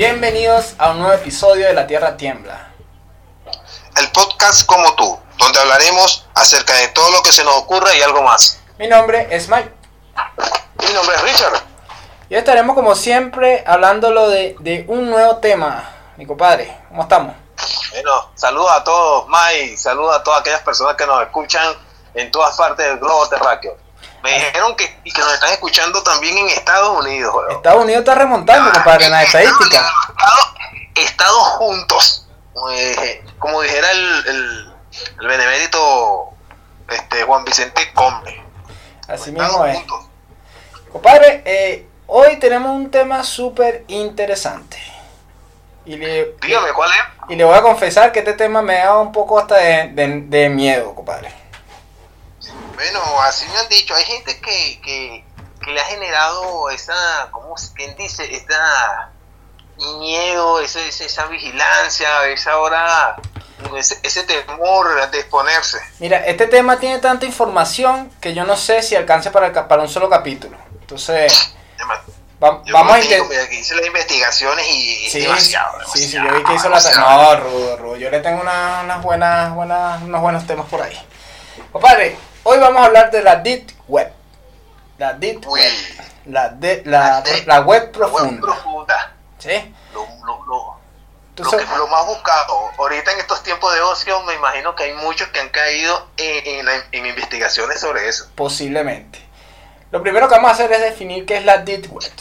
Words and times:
Bienvenidos 0.00 0.76
a 0.78 0.92
un 0.92 1.00
nuevo 1.00 1.12
episodio 1.12 1.66
de 1.66 1.74
La 1.74 1.86
Tierra 1.86 2.16
Tiembla. 2.16 2.72
El 3.98 4.10
podcast 4.12 4.64
como 4.64 4.94
tú, 4.94 5.20
donde 5.36 5.60
hablaremos 5.60 6.26
acerca 6.32 6.72
de 6.72 6.88
todo 6.88 7.10
lo 7.10 7.22
que 7.22 7.30
se 7.30 7.44
nos 7.44 7.54
ocurra 7.58 7.94
y 7.94 8.00
algo 8.00 8.22
más. 8.22 8.60
Mi 8.78 8.88
nombre 8.88 9.28
es 9.30 9.50
Mike. 9.50 9.70
Mi 10.78 10.94
nombre 10.94 11.16
es 11.16 11.22
Richard. 11.22 11.62
Y 12.30 12.34
hoy 12.34 12.38
estaremos 12.38 12.74
como 12.74 12.94
siempre 12.94 13.62
hablándolo 13.66 14.30
de, 14.30 14.56
de 14.60 14.86
un 14.88 15.10
nuevo 15.10 15.36
tema. 15.36 15.90
Mi 16.16 16.24
compadre, 16.24 16.74
¿cómo 16.88 17.02
estamos? 17.02 17.36
Bueno, 17.92 18.30
saludos 18.36 18.70
a 18.70 18.82
todos, 18.82 19.26
Mike, 19.28 19.76
saludos 19.76 20.16
a 20.16 20.22
todas 20.22 20.40
aquellas 20.40 20.62
personas 20.62 20.96
que 20.96 21.04
nos 21.04 21.20
escuchan 21.20 21.74
en 22.14 22.30
todas 22.30 22.56
partes 22.56 22.86
del 22.86 22.98
globo 23.00 23.28
terráqueo. 23.28 23.76
Me 24.22 24.32
dijeron 24.34 24.76
que, 24.76 25.00
y 25.04 25.12
que 25.12 25.20
nos 25.20 25.32
están 25.34 25.50
escuchando 25.52 26.02
también 26.02 26.36
en 26.36 26.48
Estados 26.48 26.98
Unidos. 27.04 27.34
Estados 27.50 27.82
Unidos 27.84 28.00
está 28.00 28.14
remontando, 28.14 28.70
compadre, 28.72 29.06
en 29.06 29.12
las 29.12 29.24
estadísticas. 29.24 29.82
Estados, 30.08 30.54
estados 30.96 31.42
juntos. 31.58 32.26
Eh, 32.72 33.24
como 33.38 33.62
dijera 33.62 33.90
el, 33.92 34.26
el, 34.26 34.74
el 35.20 35.26
benemérito 35.26 36.30
este, 36.90 37.22
Juan 37.22 37.44
Vicente 37.44 37.92
Combe. 37.94 38.42
Así 39.08 39.30
Estados 39.30 39.52
mismo 39.52 39.64
es. 39.66 39.76
juntos. 39.78 40.00
Compadre, 40.92 41.42
eh, 41.46 41.88
hoy 42.06 42.36
tenemos 42.38 42.72
un 42.76 42.90
tema 42.90 43.24
súper 43.24 43.84
interesante. 43.88 44.76
Y 45.86 45.96
le, 45.96 46.34
Dígame, 46.42 46.72
¿cuál 46.74 46.90
es? 46.90 46.96
y 47.30 47.36
le 47.36 47.44
voy 47.44 47.56
a 47.56 47.62
confesar 47.62 48.12
que 48.12 48.18
este 48.18 48.34
tema 48.34 48.60
me 48.60 48.76
da 48.78 48.98
un 48.98 49.12
poco 49.12 49.38
hasta 49.38 49.56
de, 49.56 49.88
de- 49.94 50.20
de 50.26 50.48
miedo, 50.50 50.94
compadre. 50.94 51.32
Bueno, 52.80 53.00
así 53.22 53.46
me 53.52 53.58
han 53.58 53.68
dicho. 53.68 53.94
Hay 53.94 54.04
gente 54.04 54.40
que, 54.40 54.80
que, 54.82 55.24
que 55.64 55.70
le 55.70 55.80
ha 55.80 55.84
generado 55.84 56.70
esa, 56.70 57.28
¿cómo? 57.30 57.54
¿Quién 57.74 57.94
dice? 57.96 58.34
Esta 58.34 59.10
miedo, 59.98 60.60
ese- 60.60 60.88
esa 60.88 61.26
vigilancia, 61.26 62.26
esa 62.28 62.58
hora, 62.58 63.16
ese, 63.76 63.98
ese 64.02 64.24
temor 64.24 65.10
de 65.10 65.20
exponerse. 65.20 65.78
Mira, 65.98 66.18
este 66.26 66.46
tema 66.46 66.78
tiene 66.78 66.98
tanta 66.98 67.24
información 67.26 68.10
que 68.20 68.34
yo 68.34 68.44
no 68.44 68.56
sé 68.56 68.82
si 68.82 68.94
alcance 68.96 69.30
para, 69.30 69.68
para 69.68 69.82
un 69.82 69.88
solo 69.88 70.08
capítulo. 70.10 70.56
Entonces, 70.80 71.54
va- 72.42 72.62
vamos 72.72 72.92
a 72.94 73.00
intentar... 73.00 73.28
mira, 73.28 73.48
que 73.48 73.54
hice 73.60 73.74
las 73.74 73.86
investigaciones 73.86 74.66
y 74.68 75.10
Sí, 75.10 75.20
demasiado, 75.20 75.78
sí, 75.92 76.06
sí, 76.06 76.12
demasiado, 76.12 76.28
yo 76.30 76.36
vi 76.38 76.44
que 76.44 76.54
hizo 76.54 76.68
la... 76.68 76.78
demasiado. 76.80 77.22
No, 77.22 77.40
rudo, 77.40 77.76
rudo. 77.78 77.96
Yo 77.96 78.10
le 78.10 78.20
tengo 78.20 78.40
una- 78.42 78.80
unas 78.84 79.02
buenas, 79.02 79.54
buenas, 79.54 80.02
unos 80.02 80.20
buenos 80.20 80.46
temas 80.46 80.66
por 80.66 80.82
ahí. 80.82 80.98
Compadre, 81.72 82.18
hoy 82.44 82.58
vamos 82.58 82.80
a 82.82 82.86
hablar 82.86 83.10
de 83.10 83.22
la 83.22 83.36
Deep 83.36 83.68
Web. 83.88 84.12
La 84.98 85.12
Deep 85.14 85.46
Uy. 85.46 85.60
Web. 85.60 85.72
La, 86.26 86.48
de, 86.50 86.82
la, 86.84 86.98
La 87.00 87.22
deep- 87.24 87.46
la 87.46 87.60
web 87.60 87.82
La 87.96 88.06
web 88.06 88.10
profunda. 88.10 88.40
profunda. 88.42 89.12
¿Sí? 89.38 89.74
Lo, 89.94 90.06
lo, 90.26 90.44
lo, 90.46 90.76
lo 91.36 91.50
que 91.50 91.64
más 91.90 92.06
buscado. 92.06 92.70
Ahorita 92.78 93.12
en 93.12 93.18
estos 93.20 93.42
tiempos 93.42 93.72
de 93.74 93.80
ocio, 93.80 94.22
me 94.24 94.34
imagino 94.34 94.74
que 94.74 94.84
hay 94.84 94.92
muchos 94.94 95.28
que 95.28 95.40
han 95.40 95.48
caído 95.48 96.06
en, 96.18 96.66
en 96.92 97.06
investigaciones 97.06 97.80
sobre 97.80 98.08
eso. 98.08 98.28
Posiblemente. 98.34 99.18
Lo 99.90 100.02
primero 100.02 100.28
que 100.28 100.34
vamos 100.34 100.50
a 100.50 100.54
hacer 100.54 100.70
es 100.72 100.80
definir 100.80 101.24
qué 101.26 101.38
es 101.38 101.44
la 101.44 101.58
Deep 101.58 101.90
Web. 101.90 102.12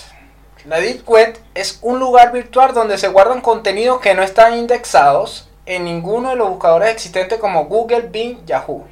La 0.66 0.78
Deep 0.80 1.08
Web 1.08 1.38
es 1.54 1.80
un 1.82 2.00
lugar 2.00 2.32
virtual 2.32 2.74
donde 2.74 2.98
se 2.98 3.08
guardan 3.10 3.42
contenidos 3.42 4.00
que 4.00 4.14
no 4.14 4.24
están 4.24 4.54
indexados 4.58 5.50
en 5.66 5.84
ninguno 5.86 6.30
de 6.30 6.36
los 6.38 6.50
buscadores 6.50 6.90
existentes 6.90 7.40
como 7.40 7.66
Google, 7.66 8.02
Bing, 8.04 8.46
Yahoo, 8.46 8.88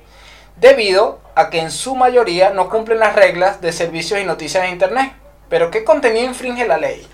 debido 0.57 1.19
a 1.35 1.49
que 1.49 1.59
en 1.59 1.71
su 1.71 1.95
mayoría 1.95 2.49
no 2.49 2.69
cumplen 2.69 2.99
las 2.99 3.15
reglas 3.15 3.61
de 3.61 3.71
servicios 3.71 4.19
y 4.19 4.25
noticias 4.25 4.63
de 4.63 4.69
Internet. 4.69 5.13
Pero 5.49 5.71
¿qué 5.71 5.83
contenido 5.83 6.25
infringe 6.25 6.67
la 6.67 6.77
ley? 6.77 7.07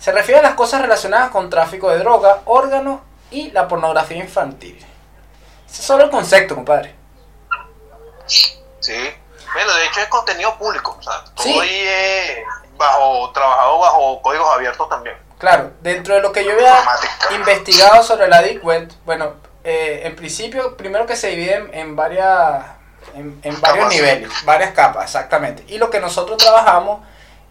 Se 0.00 0.10
refiere 0.12 0.40
a 0.40 0.42
las 0.42 0.54
cosas 0.54 0.82
relacionadas 0.82 1.30
con 1.30 1.50
tráfico 1.50 1.90
de 1.90 1.98
droga, 1.98 2.40
órganos 2.44 3.00
y 3.30 3.50
la 3.50 3.68
pornografía 3.68 4.18
infantil. 4.18 4.76
Ese 5.68 5.80
es 5.80 5.86
solo 5.86 6.04
el 6.04 6.10
concepto, 6.10 6.54
compadre. 6.54 6.94
Sí. 8.26 8.94
Bueno, 9.52 9.74
de 9.74 9.86
hecho 9.86 10.00
es 10.00 10.08
contenido 10.08 10.56
público. 10.58 10.96
O 10.98 11.02
sea, 11.02 11.24
todo 11.34 11.44
Sí. 11.44 11.58
ahí 11.58 11.80
es 11.86 12.38
bajo, 12.76 13.30
trabajado 13.32 13.78
bajo 13.78 14.22
códigos 14.22 14.48
abiertos 14.54 14.88
también. 14.88 15.16
Claro, 15.38 15.72
dentro 15.80 16.14
de 16.14 16.20
lo 16.20 16.32
que 16.32 16.44
yo 16.44 16.52
había 16.52 16.76
investigado 17.36 18.02
sobre 18.02 18.28
la 18.28 18.42
Deep 18.42 18.64
Web, 18.64 18.90
bueno, 19.04 19.34
eh, 19.64 20.02
en 20.04 20.16
principio, 20.16 20.76
primero 20.76 21.06
que 21.06 21.16
se 21.16 21.28
divide 21.28 21.54
en, 21.54 21.74
en 21.74 21.96
varias, 21.96 22.64
en, 23.14 23.40
en 23.42 23.60
varios 23.60 23.84
Capas. 23.84 23.94
niveles, 23.94 24.30
varias 24.44 24.72
capas, 24.72 25.04
exactamente. 25.04 25.64
Y 25.68 25.78
lo 25.78 25.90
que 25.90 26.00
nosotros 26.00 26.38
trabajamos 26.38 27.00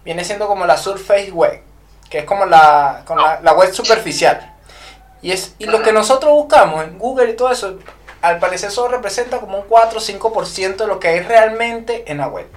viene 0.03 0.24
siendo 0.24 0.47
como 0.47 0.66
la 0.66 0.78
Surface 0.78 1.31
Web, 1.31 1.62
que 2.09 2.19
es 2.19 2.25
como 2.25 2.46
la, 2.46 3.03
con 3.06 3.22
la, 3.22 3.40
la 3.41 3.53
web 3.53 3.74
superficial. 3.74 4.53
Y, 5.22 5.31
es, 5.31 5.56
y 5.57 5.66
lo 5.66 5.81
que 5.81 5.91
nosotros 5.91 6.31
buscamos 6.31 6.84
en 6.84 6.97
Google 7.00 7.31
y 7.31 7.36
todo 7.36 7.52
eso, 7.52 7.80
al 8.22 8.40
parecer 8.40 8.72
solo 8.72 8.90
representa 8.90 9.40
como 9.40 9.57
un 9.59 9.68
4 9.68 10.00
o 10.00 10.02
5% 10.02 10.75
de 10.78 10.88
lo 10.88 11.00
que 11.00 11.07
hay 11.09 11.19
realmente 11.22 12.09
en 12.09 12.19
la 12.19 12.28
web. 12.28 12.47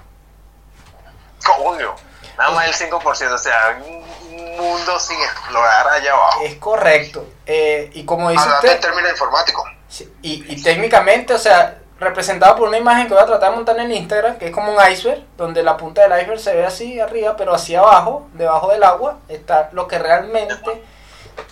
Coño. 1.45 1.95
Nada 2.39 2.51
más 2.53 2.69
el 2.83 2.91
5%. 2.91 3.33
O 3.33 3.39
sea, 3.39 3.83
un 3.85 4.57
mundo 4.57 4.99
sin 5.01 5.21
explorar 5.21 5.89
allá 5.89 6.13
abajo. 6.13 6.43
Es 6.45 6.55
correcto. 6.57 7.27
Eh, 7.47 7.91
y 7.95 8.05
como 8.05 8.31
dice 8.31 8.43
Hablando 8.43 8.67
usted... 8.67 8.75
en 8.77 8.81
términos 8.81 9.11
informáticos. 9.11 9.65
Sí, 9.89 10.13
y, 10.23 10.55
y 10.55 10.63
técnicamente, 10.63 11.35
o 11.35 11.39
sea, 11.39 11.80
representado 12.01 12.57
por 12.57 12.69
una 12.69 12.79
imagen 12.79 13.07
que 13.07 13.15
voy 13.15 13.23
a 13.23 13.27
tratar 13.27 13.51
de 13.51 13.57
montar 13.57 13.79
en 13.79 13.93
Instagram, 13.93 14.39
que 14.39 14.47
es 14.47 14.53
como 14.53 14.73
un 14.73 14.79
iceberg, 14.91 15.23
donde 15.37 15.63
la 15.63 15.77
punta 15.77 16.03
del 16.03 16.19
iceberg 16.21 16.41
se 16.41 16.55
ve 16.57 16.65
así 16.65 16.99
arriba, 16.99 17.37
pero 17.37 17.55
hacia 17.55 17.81
abajo, 17.81 18.27
debajo 18.33 18.69
del 18.73 18.83
agua, 18.83 19.19
está 19.29 19.69
lo 19.73 19.87
que 19.87 19.99
realmente 19.99 20.83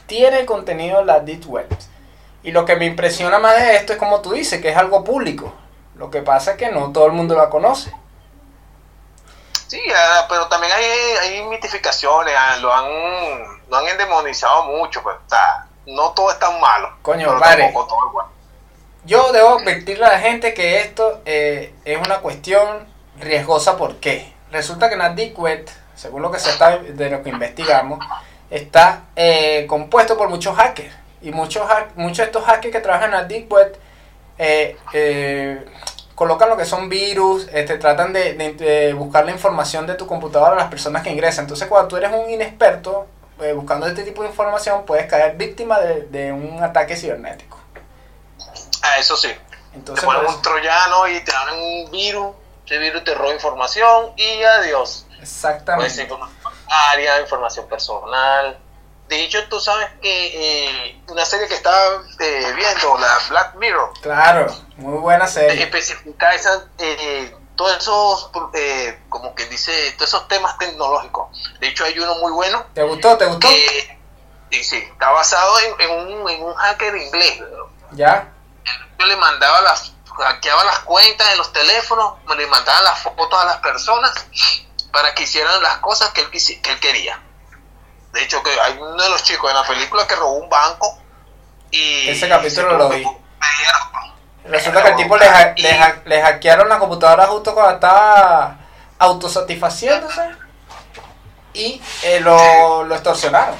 tiene 0.06 0.40
el 0.40 0.46
contenido 0.46 0.98
de 1.00 1.04
la 1.04 1.20
Deep 1.20 1.46
Web. 1.46 1.68
Y 2.42 2.52
lo 2.52 2.64
que 2.64 2.76
me 2.76 2.86
impresiona 2.86 3.38
más 3.38 3.56
de 3.56 3.76
esto 3.76 3.92
es 3.92 3.98
como 3.98 4.20
tú 4.22 4.32
dices, 4.32 4.60
que 4.62 4.70
es 4.70 4.76
algo 4.76 5.04
público. 5.04 5.52
Lo 5.96 6.10
que 6.10 6.22
pasa 6.22 6.52
es 6.52 6.56
que 6.56 6.70
no 6.70 6.92
todo 6.92 7.06
el 7.06 7.12
mundo 7.12 7.36
la 7.36 7.50
conoce. 7.50 7.92
Sí, 9.66 9.82
ah, 9.94 10.24
pero 10.28 10.46
también 10.48 10.72
hay, 10.72 10.84
hay 11.20 11.46
mitificaciones. 11.46 12.32
ah, 12.38 12.56
Lo 12.60 12.72
han, 12.72 12.86
lo 13.68 13.76
han 13.76 13.86
endemonizado 13.88 14.64
mucho. 14.64 15.02
Pues, 15.02 15.16
o 15.16 15.28
sea, 15.28 15.66
no 15.86 16.12
todo 16.12 16.30
es 16.30 16.38
tan 16.38 16.58
malo. 16.58 16.96
Coño, 17.02 17.26
pero 17.28 17.40
padre. 17.40 17.70
todo 17.74 18.06
es 18.06 18.12
bueno. 18.12 18.37
Yo 19.08 19.32
debo 19.32 19.58
advertirle 19.58 20.04
a 20.04 20.10
la 20.10 20.18
gente 20.18 20.52
que 20.52 20.80
esto 20.80 21.22
eh, 21.24 21.72
es 21.86 21.96
una 21.96 22.18
cuestión 22.18 22.86
riesgosa. 23.18 23.78
¿Por 23.78 23.96
qué? 23.96 24.34
Resulta 24.52 24.90
que 24.90 25.32
Web, 25.34 25.66
según 25.94 26.20
lo 26.20 26.30
que 26.30 26.38
se 26.38 26.50
está 26.50 26.76
de 26.76 27.08
lo 27.08 27.22
que 27.22 27.30
investigamos, 27.30 28.04
está 28.50 29.04
eh, 29.16 29.64
compuesto 29.66 30.18
por 30.18 30.28
muchos 30.28 30.54
hackers. 30.54 30.94
Y 31.22 31.30
muchos, 31.30 31.66
muchos 31.96 32.18
de 32.18 32.24
estos 32.24 32.44
hackers 32.44 32.70
que 32.70 32.80
trabajan 32.80 33.14
en 33.30 33.48
Web 33.48 33.78
eh, 34.36 34.76
eh, 34.92 35.64
colocan 36.14 36.50
lo 36.50 36.58
que 36.58 36.66
son 36.66 36.90
virus, 36.90 37.48
este, 37.50 37.78
tratan 37.78 38.12
de, 38.12 38.94
buscar 38.94 39.24
la 39.24 39.32
información 39.32 39.86
de 39.86 39.94
tu 39.94 40.06
computadora 40.06 40.52
a 40.52 40.56
las 40.56 40.68
personas 40.68 41.02
que 41.02 41.10
ingresan. 41.10 41.46
Entonces, 41.46 41.66
cuando 41.66 41.88
tú 41.88 41.96
eres 41.96 42.12
un 42.12 42.28
inexperto 42.28 43.06
eh, 43.40 43.54
buscando 43.54 43.86
este 43.86 44.02
tipo 44.02 44.22
de 44.22 44.28
información, 44.28 44.84
puedes 44.84 45.06
caer 45.06 45.38
víctima 45.38 45.80
de 45.80 46.30
un 46.30 46.62
ataque 46.62 46.94
cibernético. 46.94 47.57
Ah, 48.82 48.98
eso 48.98 49.16
sí. 49.16 49.28
Entonces, 49.74 50.00
te 50.00 50.06
ponen 50.06 50.22
por 50.22 50.30
eso- 50.30 50.36
un 50.36 50.42
troyano 50.42 51.08
y 51.08 51.20
te 51.24 51.32
dan 51.32 51.54
un 51.58 51.90
virus. 51.90 52.34
Ese 52.66 52.78
virus 52.78 53.02
te 53.04 53.14
roba 53.14 53.32
información 53.32 54.12
y 54.16 54.42
adiós. 54.42 55.04
Puede 55.08 55.22
Exactamente. 55.22 55.90
ser 55.94 56.04
información 56.04 56.42
bancaria, 56.42 57.20
información 57.22 57.66
personal. 57.68 58.58
De 59.08 59.24
hecho, 59.24 59.48
tú 59.48 59.58
sabes 59.58 59.88
que 60.02 60.66
eh, 60.90 61.00
una 61.08 61.24
serie 61.24 61.48
que 61.48 61.54
estaba 61.54 62.02
eh, 62.20 62.52
viendo, 62.54 62.98
la 62.98 63.18
Black 63.30 63.54
Mirror, 63.54 63.92
Claro, 64.02 64.54
muy 64.76 64.98
buena 64.98 65.26
serie. 65.26 65.62
especifica 65.62 66.34
esas, 66.34 66.64
eh, 66.76 67.34
todos 67.56 67.78
esos, 67.78 68.30
eh, 68.52 69.00
como 69.08 69.34
que 69.34 69.46
dice, 69.46 69.92
todos 69.92 70.10
esos 70.10 70.28
temas 70.28 70.58
tecnológicos. 70.58 71.28
De 71.58 71.68
hecho, 71.68 71.84
hay 71.86 71.98
uno 71.98 72.16
muy 72.16 72.32
bueno 72.32 72.66
¿Te 72.74 72.82
gustó? 72.82 73.16
¿Te 73.16 73.24
gustó? 73.24 73.48
sí, 73.48 74.62
sí, 74.62 74.76
está 74.76 75.10
basado 75.10 75.58
en, 75.60 75.80
en 75.80 75.90
un, 76.12 76.28
en 76.28 76.42
un 76.44 76.54
hacker 76.54 76.94
inglés. 76.94 77.40
Ya. 77.92 78.30
Yo 78.98 79.06
le 79.06 79.16
mandaba 79.16 79.60
las, 79.62 79.92
hackeaba 80.16 80.64
las 80.64 80.80
cuentas 80.80 81.28
de 81.30 81.36
los 81.36 81.52
teléfonos, 81.52 82.14
me 82.26 82.34
le 82.36 82.46
mandaba 82.46 82.80
las 82.82 82.98
fotos 83.00 83.40
a 83.42 83.46
las 83.46 83.56
personas 83.58 84.12
para 84.92 85.14
que 85.14 85.22
hicieran 85.24 85.62
las 85.62 85.78
cosas 85.78 86.10
que 86.10 86.22
él, 86.22 86.30
quisi- 86.30 86.60
que 86.60 86.70
él 86.72 86.80
quería. 86.80 87.20
De 88.12 88.22
hecho, 88.22 88.42
que 88.42 88.50
hay 88.60 88.72
uno 88.78 89.00
de 89.02 89.10
los 89.10 89.22
chicos 89.22 89.50
en 89.50 89.56
la 89.56 89.64
película 89.66 90.06
que 90.06 90.16
robó 90.16 90.32
un 90.34 90.48
banco 90.48 90.98
y... 91.70 92.08
Ese 92.08 92.28
capítulo 92.28 92.76
lo 92.78 92.88
vi. 92.88 93.06
Resulta 94.44 94.82
que 94.82 94.88
el 94.88 94.96
tipo 94.96 95.16
le, 95.16 95.26
ha- 95.28 95.54
le, 95.56 95.72
ha- 95.72 96.02
le 96.06 96.22
hackearon 96.22 96.68
la 96.68 96.78
computadora 96.78 97.26
justo 97.26 97.54
cuando 97.54 97.74
estaba 97.74 98.56
autosatisfaciéndose 98.98 100.22
y 101.52 101.80
eh, 102.02 102.20
lo, 102.20 102.84
lo 102.84 102.94
extorsionaron. 102.94 103.54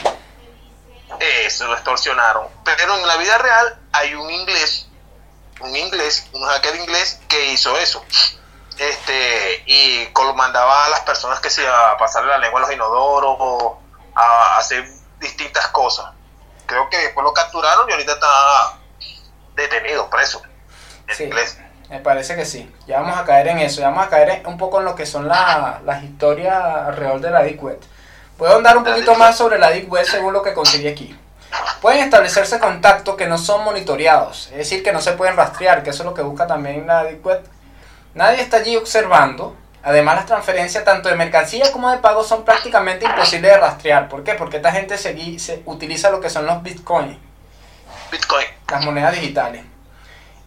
Eso, 1.21 1.67
lo 1.67 1.75
extorsionaron. 1.75 2.49
Pero 2.65 2.97
en 2.97 3.07
la 3.07 3.17
vida 3.17 3.37
real 3.39 3.79
hay 3.93 4.15
un 4.15 4.31
inglés, 4.31 4.88
un 5.61 5.75
inglés, 5.77 6.27
un 6.33 6.43
hacker 6.45 6.77
inglés 6.77 7.21
que 7.29 7.53
hizo 7.53 7.77
eso. 7.79 8.05
Este, 8.79 9.63
y 9.67 10.07
mandaba 10.35 10.87
a 10.87 10.89
las 10.89 11.01
personas 11.01 11.41
que 11.41 11.51
se 11.51 11.63
iba 11.63 11.91
a 11.93 11.97
pasarle 11.97 12.31
la 12.31 12.39
lengua 12.39 12.61
a 12.61 12.63
los 12.63 12.73
inodoros, 12.73 13.37
o 13.39 13.81
a 14.15 14.57
hacer 14.59 14.89
distintas 15.21 15.67
cosas. 15.69 16.13
Creo 16.67 16.89
que 16.89 16.99
después 16.99 17.25
lo 17.25 17.33
capturaron 17.33 17.89
y 17.89 17.93
ahorita 17.93 18.13
está 18.13 18.79
detenido, 19.57 20.09
preso. 20.11 20.43
En 21.09 21.17
Sí. 21.17 21.25
inglés. 21.25 21.59
Me 21.89 22.01
parece 22.01 22.37
que 22.37 22.45
sí. 22.45 22.71
Ya 22.87 23.01
vamos 23.01 23.19
a 23.19 23.25
caer 23.25 23.49
en 23.49 23.59
eso. 23.61 23.81
Ya 23.81 23.89
vamos 23.89 24.07
a 24.07 24.11
caer 24.11 24.29
en- 24.29 24.47
un 24.47 24.59
poco 24.59 24.79
en 24.79 24.85
lo 24.85 24.95
que 24.95 25.07
son 25.07 25.27
la- 25.27 25.81
las 25.85 26.05
historias 26.05 26.55
alrededor 26.63 27.21
de 27.21 27.31
la 27.31 27.43
Deep 27.43 27.63
Web. 27.65 27.81
Puedo 28.37 28.55
andar 28.57 28.77
un 28.77 28.85
La 28.85 28.91
poquito 28.93 29.15
más 29.15 29.37
sobre 29.37 29.59
la 29.59 29.71
Deep 29.71 29.91
Web 29.91 30.05
según 30.07 30.33
lo 30.35 30.43
que 30.43 30.53
conseguí 30.53 30.87
aquí. 30.87 31.19
Pueden 31.81 32.05
establecerse 32.05 32.59
contactos 32.59 33.17
que 33.17 33.27
no 33.27 33.39
son 33.39 33.65
monitoreados, 33.65 34.49
es 34.51 34.59
decir, 34.59 34.83
que 34.83 34.93
no 34.93 35.01
se 35.01 35.13
pueden 35.13 35.37
rastrear, 35.37 35.83
que 35.83 35.91
eso 35.91 36.03
es 36.03 36.07
lo 36.07 36.15
que 36.15 36.23
busca 36.23 36.47
también 36.47 36.87
la 36.87 37.05
Deep 37.05 37.25
Web. 37.25 37.45
Nadie 38.15 38.41
está 38.41 38.59
allí 38.59 38.77
observando. 38.77 39.57
Además, 39.83 40.17
las 40.17 40.27
transferencias 40.27 40.85
tanto 40.85 41.09
de 41.09 41.15
mercancía 41.15 41.71
como 41.73 41.91
de 41.91 41.99
pago 41.99 42.25
son 42.25 42.45
prácticamente 42.45 43.07
imposibles 43.07 43.53
de 43.53 43.59
rastrear. 43.59 44.09
¿Por 44.09 44.25
qué? 44.25 44.35
Porque 44.35 44.57
esta 44.57 44.73
gente 44.73 44.99
se, 44.99 45.39
se 45.39 45.63
utiliza 45.67 46.11
lo 46.11 46.21
que 46.21 46.29
son 46.29 46.45
los 46.47 46.63
bitcoins 46.63 47.17
Bitcoin. 48.11 48.47
las 48.71 48.85
monedas 48.85 49.13
digitales. 49.13 49.63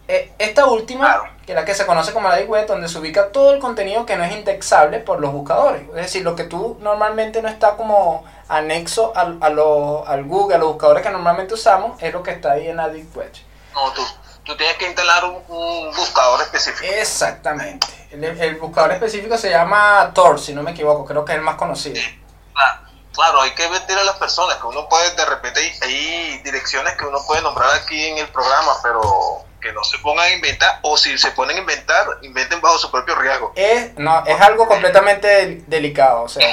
Eh, 0.08 0.32
esta 0.38 0.66
última, 0.66 1.22
que 1.46 1.52
es 1.52 1.56
la 1.56 1.64
que 1.64 1.74
se 1.74 1.86
conoce 1.86 2.12
como 2.12 2.28
la 2.28 2.36
Deep 2.36 2.50
Web, 2.50 2.66
donde 2.66 2.88
se 2.88 2.98
ubica 2.98 3.28
todo 3.28 3.54
el 3.54 3.60
contenido 3.60 4.04
que 4.04 4.16
no 4.16 4.24
es 4.24 4.32
indexable 4.32 4.98
por 4.98 5.20
los 5.20 5.32
buscadores. 5.32 5.82
Es 5.90 5.94
decir, 5.94 6.22
lo 6.22 6.36
que 6.36 6.44
tú 6.44 6.76
normalmente 6.80 7.40
no 7.40 7.48
está 7.48 7.76
como 7.76 8.24
anexo 8.56 9.12
al, 9.16 9.38
a 9.40 9.48
lo- 9.48 10.06
al 10.06 10.24
Google, 10.24 10.56
a 10.56 10.58
los 10.58 10.68
buscadores 10.68 11.02
que 11.02 11.10
normalmente 11.10 11.54
usamos, 11.54 12.00
es 12.02 12.12
lo 12.12 12.22
que 12.22 12.32
está 12.32 12.52
ahí 12.52 12.68
en 12.68 12.76
la 12.76 12.88
Deep 12.88 13.16
Web. 13.16 13.32
No, 13.74 13.90
tú, 13.92 14.02
tú 14.44 14.56
tienes 14.56 14.76
que 14.76 14.86
instalar 14.86 15.24
un, 15.24 15.42
un 15.48 15.94
buscador 15.96 16.40
específico. 16.42 16.84
Exactamente. 16.94 17.86
El, 18.10 18.22
el 18.24 18.56
buscador 18.56 18.92
específico 18.92 19.36
se 19.38 19.50
llama 19.50 20.10
Tor, 20.14 20.38
si 20.38 20.52
no 20.54 20.62
me 20.62 20.72
equivoco, 20.72 21.04
creo 21.04 21.24
que 21.24 21.32
es 21.32 21.38
el 21.38 21.44
más 21.44 21.56
conocido. 21.56 22.00
Claro, 22.52 22.80
claro, 23.14 23.40
hay 23.40 23.52
que 23.54 23.68
meter 23.70 23.96
a 23.98 24.04
las 24.04 24.16
personas, 24.16 24.56
que 24.56 24.66
uno 24.66 24.88
puede, 24.88 25.10
de 25.16 25.24
repente, 25.24 25.60
hay, 25.60 25.72
hay 25.82 26.38
direcciones 26.44 26.94
que 26.94 27.06
uno 27.06 27.18
puede 27.26 27.40
nombrar 27.42 27.70
aquí 27.74 28.04
en 28.08 28.18
el 28.18 28.28
programa, 28.28 28.72
pero 28.82 29.00
que 29.62 29.72
no 29.72 29.82
se 29.84 29.96
pongan 29.98 30.26
a 30.26 30.30
inventar, 30.32 30.80
o 30.82 30.98
si 30.98 31.16
se 31.16 31.30
ponen 31.30 31.56
a 31.56 31.60
inventar, 31.60 32.04
inventen 32.22 32.60
bajo 32.60 32.76
su 32.78 32.90
propio 32.90 33.14
riesgo. 33.14 33.52
Es, 33.54 33.96
no, 33.96 34.24
es 34.26 34.38
algo 34.40 34.66
completamente 34.66 35.26
del- 35.28 35.64
delicado. 35.70 36.24
O 36.24 36.28
sea, 36.28 36.44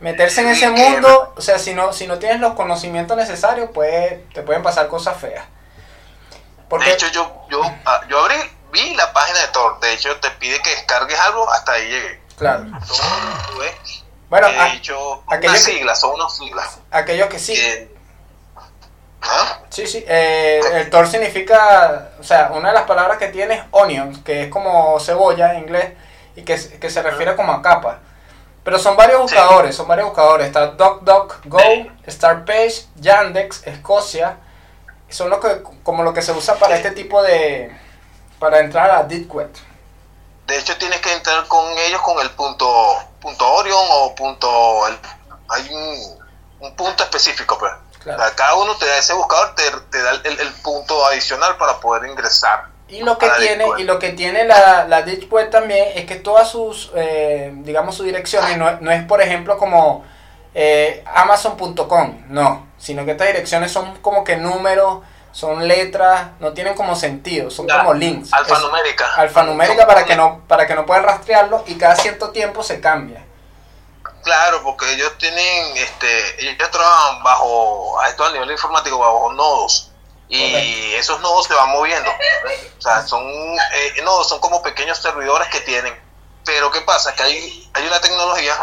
meterse 0.00 0.40
en 0.40 0.48
ese 0.48 0.70
mundo, 0.70 1.34
o 1.36 1.40
sea, 1.40 1.58
si 1.58 1.74
no, 1.74 1.92
si 1.92 2.06
no 2.06 2.18
tienes 2.18 2.40
los 2.40 2.54
conocimientos 2.54 3.16
necesarios, 3.16 3.70
pues 3.74 4.28
te 4.32 4.42
pueden 4.42 4.62
pasar 4.62 4.88
cosas 4.88 5.16
feas. 5.18 5.44
Porque, 6.68 6.86
De 6.86 6.92
hecho, 6.94 7.08
yo, 7.08 7.42
yo, 7.50 7.60
ah, 7.84 8.00
yo 8.08 8.18
abrí, 8.20 8.36
vi 8.72 8.94
la 8.94 9.12
página 9.12 9.40
de 9.40 9.48
Tor, 9.48 9.78
de 9.80 9.92
hecho, 9.92 10.16
te 10.20 10.30
pide 10.30 10.60
que 10.62 10.70
descargues 10.70 11.18
algo, 11.20 11.50
hasta 11.50 11.72
ahí 11.72 11.88
llegué. 11.88 12.20
claro. 12.38 12.62
Entonces, 12.64 14.04
Bueno, 14.30 14.48
de 14.48 14.56
a- 14.58 14.72
hecho, 14.74 15.22
aquello 15.26 15.50
unas 15.50 15.64
que- 15.66 15.72
siglas, 15.72 16.00
son 16.00 16.10
unas 16.14 16.36
siglas. 16.36 16.78
aquellos 16.90 17.28
que 17.28 17.38
sí, 17.38 17.54
que- 17.54 17.94
¿Ah? 19.22 19.58
sí, 19.68 19.86
sí, 19.86 20.02
eh, 20.08 20.60
el 20.74 20.88
Tor 20.88 21.06
significa, 21.08 22.10
o 22.18 22.22
sea, 22.24 22.50
una 22.54 22.68
de 22.68 22.74
las 22.74 22.84
palabras 22.84 23.18
que 23.18 23.28
tiene 23.28 23.54
es 23.54 23.62
onion, 23.72 24.22
que 24.22 24.44
es 24.44 24.48
como 24.48 24.98
cebolla 25.00 25.52
en 25.54 25.60
inglés, 25.64 25.92
y 26.36 26.42
que, 26.42 26.56
se- 26.56 26.78
que 26.78 26.88
se 26.88 27.02
refiere 27.02 27.36
como 27.36 27.52
a 27.52 27.60
capa. 27.60 27.98
Pero 28.64 28.78
son 28.78 28.96
varios 28.96 29.16
Sí. 29.30 29.34
buscadores, 29.36 29.74
son 29.74 29.88
varios 29.88 30.08
buscadores. 30.08 30.46
Está 30.48 30.66
DuckDuckGo, 30.66 31.58
Startpage, 32.06 32.86
Yandex, 32.96 33.66
Escocia. 33.66 34.36
Son 35.08 35.30
lo 35.30 35.40
que, 35.40 35.62
como 35.82 36.02
lo 36.02 36.12
que 36.12 36.22
se 36.22 36.32
usa 36.32 36.54
para 36.56 36.76
este 36.76 36.90
tipo 36.92 37.22
de, 37.22 37.76
para 38.38 38.60
entrar 38.60 38.90
a 38.90 39.02
Deep 39.02 39.32
Web. 39.34 39.50
De 40.46 40.58
hecho, 40.58 40.76
tienes 40.78 41.00
que 41.00 41.12
entrar 41.12 41.46
con 41.48 41.64
ellos 41.78 42.00
con 42.02 42.20
el 42.20 42.30
punto, 42.30 42.68
punto 43.20 43.52
Orion 43.54 43.78
o 43.90 44.14
punto. 44.14 44.86
el- 44.88 44.98
hay 45.48 45.68
un, 45.74 46.18
un 46.60 46.76
punto 46.76 47.02
específico, 47.02 47.58
pues. 47.58 47.72
Claro. 48.02 48.20
O 48.22 48.24
sea, 48.26 48.34
cada 48.36 48.54
uno 48.54 48.76
te 48.76 48.86
da 48.86 48.96
ese 48.98 49.12
buscador, 49.14 49.54
te, 49.54 49.62
te 49.90 50.02
da 50.02 50.12
el, 50.12 50.40
el 50.40 50.52
punto 50.62 51.04
adicional 51.06 51.56
para 51.56 51.78
poder 51.80 52.08
ingresar. 52.10 52.66
Y 52.90 53.02
lo 53.02 53.16
que 53.18 53.28
tiene, 53.38 53.64
y 53.78 53.84
lo 53.84 53.98
que 53.98 54.10
tiene 54.10 54.44
la, 54.44 54.84
la 54.88 55.02
Deep 55.02 55.32
Web 55.32 55.50
también 55.50 55.88
es 55.94 56.06
que 56.06 56.16
todas 56.16 56.50
sus, 56.50 56.90
eh, 56.96 57.52
digamos, 57.56 57.94
sus 57.96 58.04
direcciones 58.06 58.56
no, 58.56 58.80
no 58.80 58.90
es, 58.90 59.04
por 59.04 59.22
ejemplo, 59.22 59.56
como 59.58 60.04
eh, 60.54 61.04
Amazon.com, 61.14 62.24
no, 62.28 62.66
sino 62.78 63.04
que 63.04 63.12
estas 63.12 63.28
direcciones 63.28 63.70
son 63.70 63.96
como 63.98 64.24
que 64.24 64.36
números, 64.36 65.02
son 65.32 65.68
letras, 65.68 66.30
no 66.40 66.52
tienen 66.52 66.74
como 66.74 66.96
sentido, 66.96 67.50
son 67.50 67.68
Ya, 67.68 67.78
como 67.78 67.94
links. 67.94 68.28
Es 68.28 68.34
Alfanumérica. 68.34 69.14
alfanumérica 69.16 69.86
para 69.86 70.04
que 70.04 70.16
no, 70.16 70.42
para 70.48 70.66
que 70.66 70.74
no 70.74 70.84
puedan 70.84 71.04
rastrearlo 71.04 71.62
y 71.68 71.76
cada 71.76 71.94
cierto 71.94 72.30
tiempo 72.30 72.64
se 72.64 72.80
cambia. 72.80 73.24
Claro, 74.24 74.62
porque 74.64 74.92
ellos 74.92 75.16
tienen, 75.18 75.76
este, 75.76 76.44
ellos 76.50 76.70
trabajan 76.70 77.22
bajo, 77.22 78.00
a 78.00 78.08
esto 78.08 78.24
a 78.24 78.32
nivel 78.32 78.50
informático, 78.50 78.98
bajo 78.98 79.32
nodos. 79.32 79.89
Y 80.32 80.52
Correcto. 80.52 80.96
esos 81.00 81.20
nodos 81.20 81.46
se 81.46 81.54
van 81.54 81.70
moviendo. 81.70 82.08
O 82.78 82.80
sea, 82.80 83.04
son 83.04 83.22
eh, 83.28 84.02
nodos, 84.04 84.28
son 84.28 84.38
como 84.38 84.62
pequeños 84.62 84.96
servidores 84.98 85.48
que 85.48 85.60
tienen. 85.60 85.92
Pero 86.44 86.70
¿qué 86.70 86.80
pasa? 86.82 87.12
Que 87.14 87.22
hay, 87.24 87.70
hay 87.74 87.86
una 87.86 88.00
tecnología, 88.00 88.56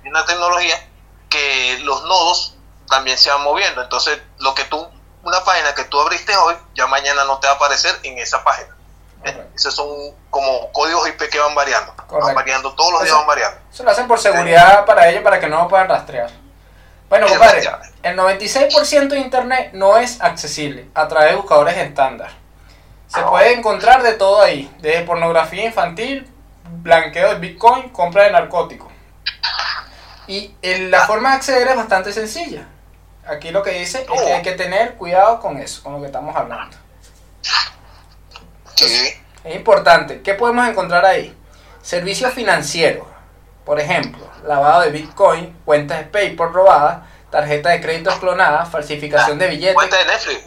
hay 0.00 0.08
una 0.08 0.24
tecnología 0.24 0.88
que 1.28 1.78
los 1.82 2.04
nodos 2.04 2.54
también 2.88 3.18
se 3.18 3.30
van 3.30 3.42
moviendo. 3.42 3.82
Entonces, 3.82 4.20
lo 4.38 4.54
que 4.54 4.64
tú, 4.64 4.88
una 5.24 5.42
página 5.42 5.74
que 5.74 5.84
tú 5.84 6.00
abriste 6.00 6.34
hoy, 6.36 6.54
ya 6.74 6.86
mañana 6.86 7.24
no 7.24 7.40
te 7.40 7.48
va 7.48 7.54
a 7.54 7.56
aparecer 7.56 7.98
en 8.04 8.16
esa 8.18 8.44
página. 8.44 8.76
Correcto. 9.18 9.52
Esos 9.56 9.74
son 9.74 9.88
como 10.30 10.70
códigos 10.70 11.08
IP 11.08 11.28
que 11.30 11.38
van 11.40 11.54
variando. 11.56 11.96
Correcto. 11.96 12.26
Van 12.26 12.34
variando, 12.36 12.74
todos 12.74 12.92
los 12.92 13.02
días 13.02 13.16
van 13.16 13.26
variando. 13.26 13.60
Eso 13.72 13.82
lo 13.82 13.90
hacen 13.90 14.06
por 14.06 14.20
seguridad 14.20 14.84
para 14.84 15.08
ellos, 15.08 15.24
para 15.24 15.40
que 15.40 15.48
no 15.48 15.62
lo 15.62 15.68
puedan 15.68 15.88
rastrear. 15.88 16.43
Bueno, 17.08 17.26
compadre, 17.28 17.62
el 18.02 18.16
96% 18.16 19.08
de 19.08 19.18
Internet 19.20 19.70
no 19.72 19.96
es 19.98 20.20
accesible 20.20 20.88
a 20.94 21.06
través 21.06 21.30
de 21.30 21.36
buscadores 21.36 21.76
estándar. 21.76 22.30
Se 23.06 23.20
puede 23.22 23.52
encontrar 23.52 24.02
de 24.02 24.14
todo 24.14 24.42
ahí, 24.42 24.74
desde 24.80 25.02
pornografía 25.04 25.64
infantil, 25.64 26.26
blanqueo 26.82 27.28
de 27.34 27.38
Bitcoin, 27.38 27.90
compra 27.90 28.24
de 28.24 28.32
narcóticos. 28.32 28.92
Y 30.26 30.54
el- 30.62 30.90
la 30.90 31.06
forma 31.06 31.30
de 31.30 31.36
acceder 31.36 31.68
es 31.68 31.76
bastante 31.76 32.12
sencilla. 32.12 32.66
Aquí 33.26 33.50
lo 33.50 33.62
que 33.62 33.70
dice 33.72 34.00
es 34.02 34.06
que 34.08 34.32
hay 34.32 34.42
que 34.42 34.52
tener 34.52 34.94
cuidado 34.94 35.38
con 35.40 35.58
eso, 35.58 35.82
con 35.82 35.92
lo 35.92 36.00
que 36.00 36.06
estamos 36.06 36.34
hablando. 36.34 36.76
Sí. 38.74 39.14
Es 39.44 39.54
importante. 39.54 40.22
¿Qué 40.22 40.34
podemos 40.34 40.66
encontrar 40.66 41.04
ahí? 41.04 41.36
Servicios 41.82 42.32
financieros. 42.32 43.06
Por 43.64 43.80
ejemplo, 43.80 44.26
lavado 44.46 44.82
de 44.82 44.90
Bitcoin, 44.90 45.56
cuentas 45.64 45.98
de 45.98 46.04
PayPal 46.04 46.52
robadas, 46.52 46.98
tarjeta 47.30 47.70
de 47.70 47.80
crédito 47.80 48.10
clonada, 48.20 48.66
falsificación 48.66 49.38
de 49.38 49.48
billetes, 49.48 49.74
Cuenta 49.74 49.96
de 49.98 50.04
Netflix. 50.04 50.44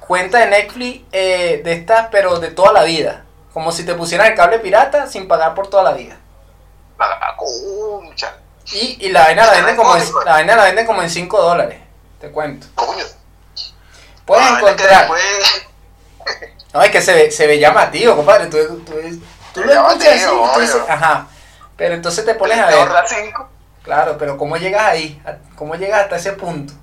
cuenta 0.00 0.38
de 0.38 0.46
Netflix 0.46 1.04
eh, 1.12 1.60
de 1.64 1.72
estas, 1.72 2.08
pero 2.10 2.38
de 2.38 2.48
toda 2.50 2.72
la 2.72 2.82
vida. 2.82 3.24
Como 3.52 3.72
si 3.72 3.84
te 3.84 3.94
pusieran 3.94 4.26
el 4.28 4.34
cable 4.36 4.58
pirata 4.60 5.06
sin 5.06 5.26
pagar 5.26 5.54
por 5.54 5.68
toda 5.68 5.82
la 5.82 5.92
vida. 5.92 6.16
Y, 8.72 8.98
y 9.00 9.08
la 9.08 9.22
vaina 9.22 9.46
la 9.46 9.52
venden 9.52 9.76
como 9.76 9.96
en, 9.96 10.04
la 10.24 10.32
vaina 10.32 10.56
la 10.56 10.64
venden 10.64 10.86
como 10.86 11.02
en 11.02 11.10
5 11.10 11.42
dólares. 11.42 11.80
Te 12.20 12.30
cuento. 12.30 12.66
Coño. 12.74 13.04
Puedes 14.26 14.46
Ah, 14.46 14.56
encontrar. 14.58 15.08
No, 16.72 16.82
es 16.82 16.90
que 16.92 17.00
se 17.02 17.12
ve, 17.14 17.30
se 17.32 17.46
ve 17.48 17.58
llamativo, 17.58 18.14
compadre. 18.14 18.46
Tú, 18.46 18.58
tú, 18.84 18.92
tú 19.54 19.64
lo 19.64 19.72
escuchas 19.72 20.14
así 20.14 20.24
tú 20.54 20.60
dices, 20.60 20.82
ajá. 20.88 21.26
Pero 21.80 21.94
entonces 21.94 22.26
te 22.26 22.34
pones 22.34 22.58
a 22.58 22.66
ver. 22.66 22.88
cinco. 23.06 23.48
Claro, 23.82 24.18
pero 24.18 24.36
¿cómo 24.36 24.58
llegas 24.58 24.82
ahí? 24.82 25.18
¿A- 25.24 25.36
¿Cómo 25.56 25.76
llegas 25.76 26.02
hasta 26.02 26.16
ese 26.16 26.34
punto? 26.34 26.74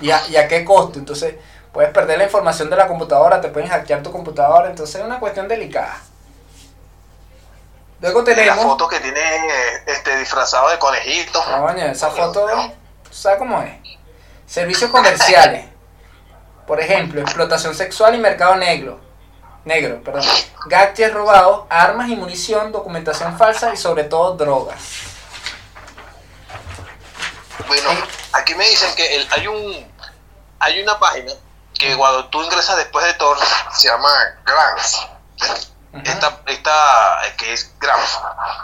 ¿Y 0.00 0.12
a, 0.12 0.20
y 0.28 0.36
a 0.36 0.46
qué 0.46 0.64
costo? 0.64 1.00
Entonces, 1.00 1.34
puedes 1.72 1.90
perder 1.90 2.18
la 2.18 2.24
información 2.24 2.70
de 2.70 2.76
la 2.76 2.86
computadora, 2.86 3.40
te 3.40 3.48
pueden 3.48 3.68
hackear 3.68 4.00
tu 4.04 4.12
computadora, 4.12 4.70
entonces 4.70 4.94
es 5.00 5.04
una 5.04 5.18
cuestión 5.18 5.48
delicada. 5.48 5.96
Luego 8.00 8.20
La 8.20 8.24
tenemos... 8.26 8.62
foto 8.64 8.86
que 8.86 9.00
tiene 9.00 9.20
este 9.86 10.16
disfrazado 10.18 10.68
de 10.70 10.78
conejito. 10.78 11.42
Coño, 11.44 11.86
esa 11.86 12.10
foto, 12.10 12.46
¿sabes 13.10 13.38
cómo 13.40 13.60
es? 13.60 13.72
Servicios 14.46 14.88
comerciales. 14.90 15.66
Por 16.64 16.78
ejemplo, 16.78 17.20
explotación 17.20 17.74
sexual 17.74 18.14
y 18.14 18.18
mercado 18.18 18.54
negro. 18.54 19.00
Negro, 19.64 20.02
perdón. 20.02 20.24
Gadgets 20.66 21.14
robados, 21.14 21.66
armas 21.70 22.08
y 22.08 22.16
munición, 22.16 22.72
documentación 22.72 23.36
falsa 23.38 23.72
y 23.72 23.76
sobre 23.76 24.04
todo 24.04 24.34
drogas. 24.36 24.76
Bueno, 27.68 27.90
aquí 28.32 28.54
me 28.54 28.68
dicen 28.68 28.94
que 28.96 29.16
el- 29.16 29.28
hay 29.32 29.46
un 29.46 29.92
hay 30.58 30.80
una 30.80 30.98
página 30.98 31.32
que 31.74 31.96
cuando 31.96 32.26
tú 32.26 32.40
ingresas 32.42 32.76
después 32.76 33.04
de 33.04 33.14
Tor 33.14 33.36
se 33.72 33.88
llama 33.88 34.08
Grants. 34.44 35.06
Esta, 36.04 36.40
esta 36.46 37.18
que 37.36 37.52
es 37.52 37.72
Grants. 37.80 38.18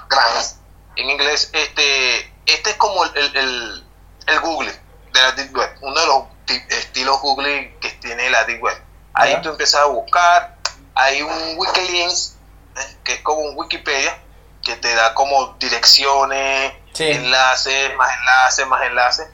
Grants. 0.09 0.57
En 0.97 1.11
inglés, 1.11 1.51
este, 1.53 2.33
este 2.47 2.71
es 2.71 2.77
como 2.77 3.05
el, 3.05 3.17
el, 3.17 3.37
el- 3.37 3.85
el 4.27 4.41
Google 4.41 4.73
de 5.13 5.21
la 5.23 5.33
Deep 5.33 5.57
Web, 5.57 5.77
uno 5.81 5.99
de 6.01 6.07
los 6.07 6.23
ti- 6.45 6.63
estilos 6.71 7.21
Google 7.21 7.77
que 7.81 7.91
tiene 7.93 8.31
la 8.31 8.45
Deep 8.45 8.63
Web. 8.63 8.81
Ahí 9.15 9.41
tú 9.43 9.49
empiezas 9.49 9.81
a 9.81 9.87
buscar, 9.87 10.58
hay 11.01 11.23
un 11.23 11.55
Wikilinks, 11.57 12.37
eh, 12.77 12.97
que 13.05 13.15
es 13.15 13.21
como 13.23 13.41
un 13.41 13.57
Wikipedia, 13.57 14.19
que 14.65 14.75
te 14.77 14.95
da 14.95 15.15
como 15.15 15.55
direcciones, 15.59 16.73
Sí. 16.93 17.05
enlaces, 17.11 17.95
más 17.97 18.11
enlaces, 18.19 18.67
más 18.67 18.83
enlaces. 18.83 19.29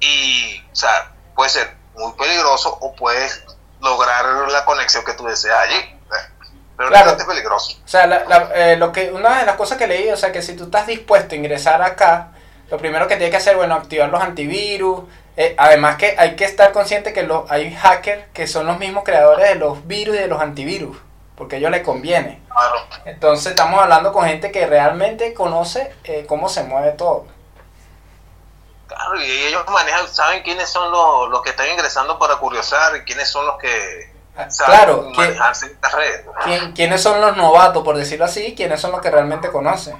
y, 0.00 0.60
o 0.70 0.76
sea, 0.76 1.12
puede 1.34 1.48
ser 1.48 1.74
muy 1.96 2.12
peligroso 2.14 2.76
o 2.80 2.94
puedes 2.94 3.42
lograr 3.80 4.26
la 4.50 4.64
conexión 4.66 5.02
que 5.04 5.14
tú 5.14 5.24
deseas 5.24 5.58
allí. 5.60 5.98
Pero 6.76 6.88
Claro. 6.90 7.12
es 7.16 7.24
peligroso. 7.24 7.78
O 7.84 7.88
sea, 7.88 8.06
la- 8.06 8.24
la- 8.24 8.50
eh, 8.54 8.76
lo 8.76 8.90
que, 8.92 9.10
una 9.12 9.38
de 9.38 9.46
las 9.46 9.54
cosas 9.56 9.78
que 9.78 9.86
leí, 9.86 10.10
o 10.10 10.16
sea, 10.16 10.30
que 10.32 10.42
si 10.42 10.56
tú 10.56 10.64
estás 10.64 10.86
dispuesto 10.88 11.34
a 11.34 11.38
ingresar 11.38 11.80
acá, 11.80 12.32
lo 12.68 12.76
primero 12.76 13.06
que 13.06 13.14
tienes 13.16 13.30
que 13.30 13.36
hacer, 13.38 13.56
bueno, 13.56 13.76
activar 13.76 14.10
los 14.10 14.20
antivirus. 14.20 15.04
Eh, 15.36 15.54
además 15.58 15.96
que 15.96 16.14
hay 16.18 16.36
que 16.36 16.44
estar 16.44 16.72
consciente 16.72 17.12
que 17.12 17.22
los, 17.24 17.50
hay 17.50 17.74
hackers 17.74 18.24
que 18.32 18.46
son 18.46 18.66
los 18.66 18.78
mismos 18.78 19.04
creadores 19.04 19.48
de 19.48 19.54
los 19.56 19.86
virus 19.86 20.14
y 20.16 20.18
de 20.20 20.28
los 20.28 20.40
antivirus, 20.40 20.96
porque 21.36 21.56
a 21.56 21.58
ellos 21.58 21.70
les 21.70 21.82
conviene. 21.82 22.40
Entonces 23.04 23.48
estamos 23.48 23.80
hablando 23.80 24.12
con 24.12 24.26
gente 24.26 24.50
que 24.52 24.66
realmente 24.66 25.34
conoce 25.34 25.92
eh, 26.04 26.24
cómo 26.28 26.48
se 26.48 26.62
mueve 26.64 26.92
todo. 26.92 27.26
Claro, 28.86 29.20
y 29.20 29.30
ellos 29.30 29.64
manejan, 29.68 30.06
saben 30.08 30.42
quiénes 30.42 30.68
son 30.68 30.92
los, 30.92 31.28
los 31.30 31.42
que 31.42 31.50
están 31.50 31.68
ingresando 31.68 32.18
para 32.18 32.36
curiosar 32.36 32.94
y 32.96 33.00
quiénes 33.00 33.28
son 33.28 33.46
los 33.46 33.58
que 33.58 34.12
Ah, 34.36 34.50
saben 34.50 34.74
Claro, 34.76 35.02
¿quién- 35.14 35.28
manejarse 35.28 35.66
en 35.66 35.78
quién- 36.44 36.72
¿quiénes 36.72 37.02
son 37.02 37.20
los 37.20 37.36
novatos, 37.36 37.84
por 37.84 37.96
decirlo 37.96 38.24
así? 38.24 38.54
¿Quiénes 38.56 38.80
son 38.80 38.90
los 38.92 39.00
que 39.00 39.10
realmente 39.10 39.50
conocen? 39.50 39.96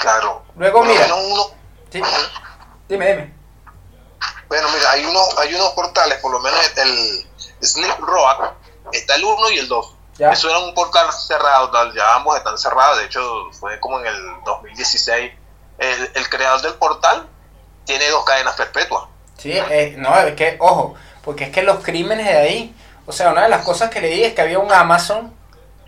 Claro. 0.00 0.42
Luego, 0.56 0.84
mira. 0.84 1.06
uno- 1.14 1.46
Sí. 1.90 2.00
Dime, 2.88 3.06
dime. 3.10 3.33
Bueno, 4.54 4.68
mira, 4.76 4.90
hay 4.92 5.04
unos, 5.04 5.38
hay 5.38 5.54
unos 5.54 5.70
portales, 5.70 6.18
por 6.18 6.30
lo 6.30 6.38
menos 6.38 6.60
el 6.76 7.26
Sleep 7.60 7.98
Road, 7.98 8.50
está 8.92 9.16
el 9.16 9.24
1 9.24 9.50
y 9.50 9.58
el 9.58 9.68
2. 9.68 9.94
¿Ya? 10.18 10.30
Eso 10.30 10.48
era 10.48 10.60
un 10.60 10.74
portal 10.74 11.12
cerrado, 11.12 11.72
ya 11.92 12.14
ambos 12.14 12.36
están 12.36 12.56
cerrados, 12.56 12.98
de 12.98 13.06
hecho 13.06 13.50
fue 13.52 13.80
como 13.80 13.98
en 13.98 14.06
el 14.06 14.44
2016. 14.44 15.32
El, 15.78 16.10
el 16.14 16.28
creador 16.28 16.62
del 16.62 16.74
portal 16.74 17.26
tiene 17.84 18.08
dos 18.10 18.24
cadenas 18.24 18.54
perpetuas. 18.54 19.04
Sí, 19.38 19.50
eh, 19.52 19.96
no, 19.98 20.16
es 20.20 20.34
que, 20.34 20.56
ojo, 20.60 20.94
porque 21.24 21.44
es 21.44 21.50
que 21.50 21.62
los 21.62 21.82
crímenes 21.82 22.26
de 22.26 22.36
ahí, 22.36 22.76
o 23.06 23.12
sea, 23.12 23.32
una 23.32 23.42
de 23.42 23.48
las 23.48 23.64
cosas 23.64 23.90
que 23.90 24.00
leí 24.00 24.22
es 24.22 24.34
que 24.34 24.42
había 24.42 24.60
un 24.60 24.72
Amazon, 24.72 25.34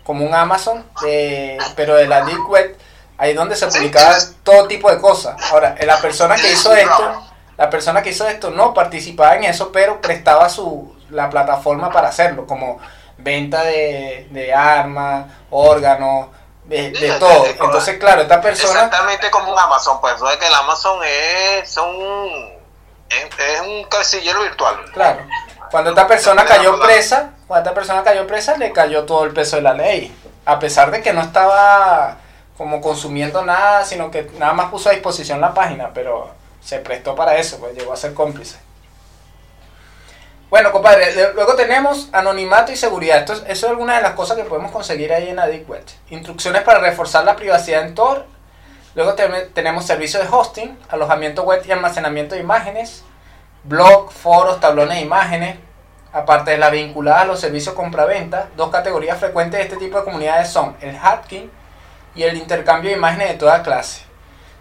como 0.03 0.25
un 0.25 0.35
Amazon, 0.35 0.85
de, 1.01 1.57
pero 1.77 1.95
de 1.95 2.07
la 2.07 2.25
Deep 2.25 2.49
Web, 2.49 2.77
ahí 3.17 3.33
donde 3.33 3.55
se 3.55 3.67
publicaba 3.67 4.13
todo 4.43 4.67
tipo 4.67 4.91
de 4.91 4.99
cosas. 4.99 5.41
Ahora, 5.51 5.73
la 5.85 6.01
persona 6.01 6.35
que 6.35 6.51
hizo 6.51 6.75
esto. 6.75 7.26
La 7.57 7.69
persona 7.69 8.03
que 8.03 8.11
hizo 8.11 8.27
esto 8.27 8.51
no 8.51 8.73
participaba 8.73 9.35
en 9.35 9.45
eso, 9.45 9.71
pero 9.71 9.99
prestaba 9.99 10.47
su, 10.49 10.95
la 11.09 11.29
plataforma 11.29 11.89
para 11.89 12.09
hacerlo, 12.09 12.45
como 12.45 12.79
venta 13.17 13.63
de, 13.63 14.27
de 14.29 14.53
armas, 14.53 15.25
órganos, 15.49 16.27
de, 16.65 16.91
de 16.91 17.13
Sí, 17.13 17.19
todo. 17.19 17.45
Entonces, 17.45 17.97
claro, 17.97 18.21
esta 18.21 18.39
persona... 18.41 18.85
Exactamente 18.85 19.31
como 19.31 19.51
un 19.51 19.59
Amazon, 19.59 19.99
pues, 19.99 20.19
¿sabes 20.19 20.37
que 20.37 20.47
el 20.47 20.53
Amazon 20.53 20.99
es, 21.03 21.69
son, 21.69 21.95
es, 23.09 23.39
es 23.39 23.61
un 23.61 23.83
casillero 23.85 24.41
virtual. 24.41 24.75
Claro. 24.93 25.19
Cuando 25.71 25.89
esta 25.89 26.07
persona 26.07 26.45
cayó 26.45 26.79
presa, 26.79 27.31
cuando 27.47 27.69
esta 27.69 27.75
persona 27.75 28.03
cayó 28.03 28.27
presa, 28.27 28.55
le 28.57 28.71
cayó 28.71 29.05
todo 29.05 29.23
el 29.23 29.33
peso 29.33 29.55
de 29.57 29.63
la 29.63 29.73
ley. 29.73 30.15
A 30.45 30.59
pesar 30.59 30.91
de 30.91 31.01
que 31.01 31.11
no 31.11 31.21
estaba 31.21 32.17
como 32.57 32.81
consumiendo 32.81 33.43
nada, 33.43 33.83
sino 33.83 34.09
que 34.09 34.31
nada 34.37 34.53
más 34.53 34.69
puso 34.69 34.89
a 34.89 34.93
disposición 34.93 35.41
la 35.41 35.53
página, 35.53 35.91
pero 35.93 36.31
se 36.67 36.79
prestó 36.79 37.15
para 37.15 37.37
eso, 37.37 37.59
pues 37.59 37.73
llegó 37.77 37.93
a 37.93 37.95
ser 37.95 38.13
cómplice. 38.13 38.57
Bueno, 40.49 40.73
compadre, 40.73 41.33
luego 41.33 41.55
tenemos 41.55 42.09
anonimato 42.11 42.73
y 42.73 42.75
seguridad. 42.75 43.19
Esto, 43.19 43.31
es- 43.33 43.43
eso 43.47 43.65
es 43.67 43.71
alguna 43.71 43.95
de 43.95 44.01
las 44.01 44.13
cosas 44.13 44.35
que 44.35 44.43
podemos 44.43 44.71
conseguir 44.73 45.13
ahí 45.13 45.29
en 45.29 45.39
Adequate. 45.39 45.93
Instrucciones 46.09 46.63
para 46.63 46.79
reforzar 46.79 47.23
la 47.23 47.37
privacidad 47.37 47.83
en 47.83 47.95
Tor. 47.95 48.25
Luego 48.95 49.13
ten- 49.13 49.53
tenemos 49.53 49.85
servicio 49.85 50.19
de 50.19 50.27
hosting, 50.29 50.77
alojamiento 50.89 51.43
web 51.43 51.63
y 51.65 51.71
almacenamiento 51.71 52.35
de 52.35 52.41
imágenes 52.41 53.03
blog, 53.63 54.11
foros, 54.11 54.59
tablones 54.59 54.95
de 54.97 55.03
imágenes, 55.03 55.57
aparte 56.11 56.51
de 56.51 56.57
las 56.57 56.71
vinculadas 56.71 57.21
a 57.21 57.25
los 57.25 57.39
servicios 57.39 57.75
compra-venta, 57.75 58.47
dos 58.57 58.69
categorías 58.71 59.17
frecuentes 59.19 59.57
de 59.59 59.63
este 59.65 59.77
tipo 59.77 59.99
de 59.99 60.03
comunidades 60.05 60.49
son 60.49 60.75
el 60.81 60.97
hacking 60.97 61.49
y 62.15 62.23
el 62.23 62.35
intercambio 62.37 62.89
de 62.91 62.97
imágenes 62.97 63.29
de 63.29 63.33
toda 63.35 63.63
clase. 63.63 64.01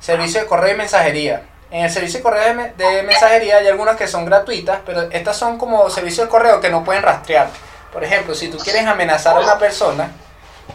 Servicio 0.01 0.41
de 0.41 0.47
correo 0.47 0.75
y 0.75 0.79
mensajería. 0.79 1.43
En 1.71 1.85
el 1.85 1.91
servicio 1.91 2.19
de 2.21 2.23
correo 2.23 2.45
de, 2.45 2.55
me- 2.55 2.73
de 2.75 3.03
mensajería 3.03 3.57
hay 3.59 3.67
algunas 3.67 3.97
que 3.97 4.07
son 4.07 4.25
gratuitas, 4.25 4.81
pero 4.87 5.03
estas 5.11 5.37
son 5.37 5.59
como 5.59 5.91
servicios 5.91 6.27
de 6.27 6.31
correo 6.31 6.61
que 6.61 6.71
no 6.71 6.85
pueden 6.85 7.03
rastrear. 7.03 7.49
Por 7.93 8.05
ejemplo, 8.05 8.35
si 8.35 8.49
tú 8.49 8.59
quieres 8.59 8.87
amenazar 8.87 9.37
a 9.37 9.41
una 9.41 9.59
persona, 9.59 10.11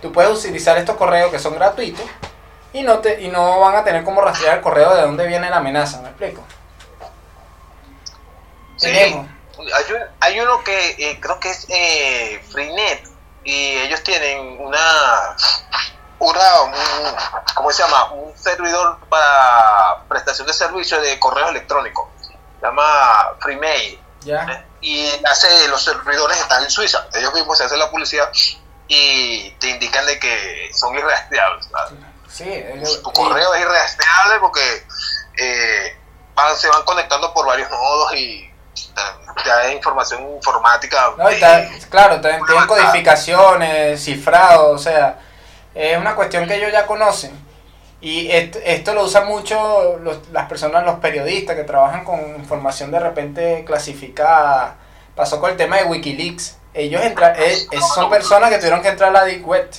tú 0.01 0.11
puedes 0.11 0.31
utilizar 0.37 0.77
estos 0.77 0.95
correos 0.97 1.31
que 1.31 1.39
son 1.39 1.55
gratuitos 1.55 2.03
y 2.73 2.81
no, 2.83 2.99
te, 2.99 3.21
y 3.21 3.27
no 3.29 3.59
van 3.61 3.75
a 3.75 3.83
tener 3.83 4.03
como 4.03 4.21
rastrear 4.21 4.57
el 4.57 4.61
correo 4.61 4.93
de 4.95 5.01
dónde 5.03 5.27
viene 5.27 5.49
la 5.49 5.57
amenaza, 5.57 6.01
¿me 6.01 6.09
explico? 6.09 6.43
Sí. 8.77 8.87
Tenemos. 8.87 9.27
Hay, 9.59 9.93
un- 9.93 10.01
hay 10.19 10.39
uno 10.39 10.63
que 10.63 10.95
eh, 10.97 11.19
creo 11.21 11.39
que 11.39 11.51
es 11.51 11.65
eh, 11.69 12.43
Freenet 12.49 13.03
y 13.43 13.77
ellos 13.77 14.01
tienen 14.03 14.57
una, 14.59 14.77
una 16.21 16.61
un- 16.63 17.15
¿cómo 17.55 17.71
se 17.71 17.83
llama? 17.83 18.11
Un 18.13 18.37
servidor 18.37 18.99
para 19.09 20.03
prestación 20.07 20.47
de 20.47 20.53
servicios 20.53 21.01
de 21.01 21.19
correo 21.19 21.49
electrónico. 21.49 22.09
Se 22.59 22.65
llama 22.65 23.31
Freemail. 23.39 23.99
Ya. 24.23 24.65
y 24.81 25.09
hace 25.25 25.67
los 25.69 25.83
servidores 25.83 26.39
están 26.39 26.61
en 26.63 26.69
Suiza 26.69 27.07
ellos 27.15 27.33
mismos 27.33 27.57
se 27.57 27.63
hacen 27.63 27.79
la 27.79 27.89
publicidad 27.89 28.29
y 28.87 29.49
te 29.53 29.69
indican 29.69 30.05
de 30.05 30.19
que 30.19 30.69
son 30.75 30.93
irrastreables 30.95 31.65
¿sabes? 31.71 31.93
Sí, 32.29 32.43
ellos- 32.47 33.01
tu 33.01 33.11
correo 33.13 33.51
es 33.55 33.61
irrastreable 33.61 34.39
porque 34.39 34.85
eh, 35.37 35.97
van- 36.35 36.55
se 36.55 36.67
van 36.69 36.83
conectando 36.83 37.33
por 37.33 37.47
varios 37.47 37.67
nodos 37.71 38.13
y 38.13 38.47
te 39.43 39.49
da 39.49 39.71
información 39.71 40.21
informática 40.35 41.13
No, 41.17 41.31
y 41.31 41.35
eh, 41.35 41.39
ta- 41.39 41.67
claro, 41.89 42.21
tienen 42.21 42.41
codificaciones, 42.67 44.03
cifrado, 44.03 44.69
o 44.69 44.77
sea, 44.77 45.17
es 45.75 45.97
una 45.97 46.15
cuestión 46.15 46.47
que 46.47 46.55
ellos 46.55 46.71
ya 46.71 46.85
conocen. 46.85 47.31
Y 48.01 48.31
esto, 48.31 48.57
esto 48.63 48.93
lo 48.95 49.03
usan 49.03 49.27
mucho 49.27 49.97
los- 49.99 50.27
las 50.29 50.47
personas, 50.49 50.83
los 50.83 50.99
periodistas 50.99 51.55
que 51.55 51.63
trabajan 51.63 52.03
con 52.03 52.19
información 52.35 52.89
de 52.91 52.99
repente 52.99 53.63
clasificada. 53.65 54.75
Pasó 55.15 55.39
con 55.39 55.51
el 55.51 55.57
tema 55.57 55.77
de 55.77 55.83
Wikileaks. 55.83 56.57
Ellos 56.73 57.01
entra, 57.03 57.35
eh, 57.37 57.53
eh, 57.71 57.79
son 57.93 58.09
personas 58.09 58.49
que 58.49 58.57
tuvieron 58.57 58.81
que 58.81 58.87
entrar 58.87 59.09
a 59.09 59.13
la 59.13 59.25
Deep 59.25 59.45
Web 59.45 59.69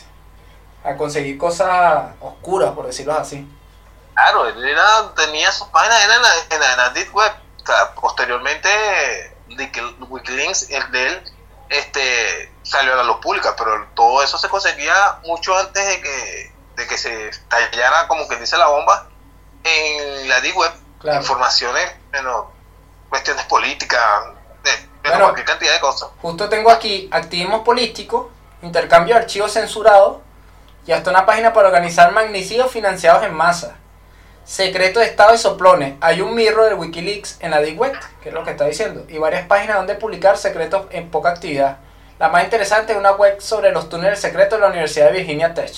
a 0.84 0.94
conseguir 0.96 1.36
cosas 1.38 2.10
oscuras, 2.20 2.70
por 2.72 2.86
decirlo 2.86 3.14
así. 3.14 3.46
claro 4.14 4.46
él 4.46 4.62
era, 4.68 5.12
tenía 5.16 5.50
sus 5.50 5.66
páginas 5.68 6.04
era 6.04 6.14
en 6.16 6.22
la, 6.22 6.86
en 6.88 6.94
Deep 6.94 7.14
Web 7.14 7.32
posteriormente 8.00 8.68
Wiki- 9.48 9.96
Wikileaks 10.08 10.70
el 10.70 10.90
de 10.92 11.06
él 11.08 11.22
este 11.72 12.52
salió 12.62 12.92
a 12.92 12.96
la 12.96 13.04
luz 13.04 13.18
pública 13.18 13.54
pero 13.56 13.86
todo 13.94 14.22
eso 14.22 14.38
se 14.38 14.48
conseguía 14.48 15.18
mucho 15.24 15.56
antes 15.56 15.86
de 15.86 16.00
que 16.00 16.52
de 16.76 16.86
que 16.86 16.96
se 16.96 17.28
estallara 17.28 18.08
como 18.08 18.28
que 18.28 18.36
dice 18.36 18.56
la 18.56 18.68
bomba 18.68 19.08
en 19.64 20.28
la 20.28 20.40
Deep 20.40 20.56
Web 20.56 20.72
Claro. 20.98 21.18
informaciones 21.18 21.96
bueno, 22.12 22.52
cuestiones 23.08 23.44
políticas 23.46 24.00
de, 24.62 25.10
cualquier 25.10 25.44
cantidad 25.44 25.72
de 25.72 25.80
cosas 25.80 26.10
Justo 26.20 26.48
tengo 26.48 26.70
aquí 26.70 27.08
activismo 27.10 27.64
político, 27.64 28.30
intercambio 28.62 29.16
de 29.16 29.22
archivos 29.22 29.52
censurados 29.52 30.18
y 30.86 30.92
hasta 30.92 31.10
una 31.10 31.26
página 31.26 31.52
para 31.52 31.68
organizar 31.68 32.12
magnicidios 32.12 32.70
financiados 32.70 33.24
en 33.24 33.34
masa. 33.34 33.76
Secreto 34.44 35.00
de 35.00 35.06
Estado 35.06 35.34
y 35.34 35.38
soplones. 35.38 35.94
Hay 36.00 36.20
un 36.20 36.34
mirror 36.34 36.68
de 36.68 36.74
Wikileaks 36.74 37.38
en 37.40 37.52
la 37.52 37.60
Deep 37.60 37.78
Web, 37.78 37.94
que 38.22 38.28
es 38.30 38.34
lo 38.34 38.44
que 38.44 38.50
está 38.50 38.66
diciendo, 38.66 39.04
y 39.08 39.18
varias 39.18 39.46
páginas 39.46 39.76
donde 39.76 39.94
publicar 39.94 40.36
secretos 40.36 40.86
en 40.90 41.10
poca 41.10 41.30
actividad. 41.30 41.78
La 42.18 42.28
más 42.28 42.44
interesante 42.44 42.92
es 42.92 42.98
una 42.98 43.12
web 43.12 43.40
sobre 43.40 43.72
los 43.72 43.88
túneles 43.88 44.20
secretos 44.20 44.58
de 44.58 44.62
la 44.64 44.70
Universidad 44.70 45.06
de 45.06 45.18
Virginia 45.18 45.54
Tech. 45.54 45.72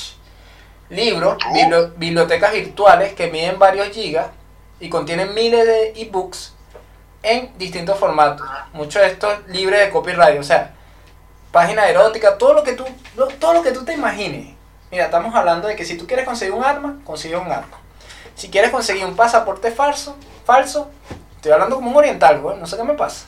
Libros, 0.89 1.39
bibli- 1.53 1.93
bibliotecas 1.97 2.53
virtuales 2.53 3.15
que 3.15 3.29
miden 3.29 3.59
varios 3.59 3.89
gigas 3.89 4.27
y 4.81 4.89
contienen 4.89 5.35
miles 5.35 5.67
de 5.67 5.93
ebooks 5.97 6.55
en 7.23 7.57
distintos 7.59 7.99
formatos. 7.99 8.47
Muchos 8.73 9.01
de 9.03 9.09
estos 9.09 9.47
libres 9.49 9.81
de 9.81 9.91
copyright, 9.91 10.39
o 10.39 10.43
sea, 10.43 10.73
página 11.53 11.89
erótica, 11.89 12.37
todo 12.37 12.55
lo 12.55 12.63
que 12.63 12.73
tú, 12.73 12.85
todo 13.39 13.55
lo 13.55 13.63
que 13.63 13.73
tú 13.73 13.85
te 13.85 13.93
imagines. 13.95 14.55
Mira, 14.91 15.05
estamos 15.05 15.35
hablando 15.35 15.69
de 15.69 15.77
que 15.77 15.85
si 15.85 15.97
tú 15.97 16.07
quieres 16.07 16.25
conseguir 16.27 16.55
un 16.55 16.65
arma, 16.65 16.99
consigues 17.05 17.41
un 17.41 17.51
arma. 17.51 17.79
Si 18.37 18.51
quieres 18.51 18.71
conseguir 18.71 19.05
un 19.05 19.17
pasaporte 19.17 19.71
falso, 19.71 20.17
falso, 20.45 20.91
estoy 21.37 21.53
hablando 21.53 21.77
como 21.77 21.91
un 21.91 21.97
oriental, 21.97 22.41
güey, 22.41 22.57
no 22.59 22.67
sé 22.67 22.77
qué 22.77 22.83
me 22.85 22.95
pasa. 22.95 23.27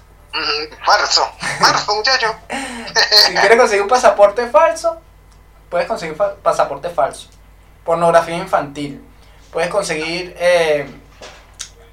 Marzo 0.86 1.26
marzo 1.60 1.94
muchacho 1.94 2.34
Si 3.26 3.32
quieres 3.34 3.56
conseguir 3.58 3.82
un 3.82 3.88
pasaporte 3.88 4.46
falso, 4.48 4.98
puedes 5.70 5.86
conseguir 5.86 6.14
fa- 6.16 6.34
pasaporte 6.42 6.90
falso. 6.90 7.28
Pornografía 7.84 8.36
infantil. 8.36 9.02
Puedes 9.52 9.70
conseguir 9.70 10.36
eh, 10.38 10.86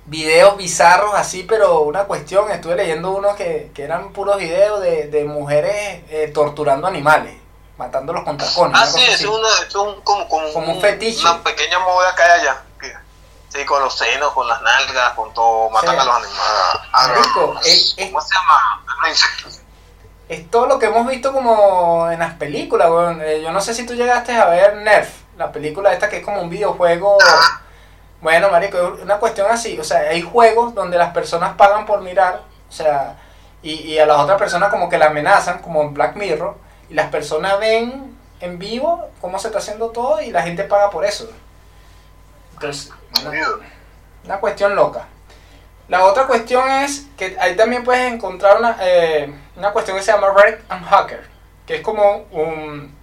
videos 0.05 0.58
bizarros 0.58 1.13
así, 1.15 1.43
pero 1.43 1.82
una 1.82 2.03
cuestión, 2.05 2.51
estuve 2.51 2.75
leyendo 2.75 3.12
unos 3.12 3.36
que, 3.36 3.72
que 3.74 3.84
eran 3.84 4.12
puros 4.12 4.38
videos 4.38 4.82
de, 4.82 5.08
de 5.08 5.24
mujeres 5.24 6.01
eh, 6.10 6.29
torturando 6.34 6.88
animales, 6.88 7.36
matándolos 7.77 8.24
con 8.24 8.38
tacones. 8.38 8.77
ah 8.77 8.86
sí 8.86 9.01
es, 9.03 9.24
una, 9.24 9.48
eso 9.48 9.65
es 9.67 9.75
un, 9.75 10.01
como, 10.01 10.27
como, 10.27 10.51
Como 10.51 10.74
un 10.74 10.82
fetiche. 10.82 11.22
una 11.22 11.41
pequeña 11.43 11.79
moda 11.79 12.13
que 12.15 12.22
hay 12.24 12.41
allá 12.41 12.62
Sí, 13.53 13.63
con 13.65 13.83
los 13.83 13.95
senos, 13.95 14.33
con 14.33 14.48
las 14.48 14.62
nalgas, 14.63 15.13
con 15.13 15.31
todo, 15.33 15.69
matan 15.69 15.91
Sí. 15.91 15.95
a 16.01 16.03
los 16.05 16.15
animales. 16.15 16.39
a 16.91 17.07
los- 17.07 17.17
Marico, 17.19 17.60
es- 17.63 17.95
¿Cómo 18.00 18.22
se 18.22 18.33
llama? 18.33 18.81
Es 20.29 20.50
todo 20.50 20.65
lo 20.65 20.79
que 20.79 20.88
hemos 20.88 21.05
visto 21.05 21.31
como 21.31 22.10
en 22.10 22.19
las 22.19 22.33
películas, 22.36 22.89
weón. 22.89 23.22
Eh, 23.22 23.41
yo 23.41 23.51
no 23.51 23.62
sé 23.62 23.74
si 23.75 23.86
tú 23.86 23.93
llegaste 23.93 24.36
a 24.36 24.45
ver 24.45 24.77
Nerf, 24.77 25.10
la 25.38 25.51
película 25.51 25.93
esta 25.93 26.10
que 26.10 26.17
es 26.17 26.25
como 26.25 26.41
un 26.41 26.50
videojuego. 26.50 27.17
Bueno, 28.22 28.50
marico, 28.50 28.77
es 28.95 29.01
una 29.03 29.17
cuestión 29.17 29.48
así. 29.51 29.77
O 29.79 29.83
sea, 29.83 30.00
hay 30.00 30.22
juegos 30.22 30.74
donde 30.74 30.98
las 30.98 31.13
personas 31.13 31.55
pagan 31.55 31.86
por 31.86 32.01
mirar, 32.01 32.41
o 32.69 32.72
sea, 32.72 33.17
y, 33.62 33.74
y 33.81 34.00
a 34.00 34.05
las 34.05 34.17
otras 34.17 34.39
personas 34.39 34.69
como 34.69 34.89
que 34.89 34.98
la 34.98 35.07
amenazan, 35.07 35.60
como 35.60 35.81
en 35.83 35.93
Black 35.93 36.15
Mirror, 36.15 36.55
y 36.89 36.93
las 36.95 37.10
personas 37.10 37.60
ven 37.60 38.17
en 38.39 38.57
vivo 38.60 39.10
cómo 39.22 39.38
se 39.39 39.48
está 39.48 39.60
haciendo 39.60 39.89
todo 39.89 40.22
y 40.22 40.31
la 40.31 40.41
gente 40.41 40.63
paga 40.63 40.89
por 40.89 41.05
eso. 41.05 41.29
Entonces, 42.53 42.91
una- 43.22 43.31
una 44.25 44.38
cuestión 44.39 44.75
loca. 44.75 45.05
La 45.89 46.05
otra 46.05 46.25
cuestión 46.27 46.69
es 46.69 47.05
que 47.17 47.36
ahí 47.39 47.55
también 47.55 47.83
puedes 47.83 48.12
encontrar 48.12 48.57
una, 48.57 48.77
eh, 48.81 49.33
una 49.57 49.72
cuestión 49.72 49.98
que 49.98 50.03
se 50.03 50.12
llama 50.12 50.27
Red 50.36 50.60
and 50.69 50.86
Hacker, 50.86 51.27
que 51.67 51.75
es 51.75 51.81
como 51.81 52.25
un, 52.31 52.95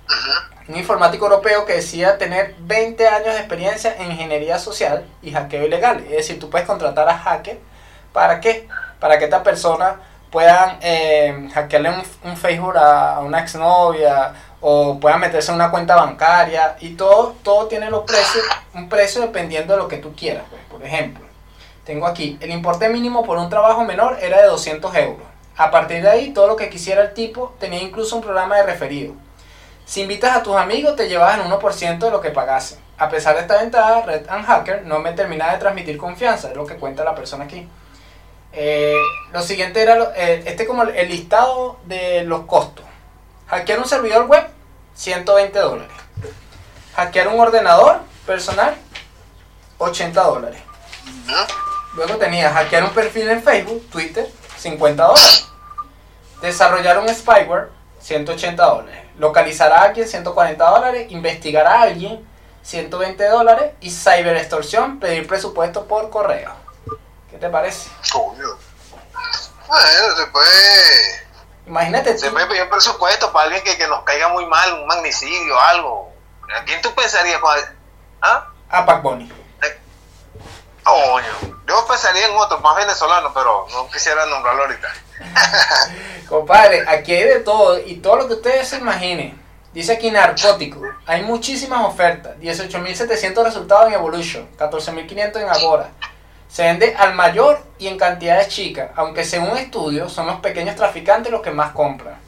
un 0.69 0.77
informático 0.77 1.27
europeo 1.27 1.67
que 1.67 1.75
decía 1.75 2.17
tener 2.17 2.55
20 2.61 3.07
años 3.07 3.35
de 3.35 3.39
experiencia 3.39 3.95
en 3.99 4.13
ingeniería 4.13 4.59
social 4.59 5.05
y 5.23 5.33
hackeo 5.33 5.67
ilegal. 5.67 6.01
Es 6.05 6.11
decir, 6.17 6.41
tú 6.41 6.49
puedes 6.49 6.67
contratar 6.67 7.09
a 7.09 7.19
hacker 7.19 7.59
para 8.13 8.41
qué? 8.41 8.67
Para 8.99 9.19
que 9.19 9.25
esta 9.25 9.43
persona 9.43 9.97
puedan 10.31 10.79
eh, 10.81 11.49
hackearle 11.53 11.91
un, 11.91 12.03
un 12.31 12.37
Facebook 12.37 12.77
a, 12.79 13.17
a 13.17 13.21
una 13.21 13.41
exnovia 13.41 14.33
o 14.61 14.99
puedan 15.01 15.21
meterse 15.21 15.51
en 15.51 15.57
una 15.57 15.71
cuenta 15.71 15.97
bancaria 15.97 16.77
y 16.81 16.91
todo, 16.91 17.35
todo 17.43 17.67
tiene 17.67 17.91
los 17.91 18.05
precios, 18.05 18.45
un 18.75 18.89
precio 18.89 19.23
dependiendo 19.23 19.75
de 19.75 19.79
lo 19.79 19.89
que 19.89 19.97
tú 19.97 20.15
quieras. 20.15 20.45
pues. 20.51 20.63
Por 20.71 20.85
ejemplo, 20.85 21.25
tengo 21.85 22.07
aquí, 22.07 22.39
el 22.41 22.51
importe 22.51 22.89
mínimo 22.89 23.25
por 23.25 23.39
un 23.39 23.49
trabajo 23.49 23.85
menor 23.85 24.19
era 24.21 24.41
de 24.43 24.49
200 24.49 24.95
euros. 24.97 25.27
A 25.57 25.71
partir 25.71 26.03
de 26.03 26.09
ahí, 26.09 26.31
todo 26.31 26.47
lo 26.47 26.57
que 26.57 26.71
quisiera 26.71 27.03
el 27.03 27.15
tipo 27.15 27.55
tenía 27.59 27.83
incluso 27.83 28.17
un 28.17 28.23
programa 28.23 28.57
de 28.57 28.63
referido. 28.65 29.15
Si 29.85 30.03
invitas 30.03 30.37
a 30.37 30.43
tus 30.43 30.57
amigos, 30.57 30.95
te 30.95 31.09
llevas 31.09 31.39
el 31.39 31.45
1% 31.45 31.99
de 31.99 32.11
lo 32.11 32.21
que 32.21 32.31
pagasen. 32.31 32.79
A 32.97 33.09
pesar 33.09 33.35
de 33.35 33.43
esta 33.43 33.59
ventaja, 33.59 34.03
Red 34.03 34.29
and 34.29 34.45
Hacker 34.45 34.87
no 34.87 35.01
me 35.01 35.13
termina 35.13 35.51
de 35.53 35.59
transmitir 35.59 35.97
confianza, 35.97 36.51
es 36.51 36.57
lo 36.57 36.67
que 36.67 36.77
cuenta 36.77 37.03
la 37.03 37.15
persona 37.15 37.45
aquí. 37.45 37.67
Eh, 38.53 38.97
lo 39.33 39.43
siguiente 39.43 39.83
era, 39.83 40.13
eh, 40.17 40.43
este 40.47 40.67
como 40.67 40.83
el 40.83 41.09
listado 41.09 41.79
de 41.87 42.25
los 42.25 42.43
costos. 42.43 42.85
Hackear 43.51 43.81
un 43.81 43.89
servidor 43.89 44.27
web, 44.27 44.49
120 44.95 45.59
dólares. 45.59 45.97
Hackear 46.95 47.29
un 47.29 47.41
ordenador 47.41 48.01
personal, 48.25 48.77
80 49.79 50.23
dólares. 50.23 50.63
Luego 51.95 52.17
tenía 52.17 52.53
hackear 52.53 52.85
un 52.85 52.91
perfil 52.91 53.29
en 53.29 53.43
Facebook, 53.43 53.89
Twitter, 53.91 54.31
50 54.57 55.03
dólares. 55.03 55.47
Desarrollar 56.41 56.99
un 56.99 57.09
spyware, 57.09 57.71
180 58.01 58.65
dólares. 58.65 59.05
Localizar 59.19 59.73
a 59.73 59.83
alguien, 59.83 60.07
140 60.07 60.65
dólares. 60.65 61.11
Investigar 61.11 61.67
a 61.67 61.83
alguien, 61.83 62.25
120 62.63 63.29
dólares. 63.29 63.73
Y 63.81 63.91
cyberextorsión, 63.91 65.01
pedir 65.01 65.27
presupuesto 65.27 65.87
por 65.87 66.09
correo. 66.11 66.53
¿Qué 67.31 67.37
te 67.37 67.49
parece? 67.49 67.91
Coño. 68.13 68.47
Bueno, 69.67 70.17
se 70.17 70.27
puede, 70.27 71.30
Imagínate 71.71 72.19
se 72.19 72.33
puede 72.33 72.47
pedir 72.47 72.65
un 72.65 72.69
presupuesto 72.69 73.33
para 73.33 73.45
alguien 73.45 73.63
que, 73.63 73.79
que 73.79 73.87
nos 73.87 74.03
caiga 74.03 74.29
muy 74.29 74.45
mal, 74.45 74.73
un 74.73 74.89
magnicidio, 74.89 75.59
algo. 75.61 76.13
¿A 76.53 76.65
quién 76.65 76.83
tú 76.83 76.93
pensarías? 76.97 77.41
¿Ah? 78.21 78.49
A 78.69 78.85
Pac 78.85 79.01
Bunny. 79.01 79.33
Coño. 80.83 81.61
Yo 81.69 81.87
pensaría 81.87 82.27
en 82.27 82.37
otro, 82.37 82.59
más 82.59 82.75
venezolano, 82.75 83.33
pero 83.33 83.69
no 83.71 83.89
quisiera 83.89 84.27
nombrarlo 84.27 84.63
ahorita. 84.63 84.89
Compadre, 86.29 86.85
aquí 86.89 87.15
hay 87.15 87.25
de 87.25 87.41
todo 87.41 87.79
y 87.79 87.99
todo 87.99 88.17
lo 88.17 88.27
que 88.27 88.35
ustedes 88.35 88.69
se 88.69 88.79
imaginen. 88.79 89.41
Dice 89.73 89.93
aquí 89.93 90.11
narcótico. 90.11 90.83
Hay 91.07 91.23
muchísimas 91.23 91.85
ofertas. 91.85 92.37
18.700 92.39 93.45
resultados 93.45 93.87
en 93.87 93.95
Evolution. 93.95 94.49
14.500 94.59 95.37
en 95.37 95.49
Agora. 95.49 95.91
Se 96.51 96.65
vende 96.65 96.97
al 96.97 97.15
mayor 97.15 97.65
y 97.79 97.87
en 97.87 97.97
cantidades 97.97 98.49
chicas. 98.49 98.91
Aunque 98.97 99.25
según 99.25 99.57
estudios 99.57 100.13
son 100.13 100.27
los 100.27 100.41
pequeños 100.41 100.75
traficantes 100.75 101.31
los 101.31 101.43
que 101.43 101.53
más 101.53 101.71
compran. 101.73 102.19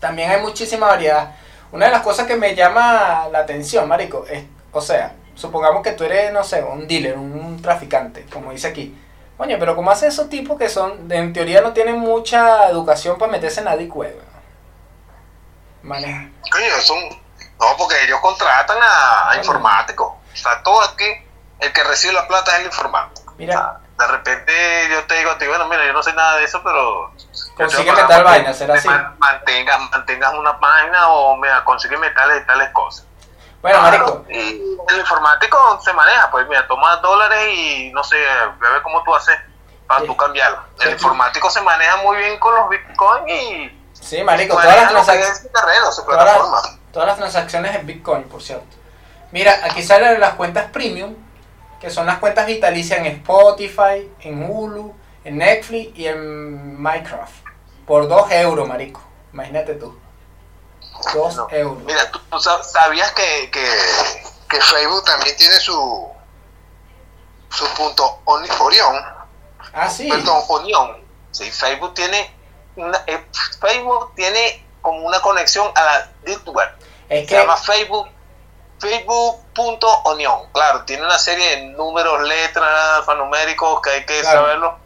También 0.00 0.30
hay 0.30 0.40
muchísima 0.40 0.86
variedad. 0.86 1.34
Una 1.70 1.86
de 1.86 1.92
las 1.92 2.00
cosas 2.00 2.26
que 2.26 2.36
me 2.36 2.54
llama 2.54 3.28
la 3.30 3.40
atención, 3.40 3.86
marico, 3.86 4.24
es, 4.28 4.44
o 4.72 4.80
sea, 4.80 5.12
supongamos 5.34 5.82
que 5.82 5.92
tú 5.92 6.04
eres, 6.04 6.32
no 6.32 6.42
sé, 6.42 6.62
un 6.62 6.88
dealer, 6.88 7.16
un 7.16 7.60
traficante, 7.60 8.24
como 8.32 8.50
dice 8.52 8.68
aquí. 8.68 8.96
Coño, 9.36 9.56
pero 9.58 9.76
¿cómo 9.76 9.90
hacen 9.90 10.08
esos 10.08 10.28
tipos 10.28 10.58
que 10.58 10.68
son, 10.68 11.10
en 11.12 11.32
teoría 11.32 11.60
no 11.60 11.72
tienen 11.72 11.98
mucha 11.98 12.68
educación 12.68 13.18
para 13.18 13.32
meterse 13.32 13.60
en 13.60 13.66
la? 13.66 13.76
Maneja. 15.82 16.28
Coño, 16.50 16.80
son. 16.82 16.98
No, 17.60 17.76
porque 17.76 18.02
ellos 18.04 18.18
contratan 18.20 18.78
a, 18.82 19.30
a 19.30 19.36
informáticos. 19.36 20.08
O 20.08 20.36
sea, 20.36 20.62
todo 20.62 20.80
aquí, 20.82 21.04
el 21.60 21.72
que 21.72 21.84
recibe 21.84 22.12
la 22.14 22.26
plata 22.26 22.52
es 22.54 22.60
el 22.60 22.66
informático. 22.66 23.34
Mira. 23.38 23.54
O 23.54 23.58
sea, 23.98 24.06
de 24.06 24.12
repente 24.12 24.52
yo 24.90 25.04
te 25.04 25.14
digo 25.16 25.30
a 25.30 25.38
ti, 25.38 25.46
bueno, 25.46 25.66
mira, 25.68 25.84
yo 25.86 25.92
no 25.92 26.02
sé 26.02 26.12
nada 26.12 26.36
de 26.36 26.44
eso, 26.44 26.60
pero. 26.62 27.12
Consígueme 27.56 28.02
tal 28.04 28.24
vaina, 28.24 28.52
será 28.54 28.74
así. 28.74 28.88
man- 28.88 29.16
Mantengas, 29.18 29.80
mantengas 29.90 30.32
una 30.34 30.58
página 30.58 31.08
o, 31.08 31.36
mira, 31.36 31.62
consígueme 31.64 32.10
tales 32.10 32.42
y 32.42 32.46
tales 32.46 32.70
cosas. 32.70 33.06
Bueno, 33.60 33.82
marico, 33.82 34.24
Y 34.30 34.62
el 34.88 34.98
informático 35.00 35.80
se 35.84 35.92
maneja, 35.92 36.30
pues 36.30 36.48
mira, 36.48 36.66
toma 36.66 36.96
dólares 36.96 37.46
y 37.54 37.90
no 37.92 38.02
sé, 38.02 38.16
ve 38.16 38.66
a 38.66 38.70
ver 38.70 38.82
cómo 38.82 39.02
tú 39.02 39.14
haces 39.14 39.36
para 39.86 40.00
Sí. 40.00 40.06
tú 40.06 40.16
cambiarlo. 40.16 40.58
El 40.78 40.86
Sí. 40.86 40.92
informático 40.92 41.50
se 41.50 41.60
maneja 41.60 41.96
muy 41.98 42.16
bien 42.16 42.38
con 42.38 42.54
los 42.54 42.70
bitcoins 42.70 43.28
y 43.30 43.82
sí, 43.92 44.22
marico, 44.24 44.54
y 44.54 44.56
todas 44.62 44.64
las, 44.66 44.76
maneja 44.76 44.92
lo 44.92 45.04
que 45.04 45.12
transac- 45.12 45.30
es 45.32 45.38
su 45.42 45.48
terreno, 45.48 45.92
su 45.92 46.04
todas 46.06 46.24
las- 46.24 46.34
plataforma. 46.36 46.78
todas 46.90 47.08
las 47.08 47.16
transacciones 47.18 47.74
en 47.76 47.86
Bitcoin, 47.86 48.24
por 48.30 48.42
cierto. 48.42 48.76
Mira, 49.30 49.60
aquí 49.62 49.82
salen 49.82 50.18
las 50.18 50.34
cuentas 50.34 50.70
premium, 50.72 51.14
que 51.80 51.90
son 51.90 52.06
las 52.06 52.18
cuentas 52.18 52.46
vitalicias 52.46 52.98
en 53.00 53.06
Spotify, 53.06 54.10
en 54.20 54.48
Hulu, 54.50 54.94
en 55.24 55.38
Netflix 55.38 55.96
y 55.98 56.06
en 56.06 56.80
Minecraft. 56.80 57.32
Por 57.86 58.06
2 58.08 58.30
euros, 58.32 58.68
marico. 58.68 59.00
Imagínate 59.32 59.74
tú. 59.74 59.98
2 61.14 61.36
No. 61.36 61.48
euros. 61.50 61.82
Mira, 61.84 62.10
tú, 62.10 62.18
tú 62.30 62.36
sab- 62.36 62.62
sabías 62.62 63.10
que, 63.12 63.50
que, 63.50 63.64
que 64.48 64.60
Facebook 64.60 65.04
también 65.04 65.36
tiene 65.36 65.54
su 65.56 66.08
su 67.52 67.64
punto 67.74 68.20
Oni- 68.26 68.48
Orión, 68.60 68.94
Ah, 69.72 69.88
sí. 69.90 70.08
perdón, 70.08 70.42
Unión. 70.48 70.98
Sí, 71.32 71.50
Facebook 71.50 71.94
tiene 71.94 72.32
una, 72.76 73.02
eh, 73.08 73.24
Facebook 73.60 74.12
tiene 74.14 74.64
como 74.82 74.98
una 75.06 75.20
conexión 75.20 75.68
a 75.74 75.82
la 75.82 76.10
Deep 76.24 76.48
Web. 76.48 76.68
Es 77.08 77.22
Se 77.22 77.26
que, 77.26 77.34
llama 77.40 77.56
Facebook 77.56 78.08
Facebook.onion. 78.80 80.50
Claro, 80.52 80.84
tiene 80.84 81.04
una 81.04 81.18
serie 81.18 81.56
de 81.56 81.62
números, 81.76 82.22
letras, 82.22 82.68
alfanuméricos 82.98 83.80
que 83.82 83.90
hay 83.90 84.06
que 84.06 84.20
Claro. 84.20 84.40
saberlo 84.42 84.78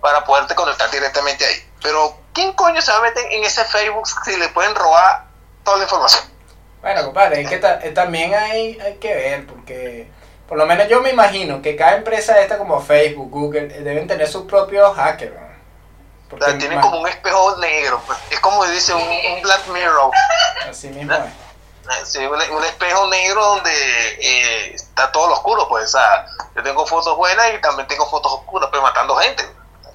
para 0.00 0.24
poderte 0.24 0.54
conectar 0.54 0.90
directamente 0.90 1.44
ahí. 1.44 1.56
Pero, 1.82 2.16
¿quién 2.32 2.52
coño 2.52 2.80
se 2.80 2.90
va 2.92 2.98
a 2.98 3.02
meter 3.02 3.24
en 3.32 3.44
ese 3.44 3.64
Facebook 3.64 4.06
si 4.24 4.36
le 4.36 4.48
pueden 4.50 4.74
robar 4.74 5.24
toda 5.64 5.76
la 5.78 5.82
información? 5.84 6.24
bueno, 6.80 7.04
compadre, 7.04 7.40
es 7.42 7.48
que 7.48 7.58
ta- 7.58 7.80
eh, 7.82 7.90
también 7.90 8.32
hay, 8.34 8.78
hay 8.80 8.94
que 8.98 9.12
ver, 9.12 9.46
porque 9.48 10.08
por 10.46 10.56
lo 10.56 10.64
menos 10.64 10.86
yo 10.88 11.00
me 11.02 11.10
imagino 11.10 11.60
que 11.60 11.74
cada 11.76 11.96
empresa 11.96 12.38
esta 12.40 12.56
como 12.56 12.80
Facebook, 12.80 13.30
Google, 13.30 13.64
eh, 13.66 13.80
deben 13.82 14.06
tener 14.06 14.28
sus 14.28 14.44
propios 14.44 14.94
hackers. 14.96 15.34
O 15.34 16.30
Porque 16.30 16.44
sea, 16.44 16.56
tiene 16.58 16.76
ma- 16.76 16.80
como 16.82 17.00
un 17.00 17.08
espejo 17.08 17.56
negro. 17.58 18.00
pues. 18.06 18.16
Es 18.30 18.38
como 18.40 18.64
dice 18.66 18.94
un, 18.94 19.02
un 19.02 19.42
Black 19.42 19.66
Mirror. 19.68 20.10
Así 20.70 20.88
mismo 20.88 21.12
es. 21.14 21.20
Eh, 21.90 22.04
sí, 22.04 22.18
un, 22.18 22.34
un 22.34 22.64
espejo 22.64 23.06
negro 23.08 23.44
donde 23.44 23.70
eh, 24.20 24.74
está 24.74 25.10
todo 25.10 25.28
lo 25.28 25.34
oscuro. 25.34 25.66
Pues, 25.68 25.84
o 25.86 25.98
sea, 25.98 26.26
yo 26.54 26.62
tengo 26.62 26.86
fotos 26.86 27.16
buenas 27.16 27.46
y 27.54 27.60
también 27.60 27.88
tengo 27.88 28.08
fotos 28.08 28.32
oscuras, 28.32 28.68
pero 28.70 28.82
matando 28.82 29.16
gente. 29.16 29.44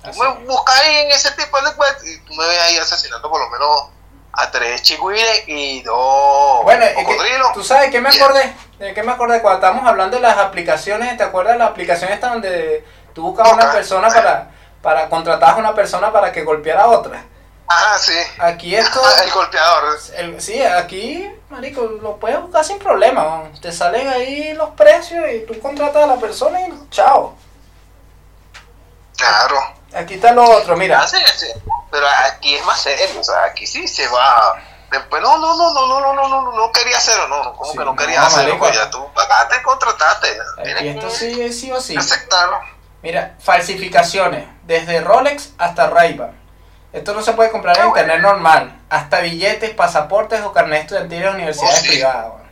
Tú 0.04 0.12
me 0.22 0.46
buscas 0.46 0.80
ahí 0.82 0.96
en 0.98 1.12
ese 1.12 1.32
tipo 1.32 1.62
de 1.62 1.70
web 1.72 1.96
y 2.04 2.18
tú 2.26 2.34
me 2.34 2.46
ves 2.46 2.60
ahí 2.64 2.78
asesinando 2.78 3.30
por 3.30 3.40
lo 3.40 3.50
menos 3.50 3.86
a 4.34 4.50
tres 4.52 4.82
chigüires 4.82 5.44
y 5.48 5.82
dos 5.84 6.64
Bueno, 6.64 6.86
cocodrilos. 6.96 7.54
tú 7.54 7.64
sabes 7.64 7.92
que 7.92 8.02
me 8.02 8.10
acordé, 8.10 8.54
de 8.80 8.94
qué 8.94 9.04
me 9.04 9.12
acordé 9.12 9.42
cuando 9.42 9.60
estábamos 9.60 9.88
hablando 9.88 10.18
de 10.18 10.24
las 10.24 10.38
aplicaciones, 10.38 11.16
¿te 11.16 11.24
acuerdas 11.24 11.54
de 11.54 11.60
la 11.60 11.68
aplicación 11.68 12.12
esta 12.12 12.30
donde 12.30 12.84
tú 13.14 13.22
buscabas 13.22 13.52
a 13.52 13.56
una 13.56 13.72
persona 13.72 14.08
para, 14.10 14.52
para 14.82 15.08
contratar 15.10 15.52
a 15.52 15.56
una 15.58 15.74
persona 15.76 16.12
para 16.12 16.32
que 16.32 16.44
golpeara 16.44 16.84
a 16.84 16.88
otra? 16.90 17.24
Ajá, 17.74 17.98
sí. 17.98 18.14
Aquí 18.40 18.76
esto, 18.76 19.02
El 19.24 19.32
golpeador. 19.32 19.98
el- 20.16 20.42
sí, 20.42 20.62
aquí, 20.64 21.30
marico, 21.50 21.82
lo 22.02 22.18
puedes 22.18 22.40
buscar 22.42 22.64
sin 22.64 22.80
problema, 22.80 23.22
¿no? 23.24 23.60
te 23.60 23.72
salen 23.72 24.08
ahí 24.10 24.54
los 24.54 24.70
precios 24.72 25.24
y 25.34 25.46
tú 25.46 25.60
contratas 25.60 26.04
a 26.04 26.08
la 26.08 26.16
persona 26.18 26.62
y 26.62 26.72
chao. 26.90 27.36
Claro. 29.18 29.56
Aquí 29.96 30.16
está 30.16 30.32
lo 30.32 30.44
otro, 30.44 30.76
mira, 30.76 31.02
Ah, 31.02 31.08
sí, 31.08 31.18
sí. 31.38 31.48
Pero 31.92 32.06
aquí 32.26 32.56
es 32.56 32.66
más 32.66 32.82
serio. 32.82 33.06
O 33.20 33.24
sea, 33.24 33.44
aquí 33.46 33.68
sí 33.68 33.88
se 33.88 34.08
va. 34.08 34.56
Después, 34.92 35.22
no, 35.22 35.38
no, 35.38 35.56
no, 35.56 35.74
no, 35.74 35.88
no, 35.88 36.00
no, 36.02 36.14
no, 36.14 36.42
no, 36.42 36.52
no 36.52 36.72
quería 36.72 36.98
hacerlo, 36.98 37.28
no, 37.28 37.44
no, 37.44 37.54
¿cómo 37.56 37.72
Sí, 37.72 37.78
que 37.78 37.84
no 37.84 37.92
no, 37.92 37.96
querías 37.96 38.26
hacerlo? 38.28 38.58
Pues 38.60 38.76
ya 38.76 38.90
tú 38.90 39.08
pagaste, 39.14 39.62
contrataste. 39.64 40.38
Tienes 40.64 40.96
esto 40.96 41.10
sí 41.10 41.42
es 41.42 41.60
sí 41.60 41.72
o 41.72 41.80
sí. 41.82 41.96
aceptarlo. 41.96 42.60
Mira, 43.02 43.36
falsificaciones, 43.40 44.48
desde 44.64 45.02
Rolex 45.02 45.52
hasta 45.58 45.88
Ray-Ban. 45.88 46.43
Esto 46.94 47.14
no 47.16 47.22
se 47.24 47.34
puede 47.34 47.50
comprar 47.50 47.76
en 47.78 47.84
Ah, 47.84 47.88
internet 47.88 48.22
normal. 48.22 48.80
Hasta 48.90 49.20
billetes, 49.22 49.72
pasaportes 49.72 50.42
o 50.42 50.54
carnet 50.54 50.82
estudiantiles 50.84 51.24
de 51.26 51.30
universidades 51.32 51.80
Oh, 51.80 51.82
sí. 51.82 51.90
privadas. 51.90 52.32
bueno. 52.34 52.46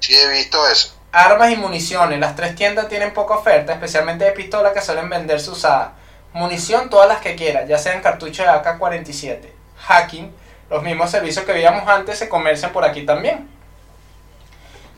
Sí, 0.00 0.14
he 0.16 0.28
visto 0.28 0.68
eso. 0.68 0.94
Armas 1.12 1.50
y 1.52 1.56
municiones. 1.56 2.18
Las 2.18 2.34
tres 2.36 2.54
tiendas 2.56 2.88
tienen 2.88 3.14
poca 3.14 3.34
oferta, 3.34 3.72
especialmente 3.72 4.24
de 4.24 4.32
pistolas 4.32 4.72
que 4.72 4.80
suelen 4.82 5.08
venderse 5.08 5.50
usadas. 5.50 5.90
Munición, 6.32 6.90
todas 6.90 7.08
las 7.08 7.20
que 7.20 7.34
quieras, 7.36 7.66
ya 7.68 7.78
sean 7.78 8.02
cartuchos 8.02 8.44
de 8.44 8.52
AK-47. 8.52 9.50
Hacking, 9.86 10.34
los 10.68 10.82
mismos 10.82 11.10
servicios 11.10 11.44
que 11.44 11.52
veíamos 11.52 11.88
antes 11.88 12.18
se 12.18 12.28
comercian 12.28 12.72
por 12.72 12.84
aquí 12.84 13.06
también. 13.06 13.48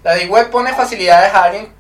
La 0.02 0.14
D-Web 0.14 0.50
pone 0.50 0.74
facilidades 0.74 1.32
a 1.34 1.44
alguien, 1.44 1.72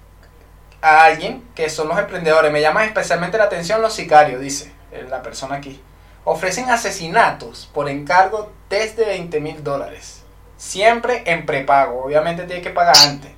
a 0.82 1.04
alguien 1.04 1.48
que 1.54 1.68
son 1.70 1.88
los 1.88 1.98
emprendedores. 1.98 2.52
Me 2.52 2.60
llaman 2.60 2.84
especialmente 2.84 3.38
la 3.38 3.44
atención 3.44 3.80
los 3.82 3.94
sicarios, 3.94 4.40
dice 4.40 4.72
la 5.08 5.22
persona 5.22 5.56
aquí. 5.56 5.82
Ofrecen 6.24 6.70
asesinatos 6.70 7.70
por 7.72 7.88
encargo 7.88 8.52
desde 8.68 9.06
20 9.06 9.40
mil 9.40 9.64
dólares. 9.64 10.22
Siempre 10.56 11.22
en 11.26 11.46
prepago. 11.46 12.04
Obviamente 12.04 12.44
tiene 12.44 12.62
que 12.62 12.70
pagar 12.70 12.96
antes. 12.96 13.30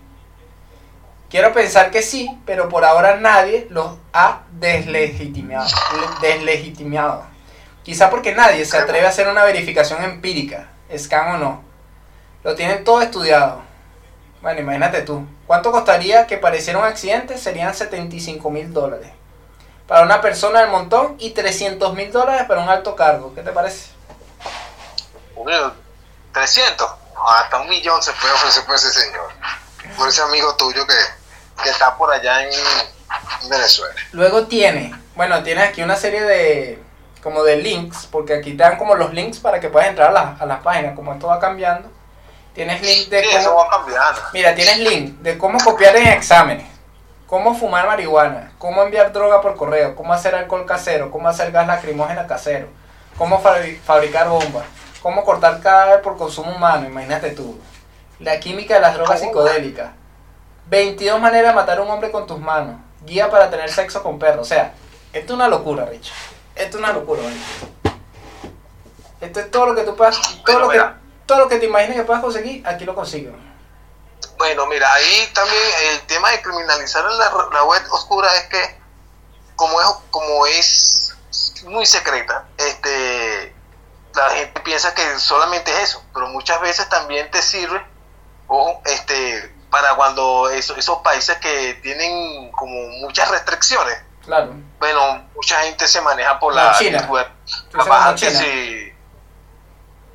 Quiero 1.31 1.53
pensar 1.53 1.91
que 1.91 2.03
sí, 2.03 2.29
pero 2.45 2.69
por 2.69 2.85
ahora 2.85 3.17
nadie 3.17 3.67
los 3.71 3.97
ha 4.13 4.43
deslegitimado. 4.53 5.67
deslegitimado. 6.21 7.25
Quizá 7.83 8.11
porque 8.11 8.35
nadie 8.35 8.65
se 8.65 8.77
atreve 8.77 9.07
a 9.07 9.09
hacer 9.09 9.29
una 9.29 9.45
verificación 9.45 10.05
empírica, 10.05 10.69
scam 10.95 11.37
o 11.37 11.39
no. 11.39 11.63
Lo 12.45 12.55
tienen 12.55 12.85
todo 12.85 13.01
estudiado. 13.01 13.63
Bueno, 14.43 14.61
imagínate 14.61 15.03
tú. 15.03 15.25
¿Cuánto 15.47 15.73
costaría 15.73 16.27
que 16.27 16.37
pareciera 16.37 16.81
un 16.81 16.85
accidente? 16.85 17.39
Serían 17.39 17.73
75 17.73 18.51
mil 18.51 18.73
dólares. 18.73 19.11
Para 19.87 20.03
una 20.03 20.21
persona 20.21 20.61
del 20.61 20.71
montón 20.71 21.17
y 21.19 21.31
300 21.31 21.95
mil 21.95 22.11
dólares 22.13 22.45
para 22.47 22.61
un 22.63 22.69
alto 22.69 22.95
cargo. 22.97 23.35
¿Qué 23.35 23.43
te 23.43 23.51
parece? 23.53 23.89
Uno, 25.37 25.73
300. 26.33 26.89
Hasta 27.41 27.59
un 27.61 27.69
millón 27.69 28.03
se 28.03 28.13
puede 28.13 28.33
ofrecer 28.35 28.65
por 28.65 28.75
ese 28.75 28.91
señor. 28.91 29.29
Por 29.97 30.09
ese 30.09 30.23
amigo 30.23 30.55
tuyo 30.57 30.87
que, 30.87 30.95
que 31.63 31.71
está 31.71 31.97
por 31.97 32.13
allá 32.13 32.43
en 32.45 32.51
Venezuela. 33.49 33.95
Luego 34.13 34.47
tiene, 34.47 34.95
bueno, 35.15 35.43
tienes 35.43 35.69
aquí 35.69 35.83
una 35.83 35.97
serie 35.97 36.23
de, 36.23 36.83
como 37.23 37.43
de 37.45 37.57
links, 37.57 38.07
porque 38.11 38.35
aquí 38.35 38.53
te 38.53 38.63
dan 38.63 38.79
como 38.79 38.95
los 38.95 39.13
links 39.13 39.39
para 39.39 39.61
que 39.61 39.69
puedas 39.69 39.89
entrar 39.89 40.11
a, 40.11 40.13
las- 40.13 40.41
a 40.41 40.47
las 40.47 40.63
páginas, 40.63 40.95
como 40.97 41.13
esto 41.13 41.27
va 41.27 41.39
cambiando. 41.41 41.91
Tienes 42.55 42.81
link 42.83 43.09
de 43.09 43.23
Sí, 43.23 43.29
eso 43.35 43.51
cómo, 43.55 43.65
va 43.65 43.71
cambiando. 43.71 44.21
mira, 44.33 44.55
tienes 44.55 44.79
link 44.79 45.19
de 45.21 45.39
cómo 45.39 45.59
copiar 45.63 45.97
en 45.97 46.09
exámenes, 46.09 46.67
cómo 47.33 47.55
fumar 47.55 47.87
marihuana, 47.87 48.53
cómo 48.59 48.83
enviar 48.83 49.11
droga 49.11 49.41
por 49.41 49.57
correo, 49.57 49.97
cómo 49.97 50.13
hacer 50.13 50.35
alcohol 50.35 50.67
casero, 50.67 51.11
cómo 51.11 51.29
hacer 51.31 51.51
gas 51.51 51.67
lacrimógena 51.67 52.27
casero, 52.27 52.67
cómo 53.17 53.43
fabri- 53.43 53.79
fabricar 53.81 54.29
bombas, 54.29 54.65
cómo 55.01 55.25
cortar 55.25 55.59
cadáver 55.63 56.03
por 56.03 56.19
consumo 56.19 56.55
humano, 56.55 56.87
imagínate 56.87 57.31
tú. 57.31 57.59
La 58.21 58.39
química 58.39 58.75
de 58.75 58.81
las 58.81 58.93
drogas 58.93 59.19
psicodélicas. 59.21 59.93
22 60.67 61.19
maneras 61.23 61.53
de 61.53 61.55
matar 61.55 61.79
a 61.79 61.81
un 61.83 61.91
hombre 61.91 62.11
con 62.11 62.27
tus 62.27 62.39
manos. 62.39 62.77
Guía 63.07 63.31
para 63.31 63.49
tener 63.49 63.71
sexo 63.71 64.03
con 64.03 64.19
perros. 64.19 64.43
O 64.43 64.45
sea, 64.51 64.75
esto 65.15 65.33
es 65.33 65.37
una 65.37 65.49
locura, 65.49 65.87
Rich. 65.87 66.13
Esto 66.55 66.77
es 66.77 66.85
una 66.85 66.93
locura, 66.93 67.23
¿vale? 67.23 67.95
Esto 69.23 69.41
es 69.41 69.51
todo 69.51 69.69
lo 69.69 69.75
que 69.75 69.85
tú 69.85 69.97
puedas, 69.97 70.21
todo 70.45 70.59
lo 70.59 70.69
que, 70.69 70.83
todo 71.25 71.39
lo 71.39 71.49
que 71.49 71.57
te 71.59 71.65
imagines 71.65 71.97
que 71.97 72.03
puedas 72.05 72.23
conseguir, 72.23 72.63
aquí 72.69 72.85
lo 72.85 72.95
consigues. 72.95 73.33
Bueno, 74.39 74.67
mira, 74.67 74.93
ahí 74.93 75.31
también 75.35 75.63
el 75.91 76.01
tema 76.07 76.31
de 76.31 76.43
criminalizar 76.43 77.05
la, 77.05 77.33
la 77.53 77.65
web 77.65 77.83
oscura 77.93 78.29
es 78.37 78.45
que 78.49 78.81
como 79.57 79.81
es 79.81 79.87
como 80.11 80.47
es 80.47 81.15
muy 81.65 81.87
secreta, 81.87 82.45
este 82.57 83.55
la 84.15 84.29
gente 84.31 84.61
piensa 84.61 84.93
que 84.95 85.19
solamente 85.19 85.71
es 85.73 85.91
eso, 85.91 86.05
pero 86.13 86.27
muchas 86.29 86.61
veces 86.61 86.89
también 86.89 87.31
te 87.31 87.41
sirve 87.41 87.83
o 88.49 88.81
este 88.85 89.55
para 89.71 89.95
cuando 89.95 90.51
eso- 90.51 90.77
esos 90.77 90.99
países 90.99 91.39
que 91.39 91.75
tienen 91.83 92.51
como 92.53 92.89
muchas 93.01 93.31
restricciones, 93.31 94.03
Claro. 94.25 94.53
bueno, 94.79 95.29
mucha 95.35 95.63
gente 95.63 95.89
se 95.89 96.01
maneja 96.03 96.39
por 96.39 96.55
la 96.55 96.77
China. 96.79 97.07
web. 97.09 97.27
China. 98.17 98.39
sí, 98.39 98.93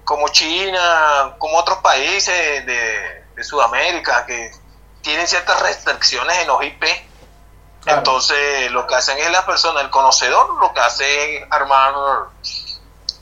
como 0.04 0.28
China, 0.30 1.36
como 1.40 1.58
otros 1.58 1.80
países 1.80 2.66
de, 2.68 3.26
de 3.38 3.44
Sudamérica 3.44 4.26
que 4.26 4.52
tienen 5.02 5.28
ciertas 5.28 5.62
restricciones 5.62 6.36
en 6.40 6.48
los 6.48 6.62
IP. 6.64 6.84
Claro. 7.84 8.00
Entonces, 8.00 8.70
lo 8.72 8.86
que 8.88 8.96
hacen 8.96 9.18
es 9.20 9.32
la 9.32 9.46
persona, 9.46 9.80
el 9.82 9.90
conocedor, 9.92 10.56
lo 10.60 10.74
que 10.74 10.80
hace 10.82 11.38
es 11.38 11.46
armar 11.52 11.94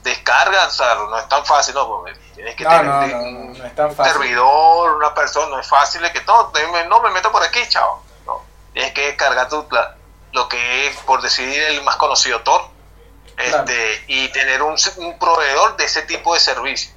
descargas, 0.04 0.68
o 0.68 0.72
sea, 0.84 0.96
no 0.96 1.18
es 1.20 1.28
tan 1.28 1.46
fácil, 1.46 1.74
¿no? 1.76 1.88
Porque 1.88 2.14
tienes 2.34 2.56
que 2.56 2.64
No, 2.64 2.70
tener 2.70 2.86
no, 2.86 3.00
un 3.00 3.12
no, 3.12 3.54
no, 3.54 3.60
no 3.60 3.66
es 3.66 3.76
tan 3.76 3.94
fácil. 3.94 4.14
servidor, 4.14 4.96
una 4.96 5.14
persona, 5.14 5.48
no 5.48 5.60
es 5.60 5.68
fácil 5.68 6.10
que 6.12 6.22
todo, 6.22 6.52
me- 6.72 6.86
no 6.86 7.02
me 7.02 7.10
meto 7.12 7.32
por 7.32 7.44
aquí, 7.44 7.60
chao. 7.68 8.02
No, 8.26 8.42
tienes 8.74 8.94
que 8.94 9.08
descargar 9.08 9.50
tu, 9.50 9.68
la- 9.72 9.96
lo 10.32 10.48
que 10.48 10.88
es, 10.88 10.98
por 11.00 11.22
decidir, 11.22 11.62
el 11.64 11.84
más 11.84 11.98
conocido 11.98 12.42
Tor, 12.42 12.62
Claro. 13.36 13.64
este, 13.64 14.04
y 14.08 14.30
tener 14.30 14.62
un, 14.62 14.76
un 14.98 15.20
proveedor 15.20 15.76
de 15.76 15.84
ese 15.86 16.04
tipo 16.04 16.34
de 16.34 16.40
servicio 16.40 16.92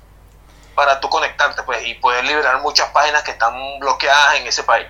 para 0.78 1.00
tú 1.00 1.08
conectarte, 1.08 1.64
pues, 1.64 1.84
y 1.84 1.94
poder 1.94 2.24
liberar 2.24 2.60
muchas 2.60 2.88
páginas 2.90 3.24
que 3.24 3.32
están 3.32 3.52
bloqueadas 3.80 4.36
en 4.36 4.46
ese 4.46 4.62
país. 4.62 4.86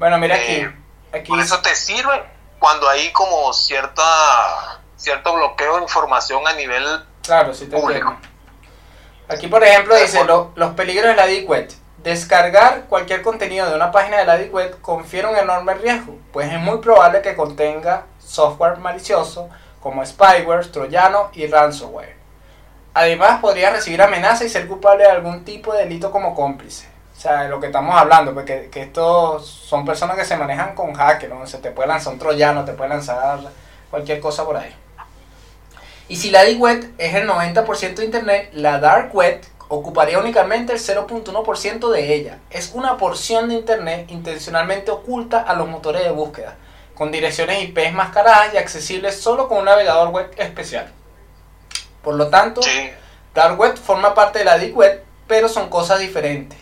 Bueno, 0.00 0.18
mira 0.18 0.34
aquí. 0.34 0.52
Eh, 0.56 0.76
Aquí 1.12 1.28
Por 1.28 1.38
eso 1.38 1.60
te 1.62 1.76
sirve 1.76 2.24
cuando 2.58 2.88
hay 2.88 3.12
como 3.12 3.52
cierta 3.52 4.02
cierto 4.96 5.32
bloqueo 5.32 5.76
de 5.76 5.82
información 5.82 6.44
a 6.48 6.54
nivel 6.54 6.84
Claro, 7.22 7.54
sí 7.54 7.66
te 7.66 7.76
público. 7.76 8.10
entiendo. 8.10 8.28
Aquí, 9.28 9.46
por 9.46 9.62
ejemplo, 9.62 9.94
De 9.94 10.02
dice 10.02 10.24
lo- 10.24 10.50
los 10.56 10.72
peligros 10.74 11.06
de 11.06 11.14
la 11.14 11.26
Deep 11.26 11.48
Web. 11.48 11.68
Descargar 11.98 12.86
cualquier 12.88 13.22
contenido 13.22 13.68
de 13.70 13.76
una 13.76 13.92
página 13.92 14.18
de 14.18 14.24
la 14.24 14.36
Deep 14.38 14.52
Web 14.52 14.80
confiere 14.80 15.28
un 15.28 15.36
enorme 15.36 15.74
riesgo, 15.74 16.18
pues 16.32 16.52
es 16.52 16.58
muy 16.58 16.78
probable 16.78 17.22
que 17.22 17.36
contenga 17.36 18.06
software 18.18 18.78
malicioso 18.78 19.48
como 19.80 20.04
spyware, 20.04 20.66
troyano 20.72 21.30
y 21.32 21.46
ransomware. 21.46 22.15
Además, 22.98 23.40
podría 23.42 23.68
recibir 23.68 24.00
amenazas 24.00 24.46
y 24.46 24.48
ser 24.48 24.66
culpable 24.66 25.04
de 25.04 25.10
algún 25.10 25.44
tipo 25.44 25.74
de 25.74 25.80
delito 25.80 26.10
como 26.10 26.34
cómplice. 26.34 26.88
O 27.14 27.20
sea, 27.20 27.42
de 27.42 27.50
lo 27.50 27.60
que 27.60 27.66
estamos 27.66 27.94
hablando, 27.94 28.32
porque 28.32 28.70
que 28.72 28.84
estos 28.84 29.46
son 29.46 29.84
personas 29.84 30.16
que 30.16 30.24
se 30.24 30.34
manejan 30.34 30.74
con 30.74 30.94
hacker, 30.94 31.28
¿no? 31.28 31.46
Se 31.46 31.58
te 31.58 31.72
puede 31.72 31.88
lanzar 31.88 32.14
un 32.14 32.18
troyano, 32.18 32.64
te 32.64 32.72
puede 32.72 32.88
lanzar 32.88 33.40
cualquier 33.90 34.18
cosa 34.18 34.46
por 34.46 34.56
ahí. 34.56 34.74
Y 36.08 36.16
si 36.16 36.30
la 36.30 36.44
Deep 36.44 36.58
Web 36.58 36.94
es 36.96 37.14
el 37.14 37.28
90% 37.28 37.96
de 37.96 38.04
Internet, 38.06 38.48
la 38.54 38.80
Dark 38.80 39.14
Web 39.14 39.42
ocuparía 39.68 40.18
únicamente 40.18 40.72
el 40.72 40.78
0.1% 40.78 41.90
de 41.90 42.14
ella. 42.14 42.38
Es 42.48 42.70
una 42.72 42.96
porción 42.96 43.50
de 43.50 43.56
Internet 43.56 44.06
intencionalmente 44.10 44.90
oculta 44.90 45.42
a 45.42 45.54
los 45.54 45.68
motores 45.68 46.02
de 46.02 46.12
búsqueda, 46.12 46.56
con 46.94 47.12
direcciones 47.12 47.62
IP 47.62 47.92
mascaradas 47.92 48.54
y 48.54 48.56
accesibles 48.56 49.20
solo 49.20 49.48
con 49.48 49.58
un 49.58 49.66
navegador 49.66 50.08
web 50.08 50.30
especial. 50.38 50.90
Por 52.06 52.14
lo 52.14 52.28
tanto, 52.28 52.62
Sí. 52.62 52.88
Dark 53.34 53.58
Web 53.58 53.76
forma 53.76 54.14
parte 54.14 54.38
de 54.38 54.44
la 54.44 54.56
Deep 54.58 54.76
Web, 54.76 55.04
pero 55.26 55.48
son 55.48 55.68
cosas 55.68 55.98
diferentes. 55.98 56.56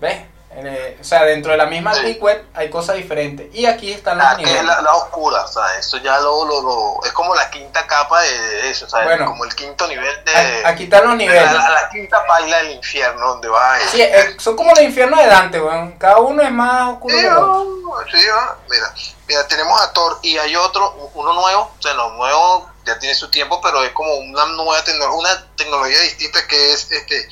¿Ves? 0.00 0.20
Eh, 0.56 0.98
o 1.00 1.04
sea, 1.04 1.22
dentro 1.24 1.52
de 1.52 1.58
la 1.58 1.66
misma 1.66 1.94
Sí. 1.94 2.02
Deep 2.02 2.20
Web 2.22 2.44
hay 2.54 2.70
cosas 2.70 2.96
diferentes. 2.96 3.54
Y 3.54 3.66
aquí 3.66 3.92
están 3.92 4.18
los 4.18 4.26
La, 4.26 4.36
que 4.36 4.42
es 4.42 4.48
niveles. 4.48 4.66
la, 4.66 4.82
la 4.82 4.94
oscura, 4.96 5.44
o 5.44 5.46
sea, 5.48 5.62
eso 5.78 5.98
ya 5.98 6.18
lo, 6.18 6.44
lo, 6.44 6.60
lo- 6.62 7.04
es 7.04 7.12
como 7.12 7.36
la 7.36 7.48
quinta 7.50 7.86
capa 7.86 8.20
de, 8.22 8.68
eso, 8.68 8.86
o 8.86 8.88
sea, 8.88 9.04
Bueno. 9.04 9.26
como 9.26 9.44
el 9.44 9.54
quinto 9.54 9.86
nivel 9.86 10.24
de 10.24 10.62
Aquí 10.66 10.84
están 10.84 11.04
los 11.06 11.14
niveles. 11.14 11.52
la, 11.52 11.70
la- 11.70 11.88
quinta 11.88 12.26
paila 12.26 12.56
del 12.58 12.72
infierno 12.72 13.28
donde 13.28 13.46
va 13.48 13.78
Sí, 13.92 14.02
eh, 14.02 14.34
son 14.40 14.56
como 14.56 14.70
los 14.70 14.80
infiernos 14.82 15.20
de 15.20 15.26
Dante, 15.28 15.60
weón. 15.60 15.92
Cada 15.92 16.18
uno 16.18 16.42
es 16.42 16.50
más 16.50 16.94
oscuro 16.94 17.14
Sí, 17.14 17.20
que 17.22 17.28
el 17.28 17.32
otro. 17.36 17.94
ah, 17.96 18.04
sí, 18.10 18.18
ah, 18.32 18.54
mira, 18.68 18.94
mira, 19.28 19.46
tenemos 19.46 19.80
a 19.80 19.92
Thor 19.92 20.18
y 20.22 20.36
hay 20.36 20.56
otro, 20.56 21.10
uno 21.14 21.32
nuevo, 21.32 21.70
o 21.78 21.82
sea, 21.82 21.94
no 21.94 22.10
nuevo, 22.10 22.68
ya 22.84 22.98
tiene 22.98 23.14
su 23.14 23.30
tiempo, 23.30 23.60
pero 23.62 23.82
es 23.84 23.92
como 23.92 24.12
una 24.14 24.44
nueva 24.46 24.82
tecnología, 24.84 25.18
una 25.18 25.46
tecnología 25.56 26.00
distinta 26.00 26.46
que 26.46 26.72
es 26.72 26.90
este 26.90 27.28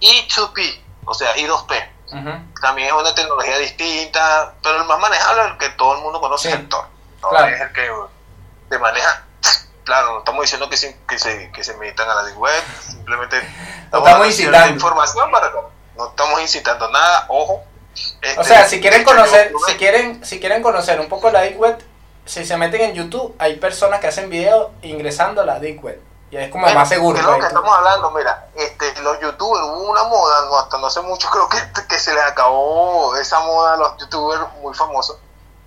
E2P, 0.00 0.80
o 1.04 1.14
sea, 1.14 1.34
I2P. 1.36 1.88
Ujú. 2.12 2.60
También 2.60 2.88
es 2.88 2.94
una 2.94 3.14
tecnología 3.14 3.58
distinta, 3.58 4.54
pero 4.62 4.76
el 4.82 4.84
más 4.84 4.98
manejable 4.98 5.42
es 5.42 5.50
el 5.52 5.58
que 5.58 5.68
todo 5.70 5.96
el 5.96 6.02
mundo 6.02 6.20
conoce, 6.20 6.50
Sí, 6.50 6.54
el 6.54 6.68
Thor. 6.68 6.86
Thor 7.20 7.30
claro. 7.30 7.54
Es 7.54 7.60
el 7.60 7.72
que 7.72 7.90
te 8.68 8.78
maneja. 8.78 9.24
Claro, 9.84 10.12
no 10.12 10.18
estamos 10.20 10.42
diciendo 10.42 10.68
que 10.70 10.76
se, 10.76 10.96
que 11.08 11.18
se, 11.18 11.50
que 11.50 11.64
se 11.64 11.74
metan 11.76 12.08
a 12.08 12.14
la 12.22 12.32
web, 12.34 12.62
simplemente 12.86 13.36
estamos 13.84 14.08
cierta 14.08 14.26
incitando. 14.28 14.68
información 14.74 15.30
para 15.30 15.50
no 15.96 16.08
estamos 16.08 16.40
incitando 16.40 16.88
nada, 16.90 17.26
ojo. 17.28 17.54
O 17.54 17.64
Este, 18.22 18.44
sea, 18.44 18.68
si 18.68 18.80
quieren 18.80 19.04
conocer, 19.04 19.52
si 19.66 19.74
quieren, 19.74 20.24
si 20.24 20.38
quieren 20.38 20.62
conocer 20.62 21.00
un 21.00 21.08
poco 21.08 21.30
la 21.30 21.40
Deep 21.42 21.58
Web, 21.58 21.84
si 22.32 22.46
se 22.46 22.56
meten 22.56 22.80
en 22.80 22.94
YouTube, 22.94 23.34
hay 23.38 23.56
personas 23.56 24.00
que 24.00 24.06
hacen 24.08 24.30
videos 24.30 24.70
ingresando 24.82 25.42
a 25.42 25.44
la 25.44 25.58
Deep 25.58 25.84
Web. 25.84 26.00
Y 26.30 26.36
es 26.38 26.50
como 26.50 26.66
más 26.66 26.88
seguro. 26.88 27.18
Es 27.18 27.24
lo 27.24 27.38
que 27.38 27.46
estamos 27.46 27.76
hablando, 27.76 28.10
mira, 28.12 28.46
este, 28.56 28.98
los 29.02 29.20
youtubers, 29.20 29.62
hubo 29.66 29.90
una 29.90 30.04
moda, 30.04 30.46
no, 30.46 30.58
hasta 30.58 30.78
no 30.78 30.86
hace 30.86 31.02
mucho, 31.02 31.28
creo 31.28 31.46
que, 31.46 31.58
que 31.86 31.98
se 31.98 32.14
les 32.14 32.24
acabó 32.24 33.14
esa 33.16 33.38
moda 33.40 33.74
a 33.74 33.76
los 33.76 33.98
youtubers 33.98 34.40
muy 34.62 34.72
famosos, 34.72 35.18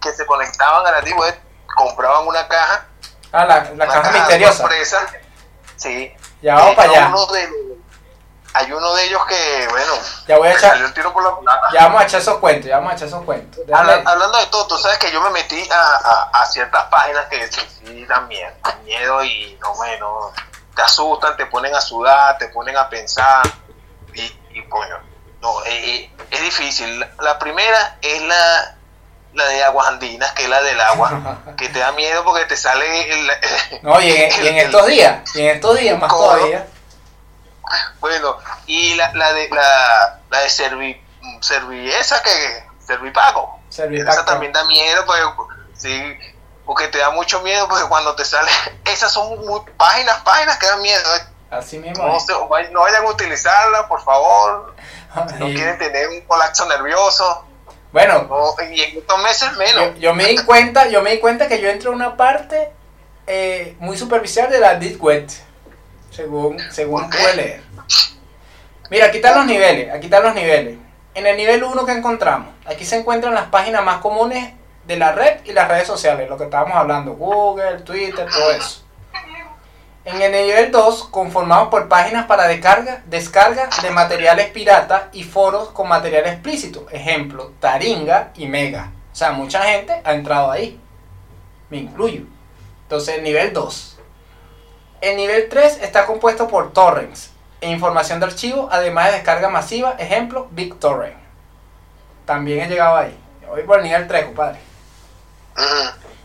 que 0.01 0.11
se 0.11 0.25
conectaban 0.25 0.87
a 0.87 0.91
la 0.91 1.01
deep 1.01 1.15
web, 1.19 1.39
compraban 1.75 2.25
una 2.27 2.47
caja, 2.47 2.85
Ah, 3.31 3.45
la, 3.45 3.69
la 3.75 3.85
caja 3.87 4.11
de 4.11 4.19
misteriosa. 4.19 4.57
sorpresa, 4.57 5.05
sí, 5.75 6.11
Ya 6.41 6.55
vamos 6.55 6.75
para 6.75 6.89
allá. 6.89 7.07
uno 7.09 7.25
de- 7.27 7.74
hay 8.57 8.71
uno 8.71 8.93
de 8.95 9.05
ellos 9.05 9.21
que, 9.25 9.67
bueno, 9.69 9.91
Ya 10.27 10.37
voy 10.37 10.47
a 10.47 10.51
echar- 10.53 10.69
salió 10.71 10.85
el 10.85 10.93
tiro 10.93 11.11
por 11.13 11.23
la 11.23 11.31
culata. 11.31 11.67
Ya 11.73 11.83
vamos 11.83 12.01
a 12.01 12.05
echar 12.05 12.21
esos 12.21 12.37
cuentos, 12.37 12.65
ya 12.69 12.77
vamos 12.77 12.93
a 12.93 12.95
echar 12.95 13.07
esos 13.09 13.23
cuentos. 13.23 13.63
Habla- 13.73 14.01
hablando 14.05 14.37
de 14.37 14.45
todo, 14.47 14.65
tú 14.67 14.77
sabes 14.77 14.97
que 14.97 15.11
yo 15.11 15.21
me 15.21 15.29
metí 15.31 15.61
a, 15.69 15.81
a- 16.33 16.41
a 16.41 16.45
ciertas 16.45 16.85
páginas 16.85 17.25
que 17.25 17.47
sí, 17.51 17.61
sí 17.85 18.05
dan 18.05 18.27
miedo, 18.27 19.23
y 19.23 19.57
no, 19.61 19.73
bueno, 19.75 20.31
te 20.75 20.81
asustan, 20.81 21.35
te 21.37 21.45
ponen 21.47 21.75
a 21.75 21.81
sudar, 21.81 22.37
te 22.37 22.47
ponen 22.47 22.77
a 22.77 22.89
pensar 22.89 23.43
y, 24.13 24.21
y 24.51 24.63
coño, 24.69 24.97
no, 25.41 25.63
eh, 25.65 25.69
eh, 26.09 26.11
es 26.31 26.41
difícil. 26.41 26.99
La, 26.99 27.09
la 27.19 27.39
primera 27.39 27.97
es 28.01 28.21
la, 28.21 28.75
la 29.33 29.45
de 29.47 29.63
aguas 29.65 29.87
andinas, 29.89 30.31
que 30.31 30.43
es 30.43 30.49
la 30.49 30.61
del 30.61 30.79
agua, 30.79 31.39
que 31.57 31.67
te 31.69 31.79
da 31.79 31.91
miedo 31.91 32.23
porque 32.23 32.45
te 32.45 32.55
sale 32.55 33.11
el, 33.13 33.31
No, 33.81 33.99
y 34.01 34.11
en, 34.11 34.31
y 34.43 34.47
en 34.47 34.57
el- 34.59 34.65
estos 34.67 34.87
días, 34.87 35.35
y 35.35 35.41
en 35.41 35.55
estos 35.55 35.77
días 35.77 35.99
más 35.99 36.09
codo. 36.11 36.35
todavía. 36.37 36.67
Bueno, 37.99 38.37
y 38.67 38.95
la, 38.95 39.13
la 39.13 39.33
de 39.33 39.49
la, 39.49 40.19
la 40.29 40.39
de 40.41 40.49
servi, 40.49 41.01
servi 41.41 41.89
esa 41.91 42.21
que 42.21 42.63
servipago. 42.85 43.59
Servipago. 43.69 44.11
Esa 44.11 44.25
también 44.25 44.51
da 44.53 44.63
miedo, 44.65 45.03
porque, 45.05 45.53
sí, 45.75 46.17
porque 46.65 46.87
te 46.87 46.97
da 46.99 47.09
mucho 47.11 47.41
miedo, 47.41 47.67
porque 47.67 47.87
cuando 47.87 48.15
te 48.15 48.23
sale, 48.25 48.49
esas 48.85 49.11
son 49.11 49.45
muy- 49.45 49.61
páginas, 49.77 50.17
páginas 50.23 50.57
que 50.57 50.67
dan 50.67 50.81
miedo. 50.81 51.01
Así 51.51 51.77
mismo. 51.77 52.05
No, 52.05 52.19
se- 52.19 52.33
vayan 52.49 53.05
a 53.05 53.09
utilizarla, 53.09 53.87
por 53.87 54.03
favor. 54.03 54.73
No 55.39 55.45
quieren 55.45 55.77
tener 55.77 56.09
un 56.09 56.19
colapso 56.21 56.65
nervioso. 56.67 57.45
bueno, 57.93 58.23
no, 58.23 58.53
y 58.69 58.81
en 58.81 58.97
estos 58.97 59.17
meses 59.23 59.53
menos. 59.55 59.93
yo, 59.95 59.95
yo 59.95 60.13
me 60.13 60.25
di 60.25 60.37
cuenta, 60.39 60.87
yo 60.89 61.01
me 61.01 61.11
di 61.11 61.19
cuenta 61.19 61.47
que 61.47 61.61
yo 61.61 61.69
entro 61.69 61.91
a 61.91 61.95
una 61.95 62.17
parte 62.17 62.73
eh, 63.25 63.77
muy 63.79 63.97
superficial 63.97 64.49
de 64.49 64.59
la 64.59 64.75
Deep 64.75 65.01
Web, 65.01 65.29
según, 66.11 66.57
según 66.71 67.09
pude 67.09 67.33
leer. 67.35 67.63
Mira, 68.89 69.07
aquí 69.07 69.17
están 69.17 69.35
los 69.35 69.45
niveles, 69.47 69.91
aquí 69.91 70.05
están 70.05 70.23
los 70.23 70.35
niveles. 70.35 70.77
En 71.15 71.25
el 71.25 71.37
nivel 71.37 71.63
1 71.63 71.85
que 71.85 71.91
encontramos, 71.91 72.53
aquí 72.65 72.85
se 72.85 72.97
encuentran 72.97 73.33
las 73.33 73.45
páginas 73.45 73.83
más 73.83 73.99
comunes 73.99 74.53
de 74.85 74.97
la 74.97 75.11
red 75.11 75.39
y 75.45 75.53
las 75.53 75.67
redes 75.67 75.87
sociales, 75.87 76.29
lo 76.29 76.37
que 76.37 76.43
estábamos 76.43 76.75
hablando, 76.75 77.13
Google, 77.13 77.79
Twitter, 77.79 78.27
todo 78.29 78.51
eso. 78.51 78.83
En 80.03 80.21
el 80.21 80.31
nivel 80.31 80.71
2, 80.71 81.05
conformado 81.05 81.71
por 81.71 81.87
páginas 81.87 82.27
para 82.27 82.47
descarga, 82.47 83.01
descarga 83.07 83.69
de 83.81 83.89
materiales 83.89 84.51
pirata 84.51 85.09
y 85.13 85.23
foros 85.23 85.69
con 85.69 85.87
material 85.87 86.27
explícito. 86.27 86.85
Ejemplo, 86.91 87.53
Taringa 87.59 88.31
y 88.35 88.45
Mega. 88.45 88.91
O 89.11 89.15
sea, 89.15 89.31
mucha 89.31 89.63
gente 89.63 89.99
ha 90.03 90.13
entrado 90.13 90.51
ahí. 90.51 90.79
Me 91.71 91.77
incluyo. 91.77 92.21
Entonces, 92.83 93.17
el 93.17 93.23
nivel 93.23 93.51
2. 93.51 93.97
El 95.01 95.17
nivel 95.17 95.49
3 95.49 95.79
está 95.81 96.05
compuesto 96.05 96.47
por 96.47 96.71
torrents 96.71 97.31
e 97.65 97.71
información 97.71 98.19
de 98.19 98.27
archivo, 98.27 98.69
además 98.71 99.07
de 99.07 99.13
descarga 99.13 99.49
masiva. 99.49 99.95
Ejemplo, 99.97 100.47
BigTorrent. 100.51 101.17
También 102.25 102.61
he 102.61 102.67
llegado 102.67 102.97
ahí. 102.97 103.17
Voy 103.47 103.63
por 103.63 103.77
el 103.79 103.83
nivel 103.83 104.07
3, 104.07 104.25
compadre. 104.25 104.59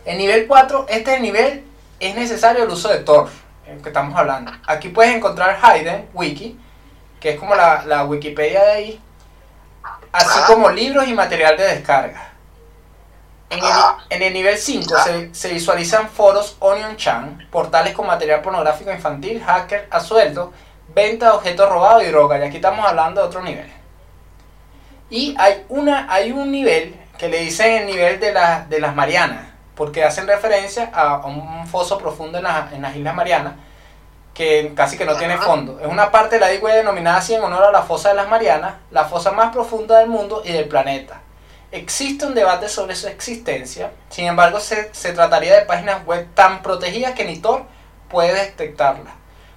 El 0.05 0.19
nivel 0.19 0.47
4, 0.47 0.87
este 0.89 1.19
nivel 1.21 1.65
es 1.99 2.15
necesario 2.15 2.65
el 2.65 2.71
uso 2.71 2.89
de 2.89 2.99
Tor, 2.99 3.29
el 3.67 3.81
que 3.81 3.89
estamos 3.89 4.19
hablando. 4.19 4.53
Aquí 4.67 4.89
puedes 4.89 5.15
encontrar 5.15 5.59
Hayden 5.63 6.09
Wiki, 6.13 6.59
que 7.21 7.31
es 7.31 7.39
como 7.39 7.55
la, 7.55 7.85
la 7.87 8.05
Wikipedia 8.05 8.63
de 8.65 8.71
ahí, 8.71 9.01
así 10.13 10.41
como 10.47 10.71
libros 10.71 11.07
y 11.07 11.15
material 11.15 11.57
de 11.57 11.65
descarga. 11.65 12.27
En 13.51 13.59
el, 13.59 13.73
en 14.11 14.23
el 14.23 14.33
nivel 14.33 14.57
5 14.57 14.95
Ah. 14.97 15.05
se, 15.05 15.35
se 15.35 15.49
visualizan 15.53 16.09
foros 16.09 16.57
Onion 16.61 16.97
Chan, 16.97 17.49
portales 17.51 17.95
con 17.95 18.07
material 18.07 18.43
pornográfico 18.43 18.93
infantil, 18.93 19.43
hacker 19.43 19.89
a 19.91 20.01
sueldo, 20.01 20.53
venta 20.95 21.27
de 21.27 21.33
objetos 21.33 21.69
robados 21.69 22.03
y 22.03 22.07
droga. 22.07 22.39
Y 22.39 22.43
aquí 22.43 22.57
estamos 22.57 22.87
hablando 22.87 23.21
de 23.21 23.27
otro 23.27 23.43
nivel. 23.43 23.71
Y 25.11 25.35
hay, 25.39 25.65
una, 25.69 26.07
hay 26.13 26.31
un 26.33 26.51
nivel 26.53 26.95
que 27.19 27.29
le 27.29 27.39
dicen 27.41 27.73
el 27.83 27.87
nivel 27.87 28.21
de, 28.21 28.33
la- 28.33 28.65
de 28.69 28.81
las 28.81 28.95
Marianas, 28.95 29.47
porque 29.75 30.05
hacen 30.05 30.27
referencia 30.27 30.91
a 30.95 31.17
un 31.27 31.67
foso 31.67 31.99
profundo 31.99 32.39
en, 32.39 32.45
la- 32.45 32.69
en 32.73 32.83
las 32.83 32.95
Islas 32.97 33.15
Marianas, 33.15 33.55
que 34.35 34.73
casi 34.77 34.97
que 34.97 35.05
no 35.05 35.17
tiene 35.17 35.37
fondo. 35.37 35.81
Es 35.81 35.87
una 35.89 36.11
parte 36.11 36.39
de 36.39 36.41
la 36.41 36.61
Web 36.61 36.77
denominada 36.77 37.19
así 37.19 37.35
en 37.35 37.43
honor 37.43 37.65
a 37.65 37.73
la 37.73 37.83
fosa 37.83 38.11
de 38.11 38.15
las 38.15 38.29
Marianas, 38.29 38.75
la 38.91 39.05
fosa 39.05 39.33
más 39.33 39.53
profunda 39.53 39.99
del 39.99 40.09
mundo 40.09 40.43
y 40.45 40.53
del 40.53 40.69
planeta. 40.69 41.21
Existe 41.73 42.27
un 42.27 42.35
debate 42.35 42.69
sobre 42.69 42.95
su 42.97 43.07
existencia, 43.09 43.91
sin 44.09 44.27
embargo 44.27 44.59
se, 44.61 44.93
se 44.95 45.13
trataría 45.13 45.55
de 45.57 45.67
páginas 45.67 46.05
web 46.07 46.27
tan 46.35 46.63
protegidas 46.63 47.13
que 47.15 47.25
ni 47.25 47.39
Tor 47.39 47.63
puede 48.09 48.33
detectarlas, 48.35 49.13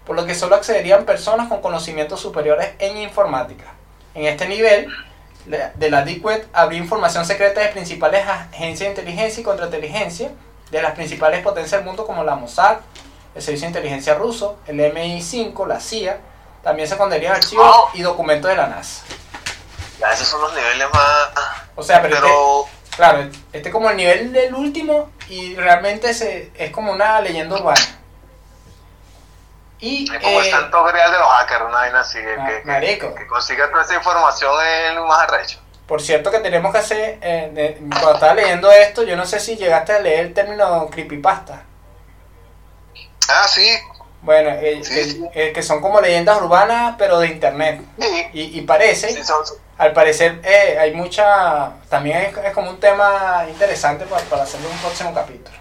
por 0.06 0.16
lo 0.16 0.26
que 0.26 0.36
solo 0.36 0.56
accederían 0.56 1.06
personas 1.06 1.48
con 1.48 1.62
conocimientos 1.62 2.20
superiores 2.20 2.72
en 2.80 2.98
informática. 2.98 3.66
En 4.16 4.26
este 4.26 4.48
nivel 4.48 4.88
de 5.46 5.90
la 5.90 6.04
Deep 6.04 6.24
Web 6.24 6.48
habría 6.54 6.80
información 6.80 7.26
secreta 7.26 7.62
de 7.62 7.68
principales 7.70 8.26
agencias 8.28 8.80
de 8.80 8.88
inteligencia 9.02 9.42
y 9.42 9.44
contrainteligencia 9.44 10.32
de 10.72 10.82
las 10.82 10.94
principales 10.94 11.42
potencias 11.42 11.80
del 11.80 11.86
mundo 11.86 12.06
como 12.06 12.24
la 12.24 12.36
Mossad, 12.36 12.78
el 13.36 13.42
Servicio 13.42 13.66
de 13.66 13.70
Inteligencia 13.70 14.14
ruso, 14.16 14.58
el 14.68 14.80
MI5, 14.80 15.68
la 15.68 15.80
CIA, 15.80 16.20
también 16.64 16.88
se 16.88 16.94
esconderían 16.96 17.34
archivos 17.36 17.68
y 17.94 18.02
documentos 18.02 18.50
de 18.50 18.56
la 18.58 18.68
NASA. 18.68 19.04
Ya, 20.00 20.12
esos 20.12 20.28
son 20.28 20.42
los 20.42 20.54
niveles 20.54 20.88
más... 20.94 21.30
O 21.76 21.84
sea, 21.84 22.02
pero, 22.02 22.16
este- 22.16 22.28
Pero... 22.28 22.66
claro, 22.96 23.30
este 23.52 23.70
es 23.70 23.74
como 23.74 23.90
el 23.90 23.98
nivel 23.98 24.32
del 24.32 24.54
último 24.54 25.12
y 25.30 25.56
realmente 25.56 26.14
se, 26.14 26.52
es 26.56 26.72
como 26.72 26.92
una 26.92 27.20
leyenda 27.22 27.56
urbana. 27.56 27.82
Y 29.86 30.06
Es 30.14 30.22
como 30.24 30.40
el 30.40 30.50
santo 30.50 30.82
grial 30.86 31.12
de 31.12 31.18
los 31.20 31.28
hackers, 31.28 31.62
una 31.66 31.74
vaina 31.76 32.00
así, 32.00 32.18
que, 32.20 32.36
Ah, 32.40 32.48
que, 32.48 32.62
que, 32.62 32.66
marico. 32.68 33.14
que 33.16 33.28
consiga 33.28 33.70
toda 33.70 33.84
esa 33.84 33.96
información 33.96 34.54
es 34.66 35.00
más 35.02 35.20
arrecho. 35.30 35.60
por 35.88 36.02
cierto 36.02 36.32
que 36.32 36.40
tenemos 36.40 36.72
que 36.72 36.78
hacer, 36.78 37.18
eh, 37.22 37.50
de- 37.54 37.78
cuando 37.90 38.14
estaba 38.14 38.34
leyendo 38.34 38.72
esto, 38.72 39.04
yo 39.04 39.18
no 39.18 39.26
sé 39.26 39.42
si 39.42 39.58
llegaste 39.58 39.92
a 39.92 40.00
leer 40.00 40.22
el 40.28 40.34
término 40.34 40.88
creepypasta. 40.90 41.64
Ah, 43.30 43.46
sí, 43.48 43.68
Bueno, 44.22 44.52
eh, 44.52 44.80
Sí, 44.86 44.94
que, 44.96 45.04
sí. 45.04 45.26
eh, 45.34 45.52
que 45.54 45.62
son 45.62 45.82
como 45.82 46.00
leyendas 46.00 46.38
urbanas, 46.42 46.96
pero 46.98 47.20
de 47.20 47.28
internet. 47.28 47.82
sí. 48.00 48.28
Y, 48.32 48.60
y 48.60 48.62
parece, 48.62 49.22
son- 49.22 49.44
al 49.78 49.92
parecer, 49.92 50.40
eh, 50.46 50.78
hay 50.80 50.94
mucha. 50.94 51.74
También 51.90 52.20
es, 52.20 52.38
es 52.38 52.54
como 52.54 52.70
un 52.70 52.80
tema 52.80 53.46
interesante 53.50 54.06
para, 54.06 54.24
para 54.24 54.44
hacerle 54.44 54.68
un 54.68 54.78
próximo 54.78 55.14
capítulo. 55.14 55.58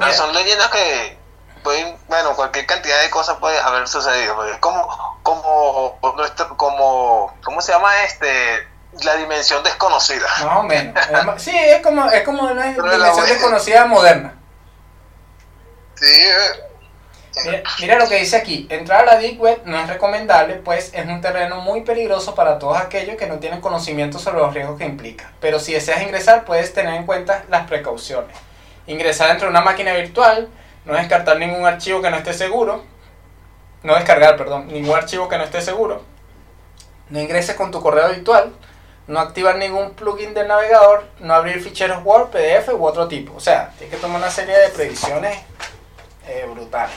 no, 0.00 0.06
Mira. 0.06 0.16
son 0.18 0.34
leyendas 0.34 0.68
que 0.70 1.19
pueden, 1.62 1.96
bueno, 2.08 2.34
cualquier 2.34 2.66
cantidad 2.66 3.00
de 3.02 3.10
cosas 3.10 3.36
puede 3.38 3.58
haber 3.58 3.86
sucedido. 3.88 4.34
porque 4.36 4.52
es 4.52 4.58
como, 4.58 5.18
como, 5.22 5.98
nuestro, 6.16 6.56
como, 6.56 7.34
¿cómo 7.42 7.60
se 7.60 7.72
llama 7.72 7.90
este? 8.04 8.68
La 9.04 9.14
dimensión 9.16 9.62
desconocida. 9.62 10.26
Más 10.44 10.56
o 10.58 10.62
menos. 10.64 10.94
Sí, 11.38 11.56
es 11.56 11.80
como, 11.80 12.10
es 12.10 12.24
como 12.24 12.42
una 12.42 12.72
Pero 12.74 12.90
dimensión 12.90 13.26
desconocida 13.26 13.86
moderna. 13.86 14.34
Sí, 15.94 16.06
eh. 16.06 16.70
Mira, 17.44 17.62
mira 17.80 17.98
lo 17.98 18.08
que 18.08 18.16
dice 18.16 18.36
aquí. 18.36 18.66
Entrar 18.70 19.02
a 19.02 19.14
la 19.14 19.16
Deep 19.18 19.40
Web 19.40 19.62
no 19.64 19.78
es 19.78 19.88
recomendable, 19.88 20.56
pues 20.56 20.90
es 20.92 21.06
un 21.06 21.20
terreno 21.20 21.60
muy 21.60 21.82
peligroso 21.82 22.34
para 22.34 22.58
todos 22.58 22.76
aquellos 22.78 23.16
que 23.16 23.26
no 23.26 23.38
tienen 23.38 23.60
conocimiento 23.60 24.18
sobre 24.18 24.38
los 24.38 24.52
riesgos 24.52 24.78
que 24.78 24.84
implica. 24.84 25.30
Pero 25.40 25.60
si 25.60 25.72
deseas 25.72 26.02
ingresar, 26.02 26.44
puedes 26.44 26.72
tener 26.74 26.94
en 26.94 27.06
cuenta 27.06 27.44
las 27.48 27.66
precauciones. 27.68 28.36
Ingresar 28.86 29.28
dentro 29.28 29.46
de 29.46 29.52
una 29.52 29.60
máquina 29.60 29.92
virtual, 29.92 30.48
no 30.84 30.94
descartar 30.94 31.38
ningún 31.38 31.66
archivo 31.66 32.00
que 32.02 32.10
no 32.10 32.16
esté 32.16 32.32
seguro. 32.32 32.82
No 33.82 33.94
descargar, 33.94 34.36
perdón, 34.36 34.68
ningún 34.68 34.96
archivo 34.96 35.28
que 35.28 35.38
no 35.38 35.44
esté 35.44 35.62
seguro. 35.62 36.02
No 37.08 37.20
ingreses 37.20 37.56
con 37.56 37.70
tu 37.70 37.80
correo 37.82 38.08
virtual. 38.10 38.52
No 39.06 39.18
activar 39.18 39.56
ningún 39.56 39.94
plugin 39.94 40.34
del 40.34 40.46
navegador. 40.48 41.04
No 41.18 41.34
abrir 41.34 41.60
ficheros 41.62 42.04
Word, 42.04 42.28
PDF 42.30 42.68
u 42.74 42.84
otro 42.84 43.08
tipo. 43.08 43.34
O 43.34 43.40
sea, 43.40 43.72
tienes 43.78 43.94
que 43.96 44.00
tomar 44.00 44.18
una 44.18 44.30
serie 44.30 44.56
de 44.56 44.68
previsiones 44.68 45.36
eh, 46.26 46.46
brutales. 46.50 46.94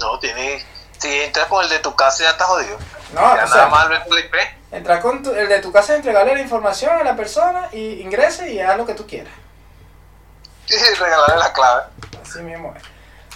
No, 0.00 0.18
tiene. 0.18 0.64
Si 0.98 1.08
entras 1.22 1.46
con 1.48 1.62
el 1.62 1.68
de 1.70 1.80
tu 1.80 1.94
casa 1.94 2.24
ya 2.24 2.30
estás 2.30 2.46
jodido. 2.46 2.78
No, 3.12 3.20
ya 3.20 3.32
o 3.32 3.36
nada 3.36 3.46
sea, 3.48 3.66
más 3.66 3.88
tu 4.08 4.16
IP. 4.16 4.34
entrar 4.72 5.00
con 5.00 5.22
tu- 5.22 5.32
el 5.34 5.48
de 5.48 5.58
tu 5.60 5.70
casa, 5.70 5.96
entregarle 5.96 6.34
la 6.34 6.40
información 6.40 6.96
a 6.96 7.04
la 7.04 7.14
persona 7.16 7.68
y 7.72 8.00
ingrese 8.00 8.50
y 8.52 8.60
haz 8.60 8.76
lo 8.78 8.86
que 8.86 8.94
tú 8.94 9.06
quieras. 9.06 9.32
Y 10.68 10.74
regalarle 10.98 11.36
la 11.38 11.52
clave. 11.52 11.82
Así 12.22 12.38
mismo 12.40 12.74
es. 12.76 12.82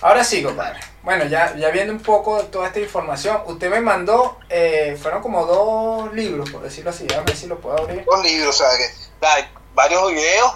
Ahora 0.01 0.23
sí, 0.23 0.43
compadre. 0.43 0.79
Bueno, 1.03 1.25
ya, 1.25 1.55
ya 1.57 1.71
viendo 1.71 1.93
un 1.93 2.01
poco 2.03 2.43
de 2.43 2.49
toda 2.49 2.67
esta 2.69 2.79
información, 2.81 3.43
usted 3.47 3.71
me 3.71 3.81
mandó, 3.81 4.39
eh, 4.49 4.97
fueron 5.01 5.23
como 5.23 5.45
dos 5.47 6.13
libros, 6.13 6.51
por 6.51 6.63
decirlo 6.63 6.91
así, 6.91 7.07
a 7.13 7.21
ver 7.21 7.37
si 7.37 7.47
lo 7.47 7.59
puedo 7.59 7.79
abrir. 7.79 8.05
Los 8.07 8.23
libros, 8.23 8.55
o 8.61 8.65
sea, 8.65 8.69
que 8.77 9.49
varios 9.75 10.11
videos 10.11 10.53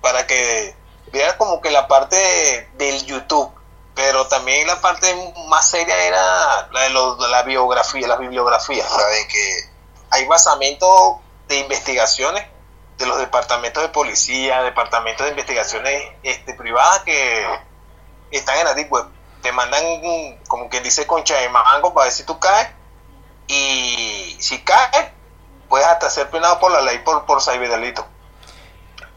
para 0.00 0.26
que 0.26 0.74
vean 1.12 1.34
como 1.38 1.60
que 1.60 1.70
la 1.70 1.86
parte 1.88 2.16
de- 2.16 2.68
del 2.74 3.04
YouTube, 3.06 3.50
pero 3.94 4.26
también 4.26 4.66
la 4.66 4.80
parte 4.80 5.14
más 5.48 5.68
seria 5.70 5.96
era 6.04 6.68
la 6.72 6.80
de, 6.82 6.90
la 7.28 7.42
biografía, 7.44 8.08
las 8.08 8.18
bibliografías, 8.18 8.90
o 8.90 8.96
de 8.98 9.28
que 9.28 9.70
hay 10.10 10.26
basamento 10.26 11.20
de 11.48 11.58
investigaciones 11.58 12.44
de 13.02 13.08
los 13.08 13.18
departamentos 13.18 13.82
de 13.82 13.88
policía, 13.90 14.62
departamentos 14.62 15.24
de 15.24 15.30
investigaciones 15.30 16.02
este, 16.22 16.54
privadas 16.54 17.00
que 17.00 17.46
están 18.30 18.58
en 18.58 18.64
la 18.64 18.74
Deep 18.74 18.92
Web. 18.92 19.06
Te 19.42 19.52
mandan, 19.52 19.82
como 20.48 20.68
quien 20.68 20.82
dice, 20.82 21.06
concha 21.06 21.36
de 21.36 21.48
mango 21.48 21.92
para 21.92 22.04
ver 22.04 22.12
si 22.12 22.24
tú 22.24 22.38
caes. 22.38 22.68
Y 23.48 24.36
si 24.38 24.62
caes, 24.62 25.10
puedes 25.68 25.86
hasta 25.86 26.08
ser 26.10 26.30
penado 26.30 26.58
por 26.60 26.70
la 26.70 26.80
ley 26.80 26.98
por, 27.00 27.26
por 27.26 27.42
ciberdelito. 27.42 28.06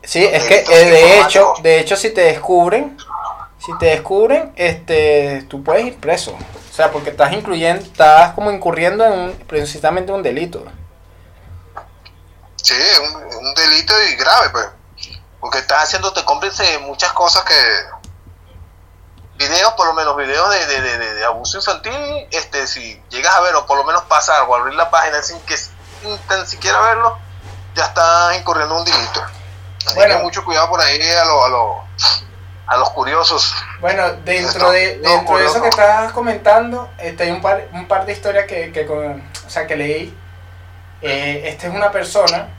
Sí, 0.04 0.24
es 0.24 0.44
que 0.46 0.60
eh, 0.60 0.86
de 0.86 1.22
hecho, 1.22 1.54
de 1.62 1.80
hecho 1.80 1.96
si 1.96 2.12
te 2.12 2.22
descubren, 2.22 2.98
si 3.58 3.76
te 3.78 3.88
descubren, 3.88 4.52
este, 4.56 5.44
tú 5.48 5.64
puedes 5.64 5.86
ir 5.86 5.98
preso. 5.98 6.32
O 6.32 6.74
sea, 6.74 6.92
porque 6.92 7.12
estás 7.12 7.34
incluyendo, 7.34 7.84
estás 7.84 8.34
como 8.34 8.52
incurriendo 8.52 9.06
en 9.06 9.32
precisamente 9.48 10.12
un 10.12 10.22
delito. 10.22 10.66
Sí, 12.66 12.74
es 12.74 13.00
un, 13.00 13.54
delito 13.54 13.94
y 14.10 14.16
grave, 14.16 14.50
pues. 14.50 14.66
Porque 15.40 15.60
estás 15.60 15.84
haciéndote 15.84 16.26
cómplice 16.26 16.64
de 16.64 16.80
muchas 16.80 17.14
cosas 17.14 17.44
que. 17.44 17.54
Videos, 19.38 19.74
por 19.74 19.86
lo 19.86 19.94
menos 19.94 20.18
videos 20.18 20.50
de, 20.50 20.66
de, 20.66 20.98
de, 21.14 21.26
abuso 21.26 21.58
infantil, 21.58 21.94
este, 22.32 22.66
si 22.66 23.00
llegas 23.10 23.36
a 23.36 23.42
ver 23.42 23.54
o 23.56 23.66
por 23.66 23.78
lo 23.78 23.84
menos 23.84 24.04
pasar 24.06 24.46
o 24.48 24.56
abrir 24.56 24.74
la 24.74 24.90
página 24.90 25.22
sin 25.22 25.40
que 25.42 25.58
sin 25.58 26.18
tan 26.28 26.48
siquiera 26.48 26.80
verlo, 26.80 27.20
ya 27.76 27.86
estás 27.86 28.38
incurriendo 28.38 28.78
un 28.78 28.86
delito. 28.86 29.22
Así 29.86 29.96
bueno, 29.96 30.18
que 30.18 30.24
mucho 30.24 30.44
cuidado 30.44 30.70
por 30.70 30.82
ahí 30.82 31.00
a, 31.02 31.26
lo, 31.26 31.46
a, 31.46 31.50
lo, 31.50 31.84
a 32.66 32.78
los 32.78 32.90
curiosos. 32.92 33.54
Bueno, 33.82 34.14
dentro 34.24 34.72
de, 34.72 35.00
dentro 35.00 35.38
de 35.38 35.46
eso 35.46 35.62
que 35.62 35.68
estás 35.68 36.14
comentando, 36.14 36.90
este, 36.98 37.24
hay 37.24 37.32
un 37.32 37.42
par, 37.42 37.68
un 37.74 37.88
par 37.88 38.06
de 38.06 38.14
historias 38.14 38.46
que, 38.48 38.72
que, 38.72 38.88
o 38.90 39.50
sea, 39.50 39.68
que 39.68 39.76
leí. 39.76 40.18
Eh, 41.02 41.44
esta 41.46 41.68
es 41.68 41.74
una 41.74 41.92
persona 41.92 42.50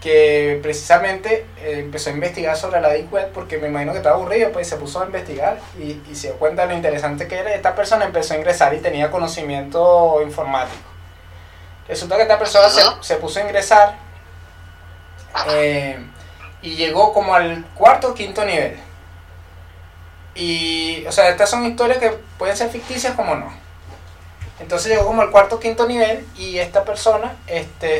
que 0.00 0.60
precisamente 0.62 1.46
eh, 1.58 1.78
empezó 1.78 2.10
a 2.10 2.12
investigar 2.12 2.56
sobre 2.56 2.80
la 2.80 2.90
Deep 2.90 3.10
Web 3.12 3.30
porque 3.32 3.56
me 3.56 3.68
imagino 3.68 3.92
que 3.92 3.98
estaba 3.98 4.16
aburrido, 4.16 4.52
pues 4.52 4.68
se 4.68 4.76
puso 4.76 5.00
a 5.00 5.06
investigar 5.06 5.58
y, 5.78 6.02
y 6.10 6.14
se 6.14 6.28
dio 6.28 6.36
cuenta 6.36 6.62
de 6.62 6.68
lo 6.68 6.74
interesante 6.74 7.26
que 7.26 7.38
era. 7.38 7.54
Esta 7.54 7.74
persona 7.74 8.04
empezó 8.04 8.34
a 8.34 8.36
ingresar 8.36 8.74
y 8.74 8.80
tenía 8.80 9.10
conocimiento 9.10 10.20
informático. 10.22 10.82
Resulta 11.88 12.16
que 12.16 12.22
esta 12.22 12.38
persona 12.38 12.68
se, 12.68 12.82
se 13.00 13.16
puso 13.16 13.40
a 13.40 13.42
ingresar 13.42 13.96
eh, 15.50 15.98
y 16.62 16.76
llegó 16.76 17.12
como 17.12 17.34
al 17.34 17.64
cuarto 17.74 18.08
o 18.10 18.14
quinto 18.14 18.44
nivel. 18.44 18.76
Y, 20.34 21.04
o 21.06 21.12
sea, 21.12 21.28
estas 21.28 21.48
son 21.50 21.64
historias 21.64 21.98
que 21.98 22.10
pueden 22.38 22.56
ser 22.56 22.68
ficticias 22.68 23.14
como 23.14 23.36
no. 23.36 23.63
Entonces 24.60 24.92
llegó 24.92 25.06
como 25.06 25.22
al 25.22 25.30
cuarto 25.30 25.56
o 25.56 25.60
quinto 25.60 25.86
nivel 25.86 26.26
y 26.36 26.58
esta 26.58 26.84
persona, 26.84 27.36
este, 27.46 27.98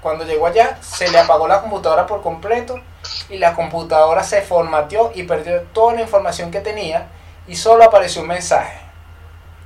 cuando 0.00 0.24
llegó 0.24 0.46
allá, 0.46 0.78
se 0.80 1.08
le 1.08 1.18
apagó 1.18 1.46
la 1.46 1.60
computadora 1.60 2.06
por 2.06 2.22
completo 2.22 2.80
y 3.28 3.38
la 3.38 3.54
computadora 3.54 4.24
se 4.24 4.42
formateó 4.42 5.12
y 5.14 5.24
perdió 5.24 5.62
toda 5.72 5.94
la 5.94 6.00
información 6.02 6.50
que 6.50 6.60
tenía 6.60 7.08
y 7.46 7.56
solo 7.56 7.84
apareció 7.84 8.22
un 8.22 8.28
mensaje. 8.28 8.80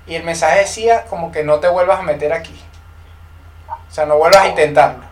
Y 0.06 0.16
el 0.16 0.24
mensaje 0.24 0.60
decía 0.60 1.04
como 1.04 1.30
que 1.30 1.44
no 1.44 1.60
te 1.60 1.68
vuelvas 1.68 2.00
a 2.00 2.02
meter 2.02 2.32
aquí. 2.32 2.60
O 3.68 3.94
sea, 3.94 4.06
no 4.06 4.16
vuelvas 4.16 4.42
a 4.42 4.48
intentarlo. 4.48 5.04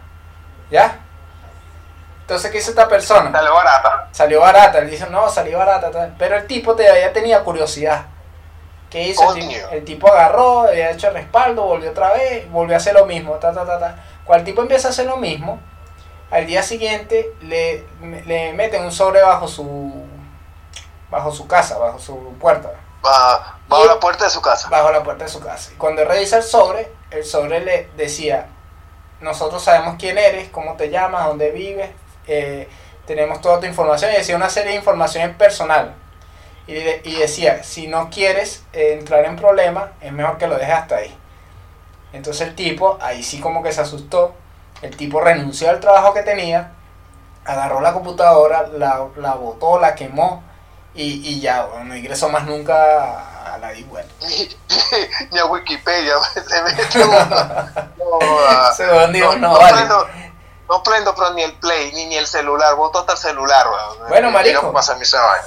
¿Ya? 0.70 0.98
Entonces, 2.22 2.50
¿qué 2.50 2.58
hizo 2.58 2.70
esta 2.70 2.88
persona? 2.88 3.30
Salió 3.30 3.54
barata. 3.54 4.08
Salió 4.12 4.40
barata. 4.40 4.78
Él 4.78 4.90
dice, 4.90 5.06
no, 5.10 5.28
salió 5.28 5.58
barata. 5.58 6.10
Pero 6.18 6.36
el 6.36 6.46
tipo 6.46 6.74
todavía 6.74 7.12
tenía 7.12 7.42
curiosidad. 7.42 8.06
¿Qué 8.92 9.08
hizo? 9.08 9.34
El 9.34 9.48
tipo, 9.48 9.68
el 9.70 9.84
tipo, 9.84 10.12
agarró, 10.12 10.68
había 10.68 10.90
hecho 10.90 11.08
el 11.08 11.14
respaldo, 11.14 11.62
volvió 11.62 11.90
otra 11.90 12.12
vez, 12.12 12.50
volvió 12.50 12.74
a 12.74 12.76
hacer 12.76 12.92
lo 12.92 13.06
mismo. 13.06 13.36
Ta, 13.36 13.52
ta, 13.52 13.64
ta, 13.64 13.80
ta. 13.80 14.04
Cuando 14.24 14.40
el 14.40 14.44
tipo 14.44 14.60
empieza 14.60 14.88
a 14.88 14.90
hacer 14.90 15.06
lo 15.06 15.16
mismo, 15.16 15.58
al 16.30 16.46
día 16.46 16.62
siguiente 16.62 17.32
le, 17.40 17.86
le 18.26 18.52
meten 18.52 18.84
un 18.84 18.92
sobre 18.92 19.22
bajo 19.22 19.48
su 19.48 20.04
bajo 21.12 21.32
su 21.32 21.46
casa, 21.46 21.78
bajo 21.78 21.98
su 21.98 22.34
puerta. 22.38 22.70
Bajo, 23.02 23.86
la 23.86 23.98
puerta 23.98 24.24
de 24.24 24.30
su 24.30 24.42
casa. 24.42 24.68
Bajo 24.68 24.90
la 24.90 25.02
puerta 25.02 25.24
de 25.24 25.30
su 25.30 25.40
casa. 25.40 25.70
Y 25.72 25.76
cuando 25.76 26.04
revisa 26.04 26.36
el 26.38 26.42
sobre, 26.42 26.92
el 27.10 27.24
sobre 27.24 27.60
le 27.60 27.88
decía, 27.96 28.48
nosotros 29.20 29.62
sabemos 29.62 29.96
quién 29.98 30.18
eres, 30.18 30.48
cómo 30.50 30.76
te 30.76 30.90
llamas, 30.90 31.26
dónde 31.26 31.50
vives, 31.50 31.90
eh, 32.26 32.68
tenemos 33.06 33.40
toda 33.40 33.60
tu 33.60 33.66
información. 33.66 34.12
Y 34.12 34.16
decía 34.16 34.36
una 34.36 34.50
serie 34.50 34.72
de 34.72 34.78
informaciones 34.78 35.34
personal. 35.36 35.94
Y, 36.66 36.74
y 36.74 37.16
decía, 37.16 37.62
si 37.62 37.88
no 37.88 38.08
quieres 38.10 38.64
eh, 38.72 38.96
entrar 38.98 39.24
en 39.24 39.36
problemas, 39.36 39.90
es 40.00 40.12
mejor 40.12 40.38
que 40.38 40.46
lo 40.46 40.56
dejes 40.56 40.74
hasta 40.74 40.96
ahí. 40.96 41.16
Entonces 42.12 42.48
el 42.48 42.54
tipo, 42.54 42.98
ahí 43.00 43.22
sí 43.22 43.40
como 43.40 43.62
que 43.62 43.72
se 43.72 43.80
asustó, 43.80 44.34
el 44.82 44.96
tipo 44.96 45.20
renunció 45.20 45.70
al 45.70 45.80
trabajo 45.80 46.12
que 46.12 46.22
tenía, 46.22 46.72
agarró 47.44 47.80
la 47.80 47.92
computadora, 47.92 48.68
la, 48.68 49.06
la 49.16 49.34
botó, 49.34 49.80
la 49.80 49.94
quemó 49.94 50.42
y, 50.94 51.26
y 51.26 51.40
ya, 51.40 51.64
bueno, 51.66 51.86
no 51.86 51.96
ingresó 51.96 52.28
más 52.28 52.44
nunca 52.44 53.54
a 53.54 53.58
la 53.58 53.72
Web. 53.90 54.06
Ni, 55.30 55.38
a 55.38 55.46
Wikipedia 55.46 56.14
se 56.34 56.62
metió. 56.62 57.06
no, 59.36 59.36
no, 59.36 59.36
no, 59.36 60.06
no 60.72 60.82
prendo 60.82 61.14
pero 61.14 61.34
ni 61.34 61.42
el 61.42 61.52
play, 61.52 61.92
ni, 61.92 62.06
ni 62.06 62.16
el 62.16 62.26
celular, 62.26 62.74
voto 62.76 63.00
hasta 63.00 63.12
el 63.12 63.18
celular, 63.18 63.66
Bueno, 64.08 64.30
marico, 64.30 64.72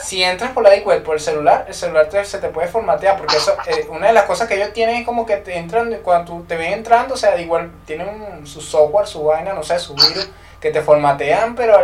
si 0.04 0.24
entras 0.24 0.52
por 0.52 0.62
la 0.62 0.70
web 0.70 1.04
por 1.04 1.16
el 1.16 1.20
celular, 1.20 1.66
el 1.68 1.74
celular 1.74 2.08
se 2.24 2.38
te 2.38 2.50
puede 2.50 2.68
formatear, 2.68 3.18
porque 3.18 3.38
eso, 3.38 3.58
eh, 3.66 3.88
una 3.90 4.06
de 4.08 4.14
las 4.14 4.26
cosas 4.26 4.48
que 4.48 4.54
ellos 4.54 4.72
tienen 4.72 4.98
es 4.98 5.06
como 5.06 5.26
que 5.26 5.38
te 5.38 5.58
entran, 5.58 5.92
cuando 6.04 6.32
tú 6.32 6.46
te 6.46 6.56
ven 6.56 6.74
entrando, 6.74 7.16
o 7.16 7.18
sea, 7.18 7.36
igual 7.40 7.72
tienen 7.88 8.46
su 8.46 8.62
software, 8.62 9.08
su 9.08 9.24
vaina, 9.24 9.54
no 9.54 9.64
sé, 9.64 9.80
su 9.80 9.96
virus, 9.96 10.30
que 10.62 10.70
te 10.70 10.84
formatean, 10.84 11.56
pero 11.56 11.76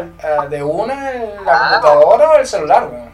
de 0.47 0.61
una 0.61 1.11
la 1.43 1.79
computadora 1.81 2.29
o 2.29 2.35
el 2.35 2.45
celular, 2.45 2.89
weón. 2.91 3.11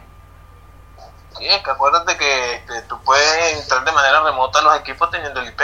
Sí, 1.38 1.46
es 1.46 1.62
que 1.62 1.70
acuérdate 1.70 2.18
que 2.18 2.54
este, 2.56 2.82
tú 2.82 3.00
puedes 3.02 3.62
entrar 3.62 3.82
de 3.82 3.92
manera 3.92 4.20
remota 4.20 4.58
a 4.58 4.62
los 4.62 4.76
equipos 4.76 5.10
teniendo 5.10 5.40
el 5.40 5.48
IP, 5.48 5.62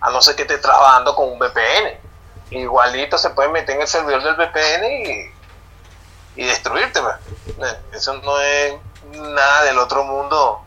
a 0.00 0.10
no 0.10 0.22
ser 0.22 0.34
que 0.34 0.42
estés 0.42 0.62
trabajando 0.62 1.14
con 1.14 1.30
un 1.30 1.38
VPN 1.38 2.11
igualito 2.60 3.18
se 3.18 3.30
puede 3.30 3.48
meter 3.48 3.76
en 3.76 3.82
el 3.82 3.88
servidor 3.88 4.22
del 4.22 4.36
VPN 4.36 4.86
y, 6.36 6.42
y 6.42 6.46
destruirte. 6.46 7.00
Eh, 7.00 7.80
eso 7.92 8.14
no 8.14 8.40
es 8.40 8.74
nada 9.12 9.64
del 9.64 9.78
otro 9.78 10.04
mundo 10.04 10.62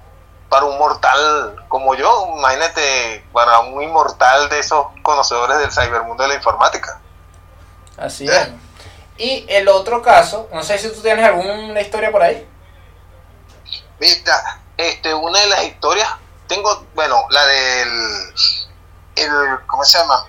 para 0.50 0.65
un 0.65 0.78
mortal 0.78 1.65
como 1.67 1.95
yo. 1.95 2.34
Imagínate 2.38 3.26
para 3.32 3.60
un 3.60 3.82
inmortal 3.82 4.50
de 4.50 4.60
esos 4.60 4.88
conocedores 5.02 5.58
del 5.60 5.71
cybermundo 5.71 6.24
de 6.24 6.30
la 6.30 6.36
informática. 6.36 7.00
Así 7.98 8.28
es. 8.28 8.50
Y 9.17 9.45
el 9.48 9.67
otro 9.69 10.02
caso, 10.02 10.50
no 10.54 10.62
sé 10.63 10.78
si 10.78 10.91
tú 10.91 11.02
tienes 11.02 11.26
alguna 11.26 11.80
historia 11.80 12.12
por 12.12 12.21
ahí. 12.21 12.45
Mira, 14.00 14.60
este, 14.76 15.13
una 15.13 15.39
de 15.39 15.48
las 15.48 15.63
historias, 15.63 16.10
tengo, 16.48 16.86
bueno, 16.93 17.26
la 17.30 17.45
del, 17.45 18.34
el, 19.15 19.32
¿cómo 19.67 19.86
se 19.86 19.98
llama? 19.98 20.26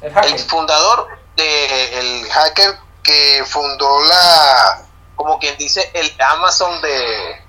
El, 0.00 0.38
fundador 0.40 1.08
de 1.36 1.98
el 1.98 2.30
hacker 2.30 2.78
que 3.02 3.44
fundó 3.46 4.00
la 4.02 4.82
como 5.14 5.38
quien 5.38 5.56
dice 5.56 5.90
el 5.94 6.14
Amazon 6.20 6.82
de 6.82 7.42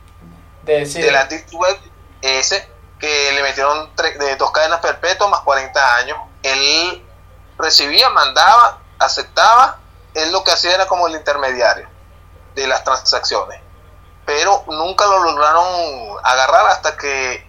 de, 0.64 1.12
la 1.12 1.26
Deep 1.26 1.54
Web 1.54 1.78
ese 2.22 2.68
que 3.00 3.32
le 3.34 3.44
metieron 3.44 3.90
de 3.96 4.36
dos 4.38 4.52
cadenas 4.52 4.80
perpetuas 4.80 5.30
más 5.30 5.42
40 5.42 5.96
años. 5.96 6.18
Él 6.44 7.06
recibía 7.58 8.10
mandaba 8.10 8.80
aceptaba. 9.00 9.80
Él 10.14 10.32
lo 10.32 10.44
que 10.44 10.52
hacía 10.52 10.74
era 10.74 10.88
como 10.88 11.08
el 11.08 11.14
intermediario 11.14 11.88
de 12.56 12.68
las 12.68 12.84
transacciones. 12.84 13.62
Pero 14.26 14.64
nunca 14.68 15.06
lo 15.06 15.20
lograron 15.24 16.18
agarrar 16.24 16.68
hasta 16.68 16.98
que 16.98 17.48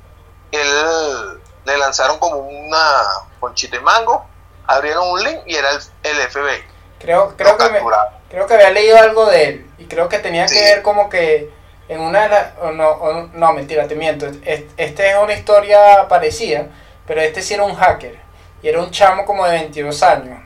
él 0.53 1.41
le 1.65 1.79
lanzaron 1.79 2.19
como 2.19 2.37
una 2.37 3.03
conchita 3.41 3.77
de 3.77 3.83
mango 3.83 4.27
abrieron 4.69 5.09
un 5.11 5.25
link 5.25 5.41
y 5.47 5.57
era 5.57 5.71
el, 5.73 6.17
FBI. 6.17 6.63
Creo, 7.01 7.35
creo, 7.37 7.57
que 7.57 7.71
me, 7.71 7.81
creo 8.29 8.47
que 8.47 8.55
había 8.55 8.71
leído 8.71 8.99
algo 8.99 9.27
de 9.27 9.45
él 9.45 9.71
y 9.79 9.87
creo 9.87 10.09
que 10.09 10.19
tenía 10.19 10.47
que 10.47 10.61
ver 10.61 10.83
como 10.83 11.09
que 11.09 11.51
en 11.89 12.01
una 12.01 12.23
de 12.23 12.29
las... 12.29 12.55
No, 12.75 13.31
no, 13.33 13.53
mentira, 13.53 13.89
te 13.89 13.95
miento. 13.95 14.27
Este 14.45 15.11
es 15.11 15.17
una 15.17 15.33
historia 15.33 16.07
parecida, 16.09 16.67
pero 17.07 17.21
este 17.21 17.43
sí 17.43 17.55
era 17.55 17.65
un 17.65 17.75
hacker 17.75 18.19
y 18.63 18.69
era 18.69 18.81
un 18.81 18.91
chamo 18.91 19.25
como 19.25 19.45
de 19.47 19.53
22 19.53 20.03
años. 20.03 20.39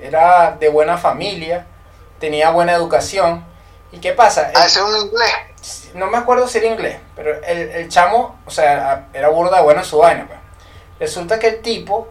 Era 0.00 0.56
de 0.58 0.68
buena 0.68 0.98
familia, 0.98 1.66
tenía 2.18 2.50
buena 2.50 2.72
educación. 2.72 3.44
¿Y 3.92 3.98
qué 3.98 4.12
pasa? 4.12 4.52
Ah, 4.54 4.66
ese 4.66 4.80
es 4.80 4.84
un 4.84 4.96
inglés. 4.96 5.90
No 5.94 6.06
me 6.08 6.18
acuerdo 6.18 6.46
si 6.48 6.58
era 6.58 6.66
inglés, 6.68 6.98
pero 7.16 7.42
el, 7.44 7.70
el 7.70 7.88
chamo, 7.88 8.38
o 8.46 8.50
sea, 8.50 9.08
era 9.12 9.28
burda 9.28 9.58
de 9.58 9.62
buena 9.62 9.84
su 9.84 9.98
vaina. 9.98 10.26
Pues. 10.26 10.38
Resulta 10.98 11.38
que 11.38 11.48
el 11.48 11.62
tipo 11.62 12.08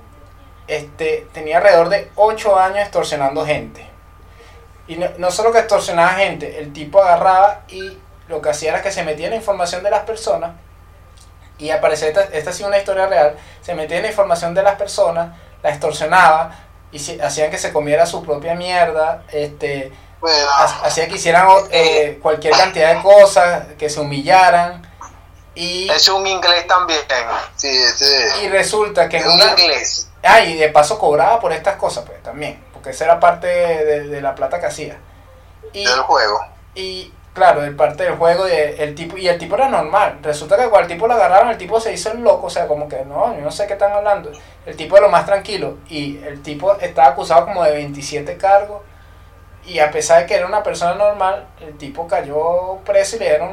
este, 0.70 1.28
tenía 1.34 1.57
alrededor 1.57 1.89
de 1.89 2.09
8 2.15 2.57
años 2.57 2.80
extorsionando 2.80 3.45
gente. 3.45 3.86
Y 4.88 4.95
no, 5.17 5.30
solo 5.32 5.51
que 5.51 5.59
extorsionaba 5.59 6.11
gente, 6.13 6.59
el 6.59 6.74
tipo 6.74 7.01
agarraba 7.01 7.61
y 7.67 7.97
lo 8.28 8.41
que 8.41 8.49
hacía 8.49 8.70
era 8.72 8.82
que 8.82 8.91
se 8.91 9.03
metía 9.03 9.26
en 9.26 9.32
la 9.32 9.38
información 9.38 9.84
de 9.84 9.91
las 9.91 10.01
personas 10.01 10.51
y 11.59 11.70
aparece 11.72 12.07
esta, 12.07 12.24
esta 12.24 12.49
ha 12.51 12.53
sido 12.53 12.70
una 12.70 12.78
historia 12.78 13.05
real, 13.07 13.36
se 13.61 13.76
metía 13.76 13.97
en 13.97 14.03
la 14.03 14.09
información 14.09 14.53
de 14.53 14.63
las 14.63 14.76
personas, 14.76 15.36
la 15.61 15.70
extorsionaba, 15.72 16.55
y 16.91 16.99
si- 16.99 17.20
hacían 17.20 17.51
que 17.51 17.57
se 17.57 17.74
comiera 17.74 18.05
su 18.05 18.24
propia 18.24 18.55
mierda, 18.55 19.24
este, 19.32 19.91
Bueno, 20.22 20.49
ha- 20.51 20.86
hacía 20.86 21.07
que 21.09 21.15
hicieran 21.15 21.47
eh, 21.70 22.17
cualquier 22.22 22.53
cantidad 22.55 22.95
de 22.95 23.01
cosas, 23.01 23.63
que 23.78 23.89
se 23.89 23.99
humillaran, 23.99 24.88
y, 25.53 25.89
es 25.89 26.07
un 26.07 26.26
inglés 26.26 26.65
también. 26.65 27.01
Sí, 27.57 27.67
ese. 27.67 28.45
y 28.45 28.49
resulta 28.49 29.09
que 29.09 29.17
Es 29.17 29.26
en 29.26 29.30
un 29.32 29.36
una... 29.41 29.51
inglés. 29.51 30.09
Ah, 30.24 30.41
y 30.41 30.57
de 30.57 30.70
paso 30.70 30.99
cobraba 30.99 31.39
por 31.39 31.53
estas 31.53 31.76
cosas, 31.78 32.05
pues 32.05 32.22
también, 32.22 32.61
porque 32.74 32.89
esa 32.89 33.05
era 33.05 33.20
parte 33.20 33.47
de, 33.47 34.07
de 34.07 34.22
la 34.22 34.36
plata 34.36 34.59
que 34.59 34.65
hacía. 34.65 34.97
Y, 35.74 35.86
del 35.86 35.99
juego. 35.99 36.39
y 36.76 37.13
claro, 37.34 37.61
de 37.61 37.72
parte 37.72 38.03
del 38.03 38.15
juego, 38.15 38.45
de, 38.45 38.84
el 38.84 38.95
tipo, 38.95 39.17
y 39.17 39.28
el 39.28 39.38
tipo 39.38 39.55
era 39.55 39.70
normal. 39.70 40.20
Resulta 40.22 40.57
que 40.57 40.70
cuando 40.70 40.88
el 40.88 40.88
tipo 40.88 41.07
lo 41.07 41.13
agarraron, 41.13 41.49
el 41.49 41.57
tipo 41.57 41.80
se 41.80 41.93
hizo 41.93 42.11
el 42.11 42.22
loco, 42.22 42.47
o 42.47 42.49
sea, 42.49 42.67
como 42.67 42.89
que 42.89 43.05
no, 43.05 43.34
yo 43.36 43.41
no 43.41 43.51
sé 43.51 43.67
qué 43.67 43.74
están 43.74 43.93
hablando. 43.93 44.32
El 44.65 44.76
tipo 44.76 44.95
de 44.95 45.01
lo 45.01 45.09
más 45.09 45.26
tranquilo, 45.26 45.78
y 45.88 46.22
el 46.24 46.41
tipo 46.43 46.76
estaba 46.76 47.09
acusado 47.09 47.45
como 47.45 47.63
de 47.63 47.72
27 47.72 48.38
cargos, 48.38 48.82
y 49.65 49.80
a 49.80 49.91
pesar 49.91 50.22
de 50.22 50.26
que 50.26 50.36
era 50.36 50.47
una 50.47 50.63
persona 50.63 50.95
normal, 50.95 51.47
el 51.61 51.78
tipo 51.78 52.07
cayó 52.07 52.78
preso 52.86 53.15
y 53.15 53.20
le 53.20 53.26
dieron, 53.30 53.51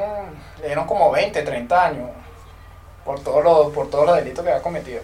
le 0.60 0.66
dieron 0.66 0.86
como 0.86 1.10
20, 1.10 1.42
30 1.42 1.84
años 1.84 2.10
por 3.04 3.20
todos 3.20 3.44
los, 3.44 3.72
por 3.72 3.88
todos 3.88 4.06
los 4.06 4.16
delitos 4.16 4.44
que 4.44 4.50
había 4.50 4.62
cometido. 4.62 5.00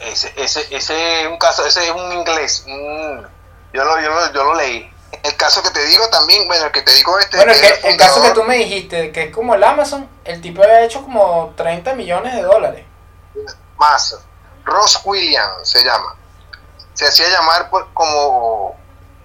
Ese, 0.00 0.32
ese, 0.36 0.74
ese 0.74 1.22
es 1.22 1.28
un 1.28 1.38
caso, 1.38 1.64
ese 1.66 1.84
es 1.86 1.90
un 1.92 2.12
inglés. 2.12 2.64
un- 2.66 3.26
yo, 3.72 3.84
lo, 3.84 4.00
yo, 4.00 4.10
lo, 4.10 4.32
yo 4.32 4.44
lo 4.44 4.54
leí. 4.54 4.88
El 5.22 5.36
caso 5.36 5.62
que 5.62 5.70
te 5.70 5.84
digo 5.86 6.08
también, 6.08 6.46
bueno, 6.48 6.66
el 6.66 6.72
que 6.72 6.82
te 6.82 6.92
digo 6.92 7.18
este. 7.18 7.36
Bueno, 7.36 7.52
el, 7.52 7.60
que 7.60 7.88
el 7.88 7.96
caso 7.96 8.22
que 8.22 8.30
tú 8.30 8.42
me 8.44 8.56
dijiste, 8.56 9.12
que 9.12 9.24
es 9.24 9.34
como 9.34 9.54
el 9.54 9.62
Amazon, 9.62 10.08
el 10.24 10.40
tipo 10.40 10.62
había 10.62 10.82
hecho 10.84 11.02
como 11.02 11.52
30 11.56 11.94
millones 11.94 12.34
de 12.34 12.42
dólares. 12.42 12.86
Más. 13.76 14.18
Ross 14.64 15.00
Williams 15.04 15.68
se 15.68 15.84
llama. 15.84 16.16
Se 16.94 17.06
hacía 17.06 17.28
llamar 17.28 17.68
por, 17.70 17.92
como 17.94 18.76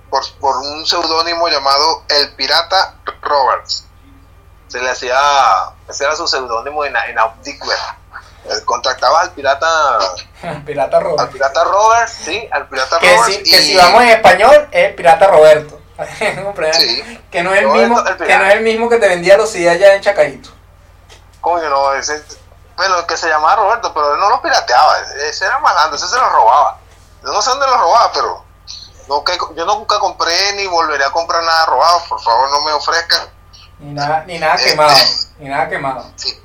por, 0.10 0.24
por 0.40 0.58
un 0.58 0.86
seudónimo 0.86 1.48
llamado 1.50 2.04
El 2.10 2.34
Pirata 2.36 2.96
Roberts. 3.22 3.86
Se 4.68 4.82
le 4.82 4.90
hacía, 4.90 5.18
ese 5.88 6.04
era 6.04 6.16
su 6.16 6.28
seudónimo 6.28 6.84
en, 6.86 6.96
en 6.96 7.18
Web. 7.18 7.78
Él 8.50 8.64
Contactaba 8.66 9.22
al 9.22 9.32
pirata, 9.32 9.68
Pirata 10.66 10.98
al 10.98 11.04
Roberto. 11.04 11.32
pirata 11.32 11.64
Roberts, 11.64 12.12
sí, 12.26 12.48
al 12.52 12.68
pirata 12.68 13.00
Que, 13.00 13.16
Roberts. 13.16 13.36
si, 13.36 13.44
que 13.44 13.58
y- 13.58 13.64
si 13.64 13.76
vamos 13.78 14.02
en 14.04 14.10
español, 14.10 14.68
es 14.72 14.94
Pirata 14.94 15.28
Roberto. 15.28 15.80
Sí. 16.74 17.20
que, 17.32 17.42
no 17.42 17.54
es 17.56 17.62
el 17.62 17.68
mismo, 17.70 18.00
el 18.06 18.18
que 18.18 18.38
no 18.38 18.46
es 18.46 18.54
el 18.54 18.62
mismo 18.62 18.88
que 18.88 18.98
te 18.98 19.08
vendía 19.08 19.36
los 19.36 19.50
CD 19.52 19.68
allá 19.70 19.96
en 19.96 20.02
Chacaíto. 20.02 20.50
Coño, 21.42 21.68
no, 21.70 21.94
ese, 21.94 22.24
bueno, 22.76 23.06
que 23.08 23.18
se 23.18 23.28
llamaba 23.28 23.56
Roberto, 23.56 23.92
pero 23.94 24.14
él 24.14 24.20
no 24.20 24.30
lo 24.30 24.40
pirateaba, 24.42 24.94
ese, 25.28 25.46
era 25.46 25.58
malandro, 25.58 25.96
ese 25.98 26.08
se 26.08 26.16
lo 26.18 26.30
robaba. 26.30 26.78
Yo 27.24 27.32
no 27.34 27.42
sé 27.42 27.50
dónde 27.50 27.66
lo 27.66 27.78
robaba, 27.78 28.12
pero 28.14 28.44
nunca, 29.08 29.34
yo 29.56 29.66
nunca 29.66 29.98
compré 29.98 30.54
ni 30.54 30.68
volveré 30.68 31.04
a 31.04 31.10
comprar 31.10 31.44
nada 31.44 31.66
robado, 31.66 32.04
por 32.08 32.22
favor 32.22 32.52
no 32.52 32.62
me 32.62 32.72
ofrezcan. 32.74 33.28
Ni 33.80 33.94
nada, 33.94 34.24
ni 34.28 34.38
nada 34.38 34.54
Este. 34.56 34.70
quemado. 34.72 34.96
Ni 35.40 35.50
nada 35.50 35.68
quemado. 35.70 36.06
Sí. 36.16 36.40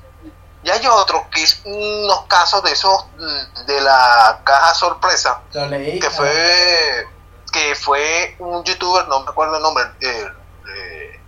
Y 0.63 0.69
hay 0.69 0.85
otro 0.87 1.27
que 1.29 1.43
es 1.43 1.61
unos 1.65 2.25
casos 2.27 2.63
de 2.63 2.71
esos 2.71 3.05
mm, 3.17 3.65
de 3.65 3.81
la 3.81 4.41
caja 4.43 4.73
sorpresa, 4.73 5.41
Lo 5.51 5.65
leí. 5.67 5.99
que 5.99 6.07
ah, 6.07 6.11
fue 6.11 7.07
que 7.51 7.75
fue 7.75 8.35
un 8.39 8.63
youtuber, 8.63 9.07
no 9.07 9.19
me 9.21 9.29
acuerdo 9.29 9.57
el 9.57 9.61
nombre, 9.61 9.83
eh, 10.01 10.27
eh, 10.75 11.21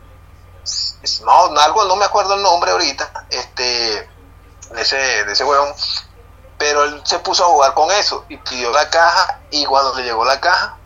no, 1.23 1.59
algo, 1.59 1.85
no 1.85 1.95
me 1.95 2.05
acuerdo 2.05 2.33
el 2.33 2.41
nombre 2.41 2.71
ahorita, 2.71 3.27
este, 3.29 3.63
de 4.71 4.81
ese, 4.81 4.95
de 4.95 5.31
ese 5.31 5.43
huevón, 5.43 5.71
pero 6.57 6.83
él 6.85 6.99
se 7.05 7.19
puso 7.19 7.45
a 7.45 7.49
jugar 7.49 7.73
con 7.75 7.91
eso 7.91 8.25
y 8.27 8.37
pidió 8.37 8.71
la 8.71 8.89
caja 8.89 9.39
y 9.51 9.65
cuando 9.65 9.93
le 9.93 10.03
llegó 10.03 10.25
la 10.25 10.39
caja, 10.41 10.77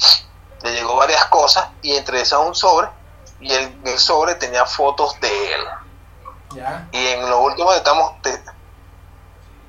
le 0.61 0.73
llegó 0.73 0.97
varias 0.97 1.23
cosas 1.25 1.69
y 1.81 1.95
entre 1.95 2.19
esas 2.21 2.39
un 2.39 2.53
sobre 2.53 2.89
y 3.39 3.53
el, 3.53 3.79
el 3.85 3.97
sobre 3.97 4.35
tenía 4.35 4.65
fotos 4.65 5.17
de 5.21 5.53
él. 5.53 5.61
Ya. 6.55 6.87
Y 6.91 7.07
en 7.07 7.29
lo 7.29 7.39
último 7.41 7.71
estamos, 7.73 8.21
te, 8.21 8.41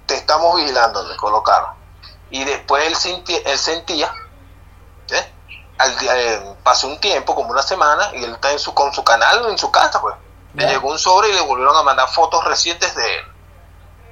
te 0.06 0.14
estamos 0.14 0.56
vigilando, 0.56 1.02
le 1.08 1.16
colocaron. 1.16 1.70
Y 2.30 2.44
después 2.44 2.86
él, 2.86 2.94
sinti- 2.96 3.42
él 3.44 3.58
sentía, 3.58 4.12
¿eh? 5.10 5.32
Al 5.78 5.96
eh, 6.00 6.54
pasó 6.62 6.86
un 6.88 7.00
tiempo, 7.00 7.34
como 7.34 7.50
una 7.50 7.62
semana, 7.62 8.10
y 8.14 8.24
él 8.24 8.32
está 8.34 8.52
en 8.52 8.58
su, 8.58 8.72
con 8.74 8.92
su 8.92 9.02
canal 9.04 9.46
en 9.50 9.58
su 9.58 9.70
casa, 9.70 10.00
pues. 10.00 10.14
Le 10.54 10.64
Ya. 10.64 10.70
llegó 10.70 10.90
un 10.90 10.98
sobre 10.98 11.28
y 11.28 11.32
le 11.32 11.40
volvieron 11.42 11.76
a 11.76 11.82
mandar 11.82 12.08
fotos 12.08 12.44
recientes 12.44 12.94
de 12.94 13.14
él. 13.16 13.24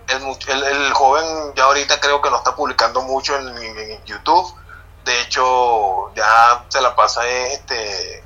El, 0.09 0.23
el, 0.49 0.63
el 0.65 0.93
joven 0.95 1.53
ya 1.55 1.65
ahorita 1.65 2.01
creo 2.01 2.23
que 2.23 2.31
no 2.31 2.37
está 2.39 2.55
publicando 2.55 3.03
mucho 3.03 3.37
en, 3.37 3.49
en- 3.59 3.79
en 3.79 4.05
YouTube. 4.05 4.55
De 5.05 5.21
hecho, 5.23 6.13
ya 6.15 6.65
se 6.69 6.81
la 6.81 6.95
pasa 6.97 7.27
este, 7.27 8.19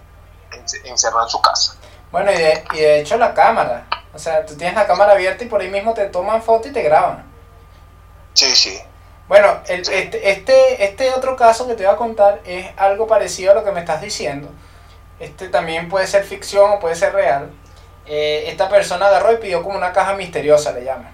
en- 0.53 0.65
encerrado 0.85 1.25
en 1.25 1.31
su 1.31 1.41
casa. 1.41 1.75
Bueno, 2.11 2.31
y 2.33 2.37
de, 2.37 2.65
y 2.75 2.77
de 2.81 3.01
hecho 3.01 3.17
la 3.17 3.33
cámara. 3.35 3.87
O 4.15 4.19
sea, 4.19 4.45
tú 4.45 4.57
tienes 4.57 4.75
la 4.77 4.87
cámara 4.87 5.13
abierta 5.13 5.45
y 5.45 5.49
por 5.49 5.61
ahí 5.61 5.71
mismo 5.71 5.95
te 5.95 6.05
toman 6.07 6.43
foto 6.43 6.69
y 6.69 6.73
te 6.73 6.83
graban. 6.83 7.25
Sí, 8.35 8.55
sí. 8.55 8.81
Bueno, 9.29 9.61
el- 9.69 9.81
este, 9.81 10.31
este, 10.31 10.85
este 10.85 11.11
otro 11.11 11.37
caso 11.37 11.67
que 11.67 11.75
te 11.75 11.85
voy 11.87 11.95
a 11.95 11.97
contar 11.97 12.41
es 12.45 12.67
algo 12.77 13.07
parecido 13.07 13.53
a 13.53 13.55
lo 13.55 13.65
que 13.65 13.73
me 13.73 13.81
estás 13.81 14.01
diciendo. 14.03 14.49
Este 15.21 15.49
también 15.49 15.89
puede 15.89 16.07
ser 16.07 16.25
ficción 16.25 16.71
o 16.73 16.79
puede 16.79 16.95
ser 16.97 17.13
real. 17.15 17.51
Eh, 18.07 18.45
esta 18.49 18.69
persona 18.69 19.07
agarró 19.07 19.33
y 19.33 19.37
pidió 19.37 19.63
como 19.63 19.77
una 19.77 19.93
caja 19.93 20.15
misteriosa, 20.15 20.73
le 20.73 20.85
llaman. 20.85 21.13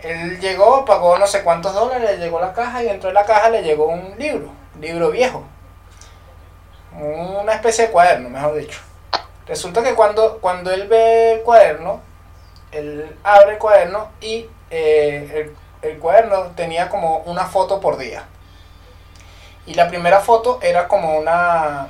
Él 0.00 0.38
llegó, 0.40 0.84
pagó 0.84 1.16
no 1.16 1.26
sé 1.26 1.42
cuántos 1.42 1.72
dólares, 1.72 2.10
le 2.10 2.18
llegó 2.18 2.40
la 2.40 2.52
caja 2.52 2.82
y 2.82 2.86
dentro 2.86 3.08
de 3.08 3.14
la 3.14 3.24
caja 3.24 3.48
le 3.48 3.62
llegó 3.62 3.86
un 3.86 4.14
libro, 4.18 4.50
un 4.74 4.80
libro 4.80 5.10
viejo. 5.10 5.44
Una 6.92 7.54
especie 7.54 7.86
de 7.86 7.92
cuaderno, 7.92 8.28
mejor 8.28 8.56
dicho. 8.56 8.80
Resulta 9.46 9.82
que 9.82 9.94
cuando, 9.94 10.38
cuando 10.40 10.70
él 10.72 10.88
ve 10.88 11.34
el 11.34 11.42
cuaderno, 11.42 12.00
él 12.72 13.16
abre 13.22 13.52
el 13.52 13.58
cuaderno 13.58 14.08
y 14.20 14.46
eh, 14.70 15.52
el, 15.82 15.90
el 15.90 15.98
cuaderno 15.98 16.52
tenía 16.56 16.88
como 16.88 17.18
una 17.18 17.44
foto 17.44 17.80
por 17.80 17.98
día. 17.98 18.24
Y 19.66 19.74
la 19.74 19.88
primera 19.88 20.20
foto 20.20 20.58
era 20.62 20.88
como 20.88 21.16
una 21.18 21.88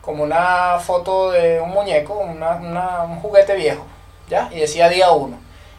como 0.00 0.22
una 0.22 0.78
foto 0.80 1.30
de 1.30 1.60
un 1.60 1.70
muñeco, 1.70 2.12
una- 2.14 3.02
un 3.04 3.20
juguete 3.20 3.54
viejo, 3.54 3.86
¿ya? 4.28 4.48
Y 4.52 4.60
decía 4.60 4.88
día 4.90 5.10
1. 5.12 5.38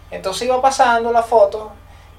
Entonces 0.10 0.44
iba 0.48 0.60
pasando 0.62 1.12
la 1.12 1.22
foto 1.22 1.72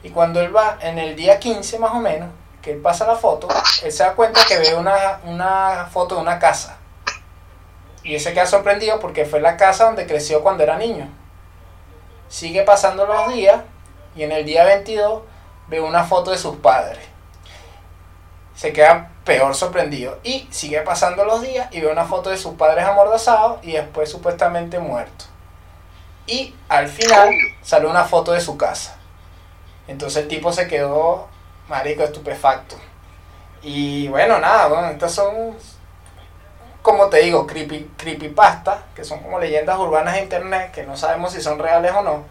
y 0.05 0.11
cuando 0.11 0.41
él 0.41 0.55
va 0.57 0.79
en 0.81 0.99
el 0.99 1.17
día 1.17 1.41
15 1.41 1.79
más 1.81 1.91
o 1.93 1.97
menos, 1.97 2.29
que 2.63 2.73
él 2.73 2.81
pasa 2.81 3.07
la 3.07 3.17
foto, 3.17 3.49
él 3.83 3.91
se 3.91 4.05
da 4.05 4.13
cuenta 4.15 4.41
que 4.47 4.57
ve 4.59 4.75
una, 4.77 5.21
una 5.25 5.89
foto 5.93 6.15
de 6.17 6.21
una 6.21 6.39
casa. 6.39 6.77
Y 8.07 8.21
se 8.21 8.33
queda 8.33 8.47
sorprendido 8.47 9.01
porque 9.01 9.25
fue 9.25 9.41
la 9.41 9.57
casa 9.57 9.87
donde 9.87 10.07
creció 10.07 10.41
cuando 10.41 10.63
era 10.63 10.79
niño. 10.79 11.09
Sigue 12.29 12.63
pasando 12.63 13.05
los 13.05 13.33
días 13.33 13.63
y 14.15 14.23
en 14.23 14.31
el 14.31 14.45
día 14.45 14.65
22 14.65 15.23
ve 15.67 15.81
una 15.81 16.05
foto 16.05 16.31
de 16.31 16.39
sus 16.39 16.55
padres. 16.57 17.05
Se 18.55 18.73
queda 18.73 19.11
peor 19.25 19.57
sorprendido 19.57 20.21
y 20.23 20.47
sigue 20.53 20.83
pasando 20.83 21.25
los 21.25 21.43
días 21.43 21.67
y 21.73 21.81
ve 21.81 21.91
una 21.91 22.05
foto 22.05 22.31
de 22.31 22.37
sus 22.37 22.55
padres 22.55 22.85
amordazados 22.85 23.59
y 23.65 23.73
después 23.73 24.09
supuestamente 24.09 24.79
muertos. 24.79 25.29
Y 26.29 26.55
al 26.69 26.87
final 26.87 27.31
sale 27.61 27.89
una 27.89 28.05
foto 28.05 28.31
de 28.31 28.41
su 28.41 28.57
casa. 28.57 28.97
Entonces 29.89 30.23
el 30.23 30.29
tipo 30.29 30.53
se 30.53 30.69
quedó, 30.69 31.27
marico, 31.69 32.05
estupefacto. 32.05 32.77
Y 33.63 34.07
bueno, 34.07 34.39
nada, 34.39 34.69
bueno, 34.69 34.91
estas 34.91 35.13
son, 35.13 35.57
como 36.87 37.09
te 37.09 37.19
digo, 37.19 37.49
creepy, 37.49 37.91
creepypasta, 37.97 38.85
que 38.95 39.03
son 39.05 39.21
como 39.21 39.41
leyendas 39.41 39.77
urbanas 39.77 40.15
de 40.15 40.21
internet, 40.21 40.71
que 40.73 40.85
no 40.85 40.97
sabemos 40.97 41.33
si 41.33 41.43
son 41.43 41.59
reales 41.59 41.93
o 41.93 42.03
no. 42.03 42.25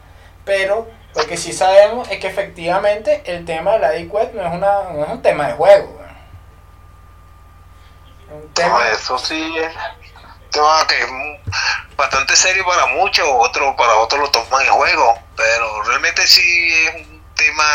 Pero 0.46 0.88
lo 1.14 1.28
que 1.28 1.36
sí 1.36 1.52
sabemos 1.52 2.10
es 2.10 2.20
que 2.22 2.28
efectivamente 2.28 3.22
el 3.26 3.44
tema 3.44 3.74
de 3.74 3.80
la 3.80 3.90
Deep 3.92 4.14
Web 4.14 4.32
no 4.34 4.42
es, 4.48 4.54
una, 4.54 4.84
no 4.94 5.04
es 5.04 5.10
un 5.10 5.22
tema 5.22 5.48
de 5.48 5.54
juego. 5.56 6.02
un 8.32 8.54
tema... 8.54 8.80
No, 8.80 8.86
eso 8.86 9.18
sí 9.18 9.58
es 9.58 9.74
un 9.76 10.50
tema 10.52 10.88
que 10.88 11.02
es 11.02 11.08
bastante 11.98 12.34
serio 12.38 12.66
para 12.66 12.86
muchos, 12.88 13.28
otros 13.30 13.76
para 13.76 13.96
otros 13.96 14.22
lo 14.22 14.32
toman 14.32 14.66
en 14.66 14.72
juego, 14.72 15.20
pero 15.36 15.84
realmente 15.84 16.26
sí 16.28 16.74
es 16.86 16.96
un 17.08 17.24
tema 17.36 17.66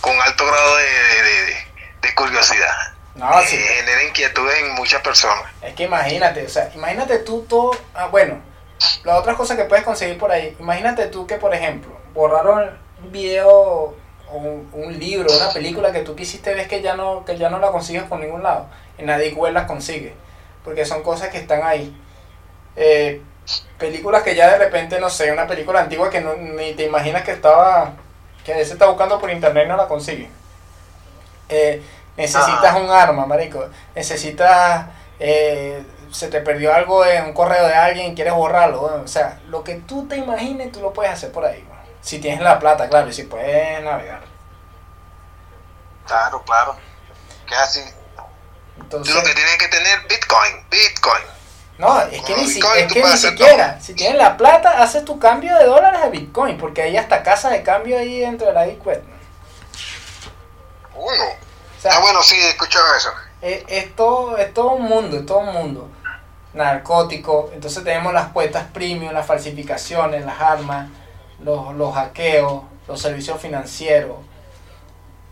con 0.00 0.18
alto 0.22 0.46
grado 0.46 0.76
de, 0.76 0.84
de- 0.84 1.22
de- 1.44 1.66
de 2.00 2.14
curiosidad. 2.14 2.89
No, 3.14 3.40
Eh, 3.40 3.44
sí. 3.46 3.56
genera 3.56 4.04
inquietudes 4.04 4.58
en 4.60 4.74
muchas 4.74 5.02
personas. 5.02 5.44
Es 5.62 5.74
que 5.74 5.84
imagínate, 5.84 6.46
o 6.46 6.48
sea, 6.48 6.70
imagínate 6.74 7.18
tú 7.18 7.42
todo. 7.48 7.72
Ah, 7.94 8.06
bueno, 8.06 8.40
las 9.04 9.18
otras 9.18 9.36
cosas 9.36 9.56
que 9.56 9.64
puedes 9.64 9.84
conseguir 9.84 10.18
por 10.18 10.30
ahí. 10.30 10.56
Imagínate 10.60 11.06
tú 11.06 11.26
que, 11.26 11.36
por 11.36 11.54
ejemplo, 11.54 11.90
borraron 12.14 12.70
un 13.02 13.12
video 13.12 13.50
o 13.50 13.94
un, 14.32 14.70
un 14.72 14.98
libro, 14.98 15.28
una 15.34 15.52
película 15.52 15.92
que 15.92 16.00
tú 16.02 16.14
quisiste 16.14 16.54
ver 16.54 16.68
que 16.68 16.82
ya 16.82 16.94
no, 16.94 17.24
que 17.24 17.36
ya 17.36 17.50
no 17.50 17.58
la 17.58 17.70
consigues 17.72 18.04
por 18.04 18.20
ningún 18.20 18.42
lado. 18.42 18.66
En 18.96 19.06
la 19.06 19.18
Web 19.18 19.52
las 19.54 19.66
consigues. 19.66 20.12
Porque 20.64 20.84
son 20.84 21.02
cosas 21.02 21.30
que 21.30 21.38
están 21.38 21.62
ahí. 21.64 21.94
Eh, 22.76 23.20
películas 23.78 24.22
que 24.22 24.34
ya 24.34 24.50
de 24.52 24.58
repente, 24.58 25.00
no 25.00 25.10
sé, 25.10 25.32
una 25.32 25.46
película 25.46 25.80
antigua 25.80 26.10
que 26.10 26.20
no, 26.20 26.34
ni 26.36 26.74
te 26.74 26.84
imaginas 26.84 27.24
que 27.24 27.32
estaba, 27.32 27.94
que 28.44 28.64
se 28.64 28.72
está 28.74 28.86
buscando 28.86 29.18
por 29.18 29.30
internet 29.30 29.64
y 29.66 29.68
no 29.68 29.76
la 29.76 29.88
consigue. 29.88 30.28
Eh, 31.48 31.82
necesitas 32.16 32.76
un 32.76 32.90
arma, 32.90 33.26
marico. 33.26 33.68
Necesitas, 33.94 34.86
eh, 35.18 35.84
se 36.10 36.28
te 36.28 36.40
perdió 36.40 36.74
algo 36.74 37.04
en 37.04 37.24
un 37.24 37.32
correo 37.32 37.66
de 37.66 37.74
alguien 37.74 38.12
y 38.12 38.14
quieres 38.14 38.34
borrarlo. 38.34 38.82
O 38.82 39.08
sea, 39.08 39.40
lo 39.48 39.64
que 39.64 39.76
tú 39.76 40.06
te 40.08 40.16
imagines, 40.16 40.72
tú 40.72 40.80
lo 40.80 40.92
puedes 40.92 41.12
hacer 41.12 41.32
por 41.32 41.44
ahí. 41.44 41.66
Si 42.00 42.18
tienes 42.18 42.40
la 42.40 42.58
plata, 42.58 42.88
claro, 42.88 43.08
y 43.08 43.12
si 43.12 43.24
puedes 43.24 43.82
navegar. 43.82 44.22
Claro, 46.06 46.42
claro. 46.42 46.76
Que 47.46 47.54
así. 47.54 47.80
Entonces, 48.78 49.14
lo 49.14 49.22
que 49.22 49.34
tienes 49.34 49.56
que 49.58 49.68
tener 49.68 50.00
Bitcoin, 50.08 50.64
Bitcoin. 50.70 51.22
No, 51.78 52.00
es 52.02 52.22
que, 52.22 52.36
ni, 52.36 52.44
es 52.44 52.92
que 52.92 53.02
ni 53.02 53.16
siquiera, 53.16 53.80
si 53.80 53.94
tienes 53.94 54.18
la 54.18 54.36
plata, 54.36 54.82
haces 54.82 55.04
tu 55.04 55.18
cambio 55.18 55.56
de 55.56 55.64
dólares 55.64 56.00
a 56.02 56.08
Bitcoin, 56.08 56.58
porque 56.58 56.82
hay 56.82 56.96
hasta 56.98 57.22
casa 57.22 57.48
de 57.48 57.62
cambio 57.62 57.98
ahí 57.98 58.20
dentro 58.20 58.48
de 58.48 58.52
la 58.52 58.64
Bitcoin. 58.64 59.00
Uno. 60.94 61.24
Ah, 61.84 62.00
bueno, 62.00 62.22
sí, 62.22 62.36
he 62.36 62.50
escuchado 62.50 62.84
eso. 62.96 63.10
Es, 63.40 63.64
es, 63.68 63.96
todo, 63.96 64.36
es 64.36 64.52
todo 64.52 64.72
un 64.72 64.82
mundo, 64.82 65.16
es 65.18 65.26
todo 65.26 65.38
un 65.38 65.52
mundo. 65.52 65.90
Narcótico, 66.52 67.50
entonces 67.54 67.84
tenemos 67.84 68.12
las 68.12 68.28
cuentas 68.28 68.66
premium, 68.72 69.12
las 69.12 69.26
falsificaciones, 69.26 70.24
las 70.24 70.40
armas, 70.40 70.88
los, 71.38 71.74
los 71.74 71.94
hackeos, 71.94 72.64
los 72.88 73.00
servicios 73.00 73.40
financieros. 73.40 74.16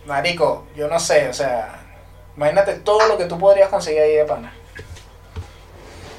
Marico, 0.07 0.67
yo 0.77 0.89
no 0.89 0.99
sé, 1.01 1.29
o 1.29 1.35
sea, 1.35 1.81
imagínate 2.37 2.75
todo 2.75 3.07
lo 3.09 3.19
que 3.19 3.25
tú 3.25 3.39
podrías 3.39 3.69
conseguir 3.69 4.01
ahí 4.01 4.15
de 4.15 4.25
pana. 4.25 4.53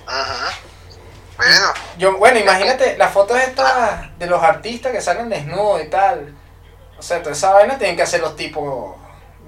Ajá. 0.05 0.57
Bueno. 1.37 1.73
Yo, 1.97 2.17
bueno, 2.17 2.39
imagínate 2.39 2.97
las 2.97 3.13
fotos 3.13 3.37
estas 3.39 4.17
de 4.19 4.27
los 4.27 4.43
artistas 4.43 4.91
que 4.91 5.01
salen 5.01 5.29
desnudos 5.29 5.81
y 5.81 5.89
tal. 5.89 6.35
O 6.97 7.01
sea, 7.01 7.21
toda 7.21 7.31
esa 7.31 7.53
vaina 7.53 7.77
tienen 7.77 7.95
que 7.95 8.01
hacer 8.01 8.19
los 8.19 8.35
tipos, 8.35 8.97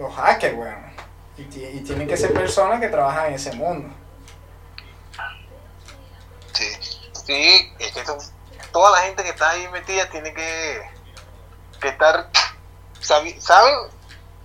los 0.02 0.14
hackers, 0.16 0.58
weón. 0.58 0.92
Y, 1.38 1.42
y, 1.42 1.82
tienen 1.82 2.08
que 2.08 2.18
ser 2.18 2.34
personas 2.34 2.80
que 2.80 2.88
trabajan 2.88 3.28
en 3.28 3.34
ese 3.36 3.54
mundo. 3.54 3.94
Sí, 6.54 6.68
sí, 7.26 7.74
es 7.80 7.92
que 7.94 8.04
toda 8.72 8.92
la 8.92 8.98
gente 9.06 9.24
que 9.24 9.30
está 9.30 9.52
ahí 9.52 9.68
metida 9.70 10.10
tiene 10.10 10.34
que, 10.34 10.82
que 11.80 11.88
estar, 11.88 12.30
saben 13.00 13.36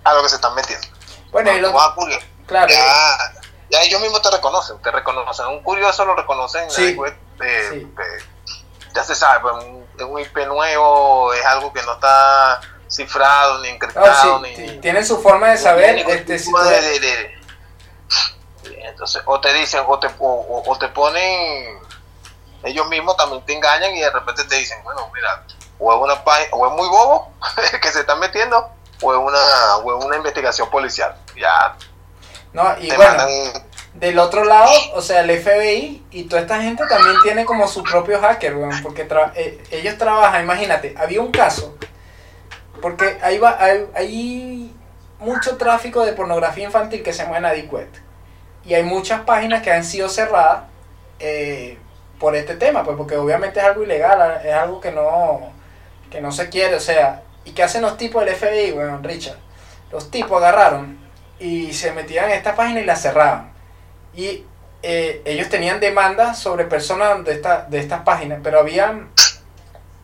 a 0.03 0.13
lo 0.13 0.23
que 0.23 0.29
se 0.29 0.35
están 0.35 0.55
metiendo. 0.55 0.87
Bueno, 1.31 1.51
y 1.51 1.59
lo, 1.59 1.73
claro. 2.47 2.73
Ya, 2.73 3.17
ya 3.69 3.81
ellos 3.81 4.01
mismos 4.01 4.21
te 4.21 4.31
reconocen, 4.31 4.81
te 4.81 4.91
reconocen. 4.91 5.47
Un 5.47 5.61
curioso 5.61 6.05
lo 6.05 6.15
reconocen 6.15 6.71
sí, 6.71 6.95
web, 6.95 7.15
ya 8.95 9.03
se 9.03 9.13
sabe, 9.13 9.41
pues, 9.41 9.65
es 9.97 10.03
un 10.03 10.19
IP 10.19 10.47
nuevo, 10.47 11.33
es 11.33 11.45
algo 11.45 11.71
que 11.71 11.83
no 11.83 11.93
está 11.93 12.59
cifrado 12.89 13.59
ni 13.61 13.69
encriptado. 13.69 14.39
ni, 14.39 14.79
tienen 14.79 15.05
su 15.05 15.21
forma 15.21 15.49
de 15.49 15.57
saber. 15.57 15.97
Este, 16.09 16.39
si 16.39 16.51
entonces, 18.63 19.21
o 19.25 19.39
te 19.39 19.53
dicen, 19.53 19.83
o 19.85 19.99
te, 19.99 20.07
o, 20.17 20.77
te 20.79 20.87
ponen, 20.89 21.79
ellos 22.63 22.87
mismos 22.87 23.15
también 23.17 23.45
te 23.45 23.53
engañan 23.53 23.95
y 23.95 23.99
de 23.99 24.09
repente 24.09 24.43
te 24.45 24.55
dicen, 24.55 24.81
bueno, 24.83 25.09
mira, 25.13 25.43
o 25.77 25.93
es 25.93 26.01
una 26.01 26.23
página, 26.23 26.49
o 26.53 26.67
es 26.67 26.73
muy 26.73 26.87
bobo 26.87 27.31
que 27.81 27.91
se 27.91 27.99
están 27.99 28.19
metiendo, 28.19 28.69
o 29.01 29.13
es 29.13 29.19
una, 29.19 29.77
o 29.77 29.97
es 29.97 30.05
una 30.05 30.17
investigación 30.17 30.69
policial. 30.69 31.15
Ya 31.35 31.75
no, 32.53 32.75
y 32.79 32.89
bueno, 32.91 33.23
del 33.93 34.19
otro 34.19 34.43
lado, 34.43 34.71
o 34.95 35.01
sea, 35.01 35.21
el 35.21 35.39
FBI 35.39 36.05
y 36.11 36.23
toda 36.23 36.41
esta 36.41 36.61
gente 36.61 36.83
también 36.87 37.17
tiene 37.23 37.45
como 37.45 37.67
su 37.67 37.83
propio 37.83 38.19
hacker, 38.19 38.55
weón, 38.55 38.81
porque 38.81 39.07
eh, 39.35 39.63
ellos 39.71 39.97
trabajan, 39.97 40.43
imagínate, 40.43 40.95
había 40.97 41.21
un 41.21 41.31
caso, 41.31 41.77
porque 42.81 43.17
ahí 43.21 43.37
va, 43.37 43.57
hay, 43.59 44.73
mucho 45.19 45.57
tráfico 45.57 46.05
de 46.05 46.13
pornografía 46.13 46.65
infantil 46.65 47.01
que 47.01 47.11
se 47.11 47.23
mueve 47.23 47.39
en 47.39 47.45
Adequate, 47.45 47.99
y 48.63 48.75
hay 48.75 48.83
muchas 48.83 49.21
páginas 49.21 49.63
que 49.63 49.71
han 49.71 49.83
sido 49.83 50.09
cerradas 50.09 50.65
eh, 51.19 51.77
por 52.19 52.35
este 52.35 52.55
tema, 52.55 52.83
pues 52.83 52.97
porque 52.97 53.17
obviamente 53.17 53.59
es 53.59 53.65
algo 53.65 53.83
ilegal, 53.83 54.41
es 54.45 54.53
algo 54.53 54.79
que 54.79 54.91
no, 54.91 55.51
que 56.11 56.21
no 56.21 56.31
se 56.31 56.49
quiere, 56.49 56.75
o 56.75 56.79
sea, 56.79 57.23
¿y 57.45 57.51
qué 57.51 57.63
hacen 57.63 57.81
los 57.81 57.97
tipos 57.97 58.23
del 58.23 58.35
FBI, 58.35 58.73
weón, 58.73 59.03
Richard? 59.03 59.37
Los 59.91 60.11
tipos 60.11 60.37
agarraron 60.37 60.99
y 61.39 61.73
se 61.73 61.91
metían 61.91 62.25
en 62.25 62.37
esta 62.37 62.55
página 62.55 62.81
y 62.81 62.85
la 62.85 62.95
cerraban. 62.95 63.51
Y 64.13 64.43
eh, 64.83 65.21
ellos 65.25 65.49
tenían 65.49 65.79
demandas 65.79 66.39
sobre 66.39 66.65
personas 66.65 67.23
de, 67.23 67.33
esta, 67.33 67.65
de 67.69 67.79
estas 67.79 68.01
páginas, 68.01 68.39
pero 68.43 68.59
habían 68.59 69.09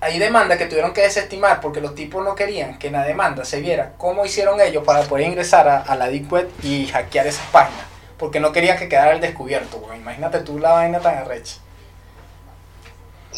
hay 0.04 0.20
demandas 0.20 0.58
que 0.58 0.66
tuvieron 0.66 0.94
que 0.94 1.02
desestimar 1.02 1.62
porque 1.62 1.82
los 1.82 1.96
tipos 1.96 2.24
no 2.24 2.36
querían 2.36 2.78
que 2.78 2.88
en 2.88 2.94
la 2.94 3.04
demanda 3.04 3.46
se 3.46 3.62
viera 3.62 3.94
cómo 3.98 4.26
hicieron 4.26 4.60
ellos 4.62 4.84
para 4.84 5.04
poder 5.04 5.28
ingresar 5.28 5.68
a, 5.68 5.96
la 5.96 6.08
Deep 6.08 6.32
Web 6.32 6.52
y 6.62 6.88
hackear 6.88 7.28
esas 7.28 7.46
páginas, 7.48 7.86
porque 8.18 8.40
no 8.40 8.52
querían 8.52 8.78
que 8.78 8.90
quedara 8.90 9.12
el 9.12 9.22
descubierto. 9.22 9.82
Imagínate 9.96 10.40
tú 10.40 10.60
la 10.60 10.74
vaina 10.74 11.00
tan 11.00 11.18
arrecha. 11.18 11.56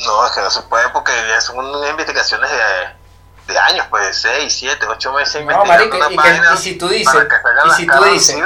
No, 0.05 0.25
es 0.25 0.31
que 0.33 0.41
no 0.41 0.49
se 0.49 0.61
puede 0.63 0.89
porque 0.89 1.11
ya 1.29 1.39
son 1.39 1.57
investigaciones 1.89 2.51
de 2.51 2.57
de 3.47 3.57
años, 3.59 3.85
pues, 3.89 4.17
6, 4.21 4.53
7, 4.53 4.85
8 4.87 5.13
meses 5.13 5.45
no, 5.45 5.65
marico, 5.65 5.97
y, 5.97 6.15
y, 6.15 6.57
si 6.57 6.75
tú 6.77 6.87
dices, 6.87 7.13
y 7.65 7.69
si 7.71 7.85
tú 7.85 8.03
dices, 8.03 8.37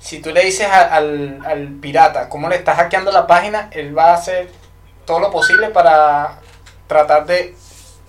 si 0.00 0.20
tú 0.20 0.30
le 0.32 0.44
dices 0.44 0.68
al, 0.70 1.40
al 1.46 1.68
pirata 1.80 2.28
cómo 2.28 2.48
le 2.48 2.56
estás 2.56 2.76
hackeando 2.76 3.12
la 3.12 3.26
página, 3.26 3.68
él 3.70 3.96
va 3.96 4.10
a 4.10 4.14
hacer 4.14 4.50
todo 5.06 5.20
lo 5.20 5.30
posible 5.30 5.68
para 5.68 6.40
tratar 6.86 7.26
de 7.26 7.56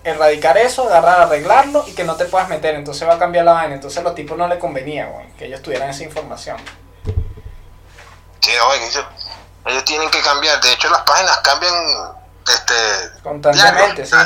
erradicar 0.04 0.56
eso, 0.58 0.88
agarrar, 0.88 1.22
arreglarlo 1.22 1.84
y 1.86 1.94
que 1.94 2.04
no 2.04 2.16
te 2.16 2.26
puedas 2.26 2.48
meter. 2.48 2.74
Entonces 2.74 3.08
va 3.08 3.14
a 3.14 3.18
cambiar 3.18 3.44
la 3.44 3.52
vaina. 3.52 3.74
Entonces 3.74 3.98
a 3.98 4.02
los 4.02 4.14
tipos 4.14 4.36
no 4.36 4.48
les 4.48 4.58
convenía, 4.58 5.06
güey, 5.06 5.26
que 5.32 5.46
ellos 5.46 5.62
tuvieran 5.62 5.90
esa 5.90 6.04
información. 6.04 6.56
Sí, 8.40 8.52
oye, 8.68 8.86
ellos, 8.86 9.06
ellos 9.66 9.84
tienen 9.84 10.10
que 10.10 10.20
cambiar. 10.22 10.60
De 10.60 10.72
hecho, 10.72 10.88
las 10.88 11.00
páginas 11.02 11.38
cambian 11.38 11.74
este, 12.46 13.20
constantemente, 13.22 14.06
sí 14.06 14.16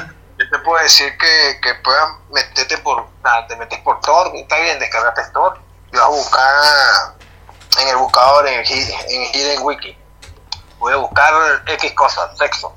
yo 0.41 0.49
te 0.49 0.59
puedo 0.61 0.83
decir 0.83 1.17
que, 1.19 1.61
que 1.61 1.75
puedas 1.77 2.13
meterte 2.31 2.79
por, 2.79 3.07
te 3.47 3.57
metes 3.57 3.79
por 3.81 4.01
Tor, 4.01 4.33
está 4.35 4.59
bien, 4.59 4.79
descargaste 4.79 5.23
Tor, 5.33 5.61
y 5.93 5.97
vas 5.97 6.07
a 6.07 6.09
buscar 6.09 7.15
en 7.79 7.89
el 7.89 7.97
buscador 7.97 8.47
en, 8.49 8.61
en 8.61 9.23
Hidden 9.35 9.63
Wiki. 9.63 9.97
Voy 10.79 10.95
a 10.95 10.97
buscar 10.97 11.63
X 11.67 11.93
cosas, 11.93 12.39
sexo. 12.39 12.73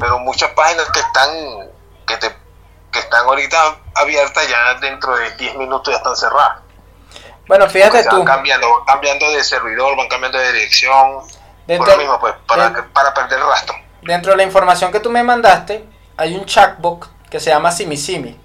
Pero 0.00 0.18
muchas 0.20 0.50
páginas 0.50 0.90
que 0.90 1.00
están, 1.00 1.30
que 2.06 2.16
te, 2.16 2.34
que 2.90 2.98
están 2.98 3.26
ahorita 3.26 3.76
abiertas 3.94 4.48
ya 4.48 4.74
dentro 4.80 5.14
de 5.16 5.30
10 5.32 5.56
minutos 5.56 5.92
ya 5.92 5.98
están 5.98 6.16
cerradas. 6.16 6.62
Bueno, 7.46 7.68
fíjate 7.68 8.04
tú. 8.04 8.16
Van 8.16 8.24
cambiando, 8.24 8.70
van 8.70 8.84
cambiando 8.86 9.30
de 9.30 9.44
servidor, 9.44 9.96
van 9.96 10.08
cambiando 10.08 10.38
de 10.38 10.52
dirección. 10.52 11.20
por 11.66 11.88
lo 11.88 11.96
mismo, 11.96 12.18
pues, 12.18 12.34
para, 12.46 12.86
para 12.92 13.12
perder 13.12 13.38
el 13.38 13.46
rastro. 13.46 13.76
Dentro 14.02 14.32
de 14.32 14.38
la 14.38 14.42
información 14.44 14.90
que 14.90 15.00
tú 15.00 15.10
me 15.10 15.22
mandaste, 15.22 15.84
hay 16.16 16.34
un 16.34 16.46
chatbot 16.46 17.08
que 17.28 17.40
se 17.40 17.50
llama 17.50 17.70
Simisimi. 17.70 18.38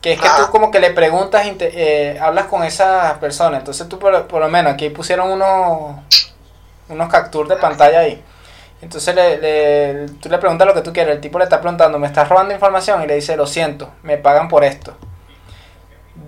Que 0.00 0.12
es 0.12 0.20
que 0.20 0.28
tú 0.36 0.50
como 0.50 0.70
que 0.70 0.80
le 0.80 0.90
preguntas, 0.90 1.46
eh, 1.46 2.18
hablas 2.20 2.44
con 2.46 2.62
esa 2.62 3.18
persona. 3.20 3.56
Entonces 3.56 3.88
tú 3.88 3.98
por, 3.98 4.12
lo 4.12 4.48
menos 4.48 4.74
aquí 4.74 4.90
pusieron 4.90 5.30
unos, 5.30 5.96
unos 6.88 7.48
de 7.48 7.56
pantalla 7.56 8.00
ahí. 8.00 8.22
Entonces 8.84 9.14
le, 9.14 10.06
tú 10.20 10.28
le 10.28 10.36
preguntas 10.36 10.66
lo 10.66 10.74
que 10.74 10.82
tú 10.82 10.92
quieres. 10.92 11.14
El 11.14 11.20
tipo 11.22 11.38
le 11.38 11.44
está 11.44 11.58
preguntando, 11.58 11.98
¿me 11.98 12.06
estás 12.06 12.28
robando 12.28 12.52
información? 12.52 13.02
Y 13.02 13.06
le 13.06 13.14
dice, 13.14 13.34
lo 13.34 13.46
siento, 13.46 13.90
me 14.02 14.18
pagan 14.18 14.46
por 14.46 14.62
esto. 14.62 14.94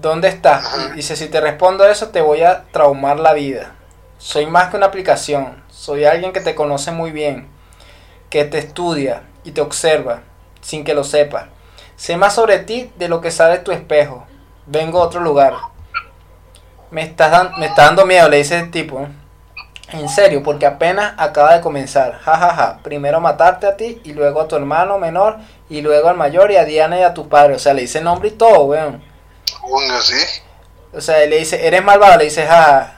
¿Dónde 0.01 0.29
estás? 0.29 0.67
Y 0.89 0.97
dice, 0.97 1.17
si 1.17 1.29
te 1.29 1.39
respondo 1.39 1.87
eso, 1.87 2.09
te 2.09 2.23
voy 2.23 2.45
a 2.45 2.65
traumar 2.73 3.21
la 3.21 3.35
vida. 3.35 3.75
Soy 4.17 4.47
más 4.47 4.71
que 4.71 4.79
una 4.79 4.87
aplicación. 4.87 5.63
Soy 5.69 6.07
alguien 6.07 6.33
que 6.33 6.41
te 6.41 6.55
conoce 6.55 6.93
muy 6.93 7.11
bien, 7.11 7.47
que 8.31 8.47
te 8.47 8.57
estudia 8.57 9.25
y 9.45 9.51
te 9.51 9.61
observa 9.61 10.23
sin 10.63 10.83
que 10.83 10.95
lo 10.95 11.05
sepa. 11.05 11.49
Sé 11.97 12.17
más 12.17 12.37
sobre 12.37 12.61
ti 12.61 12.91
de 12.97 13.11
lo 13.11 13.21
que 13.21 13.31
sabe 13.31 13.59
tu 13.59 13.71
espejo. 13.71 14.27
Vengo 14.65 15.03
a 15.03 15.05
otro 15.05 15.21
lugar. 15.21 15.53
Me 16.91 17.03
está, 17.03 17.53
me 17.59 17.67
está 17.67 17.85
dando 17.85 18.07
miedo, 18.07 18.31
le 18.31 18.39
dice 18.39 18.59
el 18.59 18.71
tipo. 18.71 19.09
En 19.93 20.09
serio, 20.09 20.43
porque 20.43 20.67
apenas 20.67 21.15
acaba 21.17 21.55
de 21.55 21.61
comenzar. 21.61 22.19
jajaja, 22.19 22.49
ja, 22.49 22.55
ja. 22.55 22.79
Primero 22.83 23.21
matarte 23.21 23.67
a 23.67 23.77
ti 23.77 24.01
y 24.05 24.15
luego 24.15 24.41
a 24.41 24.49
tu 24.49 24.57
hermano 24.57 24.99
menor 24.99 25.37
y 25.69 25.81
luego 25.81 26.09
al 26.09 26.17
mayor 26.17 26.51
y 26.51 26.57
a 26.57 26.65
Diana 26.65 26.99
y 26.99 27.03
a 27.03 27.15
tu 27.15 27.29
padre. 27.29 27.55
O 27.55 27.59
sea, 27.59 27.73
le 27.73 27.83
dice 27.83 28.01
nombre 28.01 28.29
y 28.29 28.33
todo, 28.33 28.65
weón. 28.65 29.03
¿Sí? 30.03 30.43
O 30.93 31.01
sea, 31.01 31.25
le 31.27 31.39
dice, 31.39 31.67
eres 31.67 31.85
malvado, 31.85 32.19
le 32.19 32.25
dice, 32.25 32.47
jaja, 32.47 32.95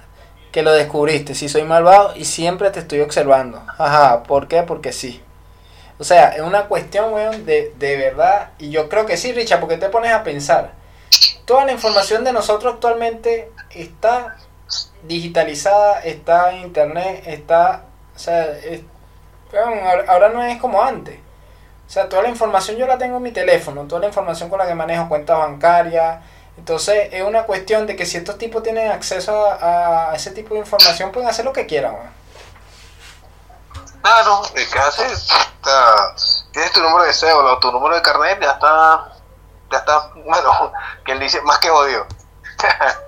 que 0.50 0.62
lo 0.62 0.72
descubriste. 0.72 1.34
Si 1.34 1.48
soy 1.48 1.64
malvado 1.64 2.14
y 2.16 2.24
siempre 2.24 2.70
te 2.70 2.80
estoy 2.80 3.00
observando. 3.00 3.62
Jaja, 3.76 4.22
¿por 4.22 4.48
qué? 4.48 4.62
Porque 4.62 4.92
sí. 4.92 5.22
O 5.98 6.04
sea, 6.04 6.28
es 6.28 6.40
una 6.40 6.66
cuestión, 6.66 7.12
weón, 7.12 7.44
de, 7.44 7.74
de 7.76 7.96
verdad. 7.96 8.50
Y 8.58 8.70
yo 8.70 8.88
creo 8.88 9.04
que 9.04 9.16
sí, 9.16 9.32
Richard, 9.32 9.60
porque 9.60 9.76
te 9.76 9.88
pones 9.90 10.12
a 10.12 10.22
pensar. 10.22 10.72
Toda 11.44 11.64
la 11.64 11.72
información 11.72 12.24
de 12.24 12.32
nosotros 12.32 12.74
actualmente 12.74 13.50
está 13.70 14.36
digitalizada, 15.02 16.00
está 16.00 16.52
en 16.52 16.62
internet, 16.62 17.22
está. 17.26 17.84
O 18.14 18.18
sea, 18.18 18.46
ahora 20.08 20.28
no 20.30 20.42
es 20.42 20.60
como 20.60 20.82
antes. 20.82 21.18
O 21.86 21.90
sea, 21.90 22.08
toda 22.08 22.22
la 22.22 22.28
información 22.28 22.76
yo 22.76 22.86
la 22.86 22.98
tengo 22.98 23.16
en 23.16 23.22
mi 23.22 23.32
teléfono, 23.32 23.84
toda 23.84 24.02
la 24.02 24.08
información 24.08 24.50
con 24.50 24.58
la 24.58 24.66
que 24.66 24.74
manejo 24.74 25.08
cuentas 25.08 25.38
bancarias. 25.38 26.20
Entonces 26.58 27.08
es 27.12 27.22
una 27.22 27.44
cuestión 27.44 27.86
de 27.86 27.96
que 27.96 28.04
si 28.04 28.18
estos 28.18 28.36
tipos 28.36 28.62
tienen 28.62 28.90
acceso 28.90 29.46
a, 29.60 30.12
ese 30.14 30.32
tipo 30.32 30.54
de 30.54 30.60
información, 30.60 31.12
pueden 31.12 31.28
hacer 31.28 31.44
lo 31.44 31.52
que 31.52 31.66
quieran. 31.66 31.96
Claro, 34.02 34.42
¿qué 34.54 34.78
haces? 34.78 35.28
tienes 36.52 36.72
tu 36.72 36.80
número 36.80 37.04
de 37.04 37.12
cédula 37.12 37.58
tu 37.60 37.70
número 37.70 37.94
de 37.94 38.02
carnet, 38.02 38.40
ya 38.40 38.52
está, 38.52 39.12
ya 39.70 39.78
está, 39.78 40.10
bueno, 40.24 40.72
quien 41.04 41.18
dice, 41.20 41.40
más 41.42 41.58
que 41.58 41.70
odio. 41.70 42.06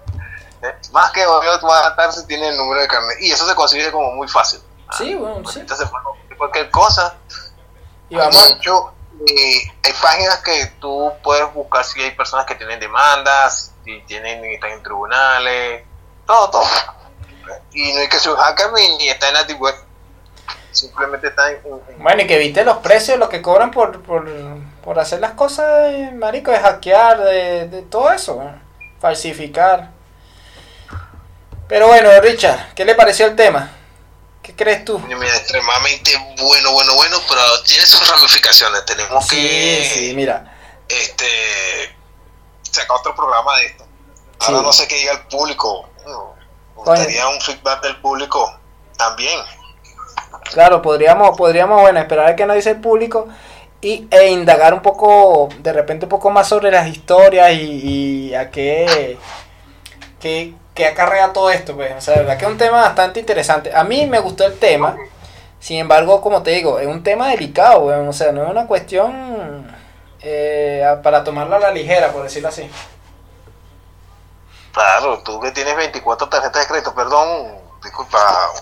más 0.92 1.10
que 1.12 1.22
estar 1.22 2.12
si 2.12 2.26
tienes 2.26 2.50
el 2.50 2.56
número 2.56 2.80
de 2.80 2.88
carnet. 2.88 3.18
Y 3.20 3.30
eso 3.30 3.46
se 3.46 3.54
consigue 3.54 3.90
como 3.90 4.12
muy 4.12 4.28
fácil. 4.28 4.60
Sí, 4.96 5.14
bueno, 5.14 5.48
sí. 5.48 5.60
Entonces, 5.60 5.88
cualquier 6.36 6.70
cosa. 6.70 7.14
Y 8.08 8.16
vamos. 8.16 8.56
Eh, 9.26 9.60
hay 9.84 9.92
páginas 10.00 10.38
que 10.38 10.72
tú 10.80 11.12
puedes 11.22 11.52
buscar 11.52 11.84
si 11.84 12.00
hay 12.02 12.12
personas 12.12 12.46
que 12.46 12.54
tienen 12.54 12.80
demandas, 12.80 13.72
si 13.84 14.00
tienen, 14.02 14.42
están 14.46 14.70
en 14.70 14.82
tribunales, 14.82 15.84
todo, 16.26 16.50
todo. 16.50 16.64
Y 17.72 17.92
no 17.92 18.00
hay 18.00 18.08
que 18.08 18.18
ser 18.18 18.32
un 18.32 18.38
hacker 18.38 18.72
ni 18.72 19.08
está 19.08 19.28
en 19.28 19.34
la 19.34 19.56
web. 19.56 19.74
Simplemente 20.70 21.26
está 21.26 21.50
en, 21.50 21.60
Bueno, 21.98 22.22
y 22.22 22.26
que 22.26 22.38
viste 22.38 22.64
los 22.64 22.78
precios, 22.78 23.18
lo 23.18 23.28
que 23.28 23.42
cobran 23.42 23.70
por, 23.70 24.02
por, 24.02 24.26
por 24.82 24.98
hacer 24.98 25.20
las 25.20 25.32
cosas, 25.32 25.92
marico, 26.14 26.50
de 26.50 26.60
hackear, 26.60 27.18
de, 27.20 27.68
de 27.68 27.82
todo 27.82 28.12
eso, 28.12 28.42
falsificar. 29.00 29.99
Pero 31.70 31.86
bueno, 31.86 32.10
Richard, 32.20 32.74
¿qué 32.74 32.84
le 32.84 32.96
pareció 32.96 33.26
el 33.26 33.36
tema? 33.36 33.70
¿Qué 34.42 34.56
crees 34.56 34.84
tú? 34.84 34.98
Mira, 34.98 35.36
extremadamente 35.36 36.10
bueno, 36.40 36.72
bueno, 36.72 36.96
bueno, 36.96 37.16
pero 37.28 37.62
tiene 37.62 37.86
sus 37.86 38.08
ramificaciones. 38.10 38.84
Tenemos 38.84 39.28
que. 39.28 39.88
Sí, 39.94 40.12
mira. 40.16 40.52
Este. 40.88 41.26
Sacar 42.62 42.96
otro 42.98 43.14
programa 43.14 43.56
de 43.58 43.66
esto. 43.66 43.86
Ahora 44.40 44.62
no 44.62 44.72
sé 44.72 44.88
qué 44.88 44.96
diga 44.96 45.12
el 45.12 45.20
público. 45.28 45.88
Me 46.04 46.12
gustaría 46.74 47.28
un 47.28 47.40
feedback 47.40 47.82
del 47.82 48.00
público 48.00 48.52
también. 48.96 49.38
Claro, 50.52 50.82
podríamos, 50.82 51.36
podríamos, 51.36 51.80
bueno, 51.82 52.00
esperar 52.00 52.30
a 52.30 52.36
que 52.36 52.46
nos 52.46 52.56
dice 52.56 52.70
el 52.70 52.80
público 52.80 53.28
y, 53.80 54.08
e 54.10 54.30
indagar 54.30 54.74
un 54.74 54.82
poco, 54.82 55.48
de 55.58 55.72
repente 55.72 56.06
un 56.06 56.10
poco 56.10 56.30
más 56.30 56.48
sobre 56.48 56.72
las 56.72 56.88
historias 56.88 57.52
y, 57.52 58.34
a 58.34 58.50
qué, 58.50 59.18
qué, 60.18 60.54
que 60.74 60.86
acarrea 60.86 61.32
todo 61.32 61.50
esto, 61.50 61.74
pues. 61.74 61.92
O 61.96 62.00
sea, 62.00 62.16
la 62.16 62.22
verdad 62.22 62.38
que 62.38 62.44
es 62.44 62.50
un 62.50 62.58
tema 62.58 62.82
bastante 62.82 63.20
interesante. 63.20 63.74
A 63.74 63.84
mí 63.84 64.06
me 64.06 64.18
gustó 64.18 64.44
el 64.44 64.58
tema. 64.58 64.96
Sin 65.58 65.78
embargo, 65.78 66.20
como 66.20 66.42
te 66.42 66.52
digo, 66.52 66.78
es 66.78 66.86
un 66.86 67.02
tema 67.02 67.28
delicado, 67.28 67.80
weón. 67.80 68.08
O 68.08 68.12
sea, 68.12 68.32
no 68.32 68.44
es 68.44 68.50
una 68.50 68.66
cuestión 68.66 69.70
eh, 70.22 70.84
para 71.02 71.22
tomarla 71.24 71.56
a 71.56 71.60
la 71.60 71.70
ligera, 71.70 72.12
por 72.12 72.22
decirlo 72.22 72.48
así. 72.48 72.70
Claro, 74.72 75.22
tú 75.22 75.40
que 75.40 75.50
tienes 75.50 75.76
24 75.76 76.28
tarjetas 76.28 76.62
de 76.62 76.68
crédito, 76.68 76.94
perdón, 76.94 77.58
disculpa, 77.82 78.18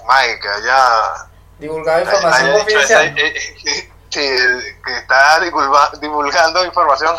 Mike, 0.09 0.41
que 0.41 0.49
haya... 0.49 1.29
Divulgado 1.59 2.01
información 2.01 2.53
confidencial. 2.53 3.19
Eh, 3.19 3.35
eh, 3.67 3.91
que 4.11 4.97
está 4.97 5.41
divulgando 6.01 6.65
información 6.65 7.15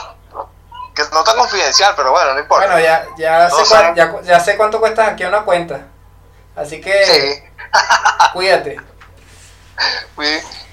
no 1.11 1.19
está 1.19 1.35
confidencial, 1.35 1.93
pero 1.95 2.11
bueno, 2.11 2.33
no 2.33 2.39
importa. 2.39 2.65
Bueno, 2.65 2.81
ya, 2.81 3.05
ya, 3.17 3.49
sé, 3.49 3.93
ya, 4.23 4.39
sé 4.39 4.57
cuánto 4.57 4.79
cuesta 4.79 5.07
aquí 5.07 5.23
una 5.25 5.43
cuenta. 5.43 5.81
Así 6.55 6.81
que 6.81 7.51
cuídate. 8.33 8.77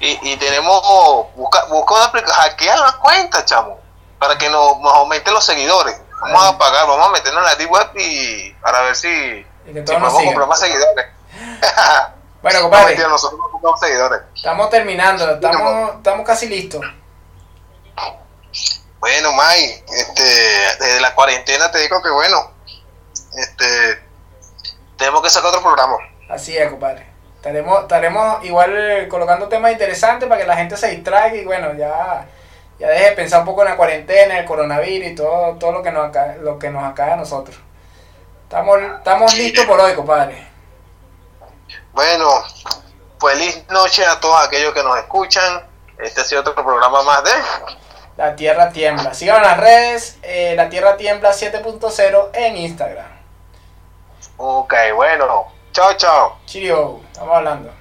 Y, 0.00 0.32
y, 0.32 0.36
tenemos, 0.36 0.82
busca, 1.34 1.64
busca 1.66 1.94
una 1.94 2.04
aplicación, 2.04 2.38
hackea 2.38 2.76
la 2.76 2.92
cuenta, 2.98 3.44
chamo, 3.44 3.78
para 4.18 4.36
que 4.36 4.50
nos, 4.50 4.78
nos 4.80 4.92
aumente 4.94 5.30
los 5.30 5.44
seguidores. 5.44 6.00
Vamos 6.20 6.44
a 6.44 6.58
pagar, 6.58 6.86
vamos 6.86 7.06
a 7.06 7.10
meternos 7.10 7.42
en 7.42 7.44
la 7.44 7.54
deep 7.54 7.70
web 7.70 7.88
y 7.94 8.52
para 8.54 8.80
ver 8.82 8.96
si, 8.96 9.46
si 9.64 9.80
podemos 9.80 10.12
comprar 10.12 10.48
más 10.48 10.58
seguidores. 10.58 11.06
bueno, 12.42 12.60
compadre. 12.62 12.96
nosotros 12.96 13.40
seguidores. 13.80 14.20
Estamos 14.34 14.70
terminando, 14.70 15.34
estamos, 15.34 15.96
estamos 15.96 16.26
casi 16.26 16.48
listos. 16.48 16.82
Bueno, 19.07 19.32
May, 19.34 19.84
este, 19.88 20.24
desde 20.80 21.00
la 21.00 21.14
cuarentena 21.14 21.70
te 21.70 21.78
digo 21.78 22.02
que 22.02 22.11
bueno, 22.11 22.50
este, 23.36 24.02
tenemos 24.98 25.22
que 25.22 25.30
sacar 25.30 25.50
otro 25.50 25.62
programa. 25.62 25.96
Así 26.28 26.57
es, 26.59 26.68
compadre. 26.68 27.07
Estaremos, 27.36 27.82
estaremos 27.82 28.44
igual 28.44 29.07
colocando 29.09 29.46
temas 29.46 29.70
interesantes 29.70 30.28
para 30.28 30.40
que 30.40 30.46
la 30.48 30.57
gente 30.57 30.76
se 30.76 30.88
distraiga 30.88 31.36
y 31.36 31.44
bueno, 31.44 31.74
ya, 31.74 32.26
ya 32.80 32.88
deje 32.88 33.11
de 33.11 33.12
pensar 33.12 33.38
un 33.38 33.46
poco 33.46 33.62
en 33.62 33.68
la 33.68 33.76
cuarentena, 33.76 34.40
el 34.40 34.44
coronavirus 34.44 35.11
y 35.11 35.14
todo, 35.14 35.54
todo 35.54 35.70
lo 35.70 35.84
que 35.84 35.92
nos 35.92 36.09
acaba, 36.09 36.34
lo 36.40 36.59
que 36.59 36.70
nos 36.70 36.82
acaba 36.82 37.12
a 37.12 37.16
nosotros. 37.16 37.57
Estamos, 38.42 38.76
estamos 38.98 39.32
listos 39.36 39.66
por 39.66 39.78
hoy, 39.78 39.94
compadre. 39.94 40.48
Bueno, 41.92 42.28
feliz 43.20 43.64
noche 43.70 44.04
a 44.04 44.18
todos 44.18 44.44
aquellos 44.44 44.74
que 44.74 44.82
nos 44.82 44.98
escuchan. 44.98 45.64
Este 45.96 46.22
ha 46.22 46.24
sido 46.24 46.40
otro 46.40 46.57
programa 46.57 47.04
más 47.04 47.22
de 47.22 47.30
la 48.16 48.34
Tierra 48.36 48.70
Tiembla. 48.70 49.14
Sigan 49.14 49.42
las 49.42 49.58
redes, 49.58 50.18
eh, 50.22 50.54
La 50.56 50.68
Tierra 50.68 50.96
Tiembla 50.96 51.32
7.0 51.32 52.30
en 52.32 52.56
Instagram. 52.56 53.06
Ok, 54.38 54.74
bueno. 54.94 55.46
Chao, 55.72 55.94
chao. 55.96 56.38
Chirio, 56.46 57.00
estamos 57.12 57.36
hablando. 57.36 57.75